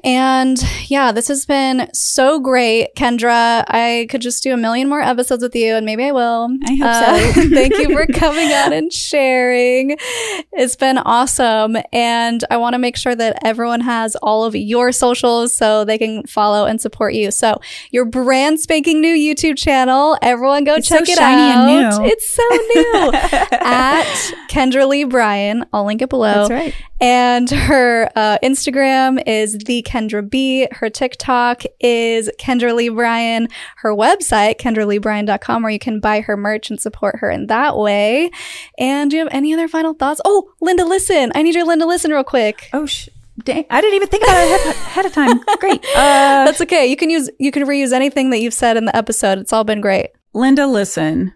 And 0.05 0.63
yeah, 0.89 1.13
this 1.13 1.29
has 1.29 1.47
been 1.47 1.89
so 1.95 2.39
great, 2.39 2.95
Kendra. 2.95 3.65
I 3.69 4.07
could 4.11 4.21
just 4.21 4.43
do 4.43 4.53
a 4.53 4.57
million 4.57 4.89
more 4.89 5.01
episodes 5.01 5.43
with 5.43 5.57
you, 5.57 5.75
and 5.75 5.87
maybe 5.87 6.05
I 6.05 6.13
will. 6.13 6.51
I 6.67 6.75
hope 6.75 6.87
Uh, 6.87 7.33
so. 7.33 7.49
thank 7.55 7.77
you 7.79 7.89
for 7.91 8.07
coming 8.13 8.53
on 8.53 8.73
and 8.75 8.93
sharing. 8.93 9.97
It's 10.53 10.77
been 10.77 10.99
awesome. 10.99 11.77
And 11.93 12.45
I 12.51 12.59
want 12.59 12.75
to 12.75 12.79
make 12.79 12.97
sure 12.97 13.15
that 13.15 13.39
everyone 13.45 13.81
has 13.81 14.15
all 14.17 14.45
of 14.45 14.55
your 14.55 14.93
socials 14.93 15.55
so 15.55 15.85
they 15.85 15.97
can 15.99 16.25
follow 16.27 16.67
and 16.67 16.81
support 16.81 17.15
you. 17.15 17.31
So, 17.31 17.61
your 17.91 18.05
brand 18.05 18.61
spanking 18.61 19.01
new 19.01 19.15
YouTube 19.15 19.57
channel, 19.57 20.19
everyone 20.21 20.65
go 20.65 20.75
It's 20.75 20.89
so 20.89 20.99
check 20.99 21.09
it 21.09 21.17
shiny 21.17 21.51
out. 21.51 21.69
and 21.69 22.05
new. 22.05 22.11
It's 22.11 22.29
so 22.35 22.43
new. 22.75 23.13
At 23.59 24.05
Kendra 24.51 24.87
Lee 24.87 25.05
Bryan. 25.05 25.65
I'll 25.73 25.87
link 25.87 26.03
it 26.03 26.11
below. 26.11 26.47
that's 26.47 26.51
right. 26.51 26.75
And 27.01 27.51
her 27.51 28.09
uh, 28.17 28.39
Instagram 28.43 29.23
is 29.27 29.59
the 29.59 29.83
Kendra 29.95 30.29
B. 30.29 30.67
Her 30.73 30.91
TikTok 30.91 31.63
is 31.79 32.29
Kendra 32.41 32.75
Lee 32.75 32.89
Bryan. 32.89 33.47
Her 33.77 33.95
website, 33.95 34.59
kendraleebryan.com, 34.59 35.63
where 35.63 35.71
you 35.71 35.79
can 35.79 36.01
buy 36.01 36.21
her 36.21 36.37
merch 36.37 36.69
and 36.69 36.81
support 36.81 37.21
her 37.21 37.31
in 37.31 37.47
that 37.47 37.77
way. 37.77 38.33
And 38.77 39.09
do 39.09 39.17
you 39.17 39.23
have 39.25 39.33
any 39.33 39.55
other 39.55 39.69
final 39.69 39.95
thoughts? 39.95 40.21
Oh, 40.25 40.51
Linda 40.61 40.85
Listen. 40.85 41.31
I 41.37 41.43
need 41.43 41.55
your 41.55 41.65
Linda 41.65 41.87
Listen 41.87 42.11
real 42.11 42.25
quick. 42.25 42.71
Oh, 42.73 42.87
sh- 42.87 43.09
dang. 43.45 43.67
I 43.71 43.81
didn't 43.81 43.95
even 43.95 44.09
think 44.09 44.25
about 44.25 44.37
it 44.37 44.61
ahead, 44.61 44.75
ahead 44.75 45.07
of 45.07 45.13
time. 45.13 45.41
Great. 45.61 45.85
Uh, 45.95 46.45
That's 46.45 46.61
okay. 46.63 46.87
You 46.87 46.97
can 46.97 47.11
use 47.11 47.31
you 47.39 47.53
can 47.53 47.63
reuse 47.65 47.93
anything 47.93 48.31
that 48.31 48.41
you've 48.41 48.53
said 48.53 48.77
in 48.77 48.87
the 48.87 48.97
episode. 48.97 49.39
It's 49.39 49.53
all 49.53 49.65
been 49.65 49.81
great. 49.81 50.11
Linda, 50.33 50.67
listen. 50.67 51.35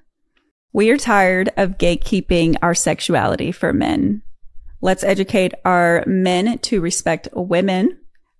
We 0.72 0.90
are 0.90 0.96
tired 0.96 1.50
of 1.56 1.78
gatekeeping 1.78 2.56
our 2.60 2.74
sexuality 2.74 3.52
for 3.52 3.72
men. 3.72 4.22
Let's 4.80 5.04
educate 5.04 5.54
our 5.64 6.02
men 6.06 6.58
to 6.58 6.80
respect 6.80 7.28
women 7.32 7.98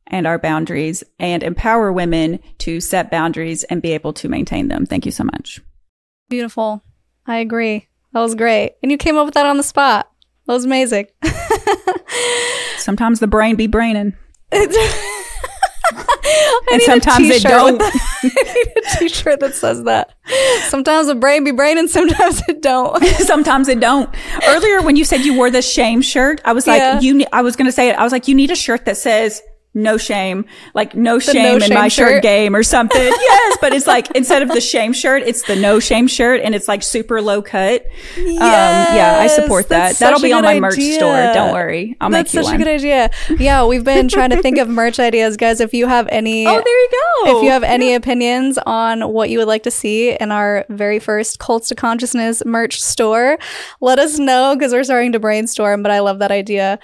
and 0.08 0.26
our 0.26 0.38
boundaries 0.38 1.04
and 1.18 1.42
empower 1.42 1.92
women 1.92 2.40
to 2.58 2.80
set 2.80 3.10
boundaries 3.10 3.64
and 3.64 3.82
be 3.82 3.92
able 3.92 4.12
to 4.14 4.28
maintain 4.28 4.68
them. 4.68 4.86
Thank 4.86 5.06
you 5.06 5.12
so 5.12 5.24
much. 5.24 5.60
Beautiful. 6.28 6.82
I 7.26 7.38
agree. 7.38 7.88
That 8.12 8.20
was 8.20 8.34
great. 8.34 8.74
And 8.82 8.90
you 8.90 8.98
came 8.98 9.16
up 9.16 9.26
with 9.26 9.34
that 9.34 9.46
on 9.46 9.56
the 9.58 9.62
spot. 9.62 10.10
That 10.46 10.54
was 10.54 10.64
amazing. 10.64 11.06
Sometimes 12.78 13.20
the 13.20 13.26
brain 13.26 13.56
be 13.56 13.66
braining. 13.66 14.14
I 14.52 14.66
And 16.70 16.78
need 16.78 16.82
a 16.82 16.86
sometimes 16.86 17.28
it 17.30 17.42
don't. 17.42 17.80
I 17.82 18.52
need 18.54 18.72
a 18.76 18.98
t-shirt 18.98 19.40
that 19.40 19.54
says 19.54 19.84
that. 19.84 20.14
Sometimes 20.68 21.06
the 21.06 21.14
brain 21.14 21.44
be 21.44 21.50
braining, 21.50 21.88
sometimes 21.88 22.42
it 22.48 22.60
don't. 22.62 23.02
Sometimes 23.04 23.68
it 23.68 23.80
don't. 23.80 24.08
Earlier, 24.46 24.82
when 24.82 24.96
you 24.96 25.04
said 25.04 25.22
you 25.22 25.34
wore 25.34 25.50
the 25.50 25.62
shame 25.62 26.02
shirt, 26.02 26.40
I 26.44 26.52
was 26.52 26.66
like, 26.66 26.80
Yeah. 26.80 27.00
you. 27.00 27.14
ne- 27.14 27.26
I 27.32 27.40
was 27.42 27.56
going 27.56 27.66
to 27.66 27.72
say 27.72 27.88
it. 27.88 27.96
I 27.96 28.02
was 28.04 28.12
like, 28.12 28.28
you 28.28 28.34
need 28.34 28.50
a 28.50 28.56
shirt 28.56 28.84
that 28.84 28.96
says 28.98 29.42
no 29.74 29.96
shame, 29.96 30.44
like 30.74 30.94
no 30.94 31.18
shame 31.18 31.42
no 31.42 31.54
in 31.54 31.60
shame 31.60 31.74
my 31.74 31.88
shirt. 31.88 32.08
shirt 32.08 32.22
game 32.22 32.56
or 32.56 32.62
something. 32.62 33.00
yes, 33.00 33.58
but 33.60 33.72
it's 33.72 33.86
like 33.86 34.10
instead 34.12 34.42
of 34.42 34.48
the 34.48 34.60
shame 34.60 34.92
shirt, 34.92 35.22
it's 35.24 35.42
the 35.42 35.56
no 35.56 35.78
shame 35.78 36.08
shirt, 36.08 36.40
and 36.42 36.54
it's 36.54 36.68
like 36.68 36.82
super 36.82 37.20
low 37.22 37.42
cut. 37.42 37.86
Yes, 38.16 38.88
um, 38.88 38.96
yeah, 38.96 39.18
I 39.20 39.26
support 39.26 39.68
that. 39.68 39.96
That'll 39.96 40.20
be 40.20 40.32
on 40.32 40.42
my 40.42 40.50
idea. 40.50 40.60
merch 40.60 40.80
store. 40.80 41.32
Don't 41.34 41.52
worry, 41.52 41.96
I'll 42.00 42.10
that's 42.10 42.34
make 42.34 42.42
you 42.42 42.46
one. 42.50 42.58
That's 42.58 42.82
such 42.82 42.88
a 42.88 42.88
good 42.88 43.08
idea. 43.30 43.38
Yeah, 43.42 43.64
we've 43.66 43.84
been 43.84 44.08
trying 44.08 44.30
to 44.30 44.42
think 44.42 44.58
of 44.58 44.68
merch 44.68 44.98
ideas, 44.98 45.36
guys. 45.36 45.60
If 45.60 45.74
you 45.74 45.86
have 45.86 46.08
any, 46.10 46.46
oh, 46.46 46.50
there 46.64 46.80
you 46.80 46.88
go. 46.90 47.38
If 47.38 47.44
you 47.44 47.50
have 47.50 47.62
any 47.62 47.94
opinions 47.94 48.58
on 48.66 49.12
what 49.12 49.30
you 49.30 49.38
would 49.38 49.48
like 49.48 49.62
to 49.64 49.70
see 49.70 50.12
in 50.12 50.32
our 50.32 50.64
very 50.68 50.98
first 50.98 51.38
Cults 51.38 51.68
to 51.68 51.74
Consciousness 51.74 52.42
merch 52.44 52.80
store, 52.80 53.38
let 53.80 53.98
us 53.98 54.18
know 54.18 54.54
because 54.54 54.72
we're 54.72 54.84
starting 54.84 55.12
to 55.12 55.20
brainstorm. 55.20 55.82
But 55.82 55.92
I 55.92 56.00
love 56.00 56.18
that 56.20 56.30
idea. 56.30 56.78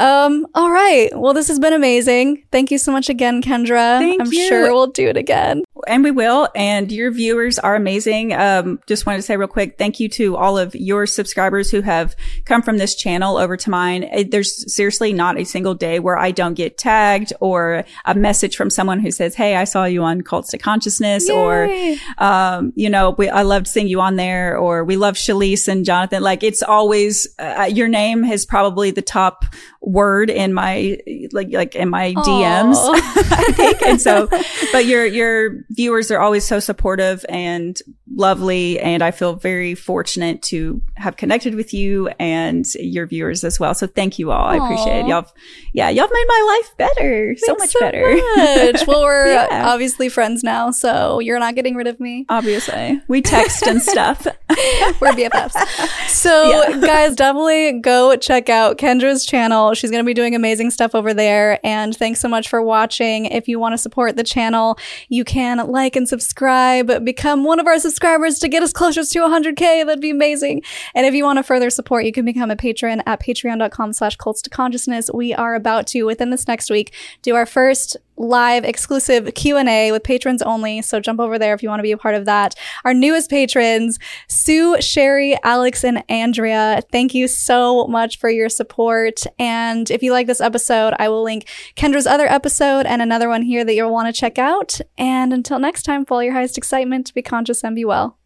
Um, 0.00 0.46
all 0.54 0.70
right. 0.70 1.10
Well, 1.14 1.34
this 1.34 1.48
has 1.48 1.58
been 1.58 1.74
amazing. 1.74 2.42
Thank 2.50 2.70
you 2.70 2.78
so 2.78 2.90
much 2.90 3.10
again, 3.10 3.42
Kendra. 3.42 3.98
Thank 3.98 4.22
I'm 4.22 4.32
you. 4.32 4.48
sure 4.48 4.72
we'll 4.72 4.86
do 4.86 5.08
it 5.08 5.16
again. 5.18 5.62
And 5.86 6.02
we 6.02 6.10
will. 6.10 6.48
And 6.54 6.90
your 6.90 7.10
viewers 7.10 7.58
are 7.58 7.74
amazing. 7.74 8.32
Um, 8.32 8.80
just 8.86 9.04
wanted 9.04 9.18
to 9.18 9.22
say 9.22 9.36
real 9.36 9.46
quick, 9.46 9.76
thank 9.76 10.00
you 10.00 10.08
to 10.10 10.36
all 10.36 10.56
of 10.56 10.74
your 10.74 11.06
subscribers 11.06 11.70
who 11.70 11.82
have 11.82 12.16
come 12.46 12.62
from 12.62 12.78
this 12.78 12.94
channel 12.94 13.36
over 13.36 13.58
to 13.58 13.68
mine. 13.70 14.10
There's 14.30 14.72
seriously 14.72 15.12
not 15.12 15.38
a 15.38 15.44
single 15.44 15.74
day 15.74 15.98
where 15.98 16.18
I 16.18 16.30
don't 16.30 16.54
get 16.54 16.78
tagged 16.78 17.34
or 17.40 17.84
a 18.06 18.14
message 18.14 18.56
from 18.56 18.70
someone 18.70 19.00
who 19.00 19.10
says, 19.10 19.34
Hey, 19.34 19.56
I 19.56 19.64
saw 19.64 19.84
you 19.84 20.02
on 20.02 20.22
Cults 20.22 20.50
to 20.50 20.58
Consciousness 20.58 21.28
Yay. 21.28 21.34
or, 21.34 22.24
um, 22.24 22.72
you 22.74 22.88
know, 22.88 23.10
we, 23.18 23.28
I 23.28 23.42
loved 23.42 23.68
seeing 23.68 23.88
you 23.88 24.00
on 24.00 24.16
there 24.16 24.56
or 24.56 24.82
we 24.82 24.96
love 24.96 25.16
Shelise 25.16 25.68
and 25.68 25.84
Jonathan. 25.84 26.22
Like 26.22 26.42
it's 26.42 26.62
always, 26.62 27.28
uh, 27.38 27.68
your 27.70 27.88
name 27.88 28.24
is 28.24 28.46
probably 28.46 28.90
the 28.90 29.02
top 29.02 29.44
word 29.82 30.28
in 30.28 30.52
my 30.52 30.98
like 31.32 31.48
like 31.52 31.74
in 31.74 31.88
my 31.88 32.12
Aww. 32.12 32.24
DMs, 32.24 32.76
I 33.32 33.52
think. 33.52 33.82
And 33.82 34.00
so, 34.00 34.28
but 34.72 34.84
your 34.84 35.06
your 35.06 35.64
viewers 35.70 36.10
are 36.10 36.20
always 36.20 36.46
so 36.46 36.60
supportive 36.60 37.24
and 37.28 37.80
lovely, 38.14 38.78
and 38.78 39.02
I 39.02 39.10
feel 39.10 39.34
very 39.34 39.74
fortunate 39.74 40.42
to 40.42 40.82
have 40.96 41.16
connected 41.16 41.54
with 41.54 41.72
you 41.72 42.08
and 42.18 42.66
your 42.74 43.06
viewers 43.06 43.44
as 43.44 43.58
well. 43.58 43.74
So 43.74 43.86
thank 43.86 44.18
you 44.18 44.30
all. 44.30 44.44
Aww. 44.44 44.60
I 44.60 44.64
appreciate 44.64 45.00
it. 45.00 45.06
Y'all. 45.08 45.26
Yeah, 45.72 45.88
y'all 45.88 46.08
made 46.12 46.26
my 46.28 46.60
life 46.60 46.76
better, 46.76 47.26
Thanks 47.28 47.46
so 47.46 47.54
much 47.54 47.70
so 47.70 47.80
better. 47.80 48.16
Much. 48.36 48.86
Well, 48.86 49.02
we're 49.02 49.26
yeah. 49.32 49.68
obviously 49.68 50.08
friends 50.08 50.42
now, 50.42 50.70
so 50.70 51.20
you're 51.20 51.38
not 51.38 51.54
getting 51.54 51.74
rid 51.74 51.86
of 51.86 52.00
me. 52.00 52.26
Obviously, 52.28 53.00
we 53.08 53.22
text 53.22 53.66
and 53.66 53.80
stuff. 53.80 54.26
we're 55.00 55.12
BFFs. 55.12 56.08
So, 56.08 56.50
yeah. 56.50 56.80
guys, 56.80 57.14
definitely 57.14 57.80
go 57.80 58.16
check 58.16 58.48
out 58.48 58.78
Kendra's 58.78 59.24
channel. 59.24 59.74
She's 59.74 59.90
going 59.90 60.02
to 60.02 60.06
be 60.06 60.14
doing 60.14 60.34
amazing 60.34 60.70
stuff 60.70 60.94
over 60.94 61.14
there. 61.14 61.64
And 61.64 61.96
thanks 61.96 62.20
so 62.20 62.28
much 62.28 62.48
for 62.48 62.60
watching. 62.60 63.26
If 63.26 63.46
you 63.48 63.58
want 63.58 63.74
to 63.74 63.78
support 63.78 64.16
the 64.16 64.24
channel, 64.24 64.78
you 65.08 65.24
can 65.24 65.58
like 65.70 65.94
and 65.94 66.08
subscribe, 66.08 67.04
become 67.04 67.44
one 67.44 67.60
of 67.60 67.66
our 67.66 67.78
subscribers 67.78 68.38
to 68.40 68.48
get 68.48 68.62
us 68.62 68.72
closer 68.72 69.04
to 69.04 69.18
100K. 69.20 69.86
That'd 69.86 70.00
be 70.00 70.10
amazing. 70.10 70.62
And 70.94 71.06
if 71.06 71.14
you 71.14 71.24
want 71.24 71.38
to 71.38 71.42
further 71.42 71.70
support, 71.70 72.04
you 72.04 72.12
can 72.12 72.24
become 72.24 72.50
a 72.50 72.56
patron 72.56 73.02
at 73.06 73.20
patreon.com 73.20 73.92
slash 73.92 74.16
cults 74.16 74.42
to 74.42 74.50
consciousness. 74.50 75.10
We 75.12 75.32
are 75.32 75.54
about 75.54 75.86
to, 75.88 76.02
within 76.04 76.30
this 76.30 76.48
next 76.48 76.70
week, 76.70 76.92
do 77.22 77.34
our 77.36 77.46
first 77.46 77.96
live 78.20 78.64
exclusive 78.64 79.32
Q&A 79.34 79.90
with 79.92 80.04
patrons 80.04 80.42
only. 80.42 80.82
So 80.82 81.00
jump 81.00 81.20
over 81.20 81.38
there 81.38 81.54
if 81.54 81.62
you 81.62 81.68
want 81.68 81.80
to 81.80 81.84
be 81.84 81.92
a 81.92 81.96
part 81.96 82.14
of 82.14 82.26
that. 82.26 82.54
Our 82.84 82.92
newest 82.92 83.30
patrons, 83.30 83.98
Sue, 84.28 84.80
Sherry, 84.80 85.36
Alex, 85.42 85.82
and 85.82 86.04
Andrea. 86.08 86.82
Thank 86.92 87.14
you 87.14 87.26
so 87.26 87.86
much 87.86 88.18
for 88.18 88.28
your 88.28 88.50
support. 88.50 89.22
And 89.38 89.90
if 89.90 90.02
you 90.02 90.12
like 90.12 90.26
this 90.26 90.40
episode, 90.40 90.94
I 90.98 91.08
will 91.08 91.22
link 91.22 91.48
Kendra's 91.76 92.06
other 92.06 92.26
episode 92.26 92.84
and 92.84 93.00
another 93.00 93.28
one 93.28 93.42
here 93.42 93.64
that 93.64 93.74
you'll 93.74 93.92
want 93.92 94.14
to 94.14 94.20
check 94.20 94.38
out. 94.38 94.78
And 94.98 95.32
until 95.32 95.58
next 95.58 95.84
time, 95.84 96.04
follow 96.04 96.20
your 96.20 96.34
highest 96.34 96.58
excitement, 96.58 97.14
be 97.14 97.22
conscious 97.22 97.64
and 97.64 97.74
be 97.74 97.86
well. 97.86 98.18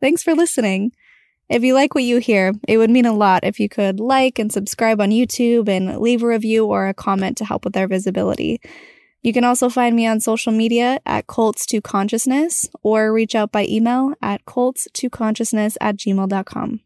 Thanks 0.00 0.22
for 0.22 0.34
listening. 0.34 0.92
If 1.48 1.62
you 1.62 1.74
like 1.74 1.94
what 1.94 2.04
you 2.04 2.18
hear, 2.18 2.52
it 2.66 2.76
would 2.76 2.90
mean 2.90 3.06
a 3.06 3.14
lot 3.14 3.44
if 3.44 3.58
you 3.58 3.68
could 3.68 4.00
like 4.00 4.38
and 4.38 4.52
subscribe 4.52 5.00
on 5.00 5.10
YouTube 5.10 5.68
and 5.68 5.98
leave 5.98 6.22
a 6.22 6.26
review 6.26 6.66
or 6.66 6.88
a 6.88 6.94
comment 6.94 7.38
to 7.38 7.44
help 7.44 7.64
with 7.64 7.76
our 7.76 7.86
visibility. 7.86 8.60
You 9.22 9.32
can 9.32 9.44
also 9.44 9.68
find 9.68 9.96
me 9.96 10.06
on 10.06 10.20
social 10.20 10.52
media 10.52 11.00
at 11.04 11.26
cults 11.26 11.66
to 11.66 11.80
consciousness 11.80 12.68
or 12.82 13.12
reach 13.12 13.34
out 13.34 13.50
by 13.50 13.66
email 13.66 14.14
at 14.22 14.44
cults 14.44 14.88
to 14.94 15.10
consciousness 15.10 15.76
at 15.80 15.96
gmail.com. 15.96 16.80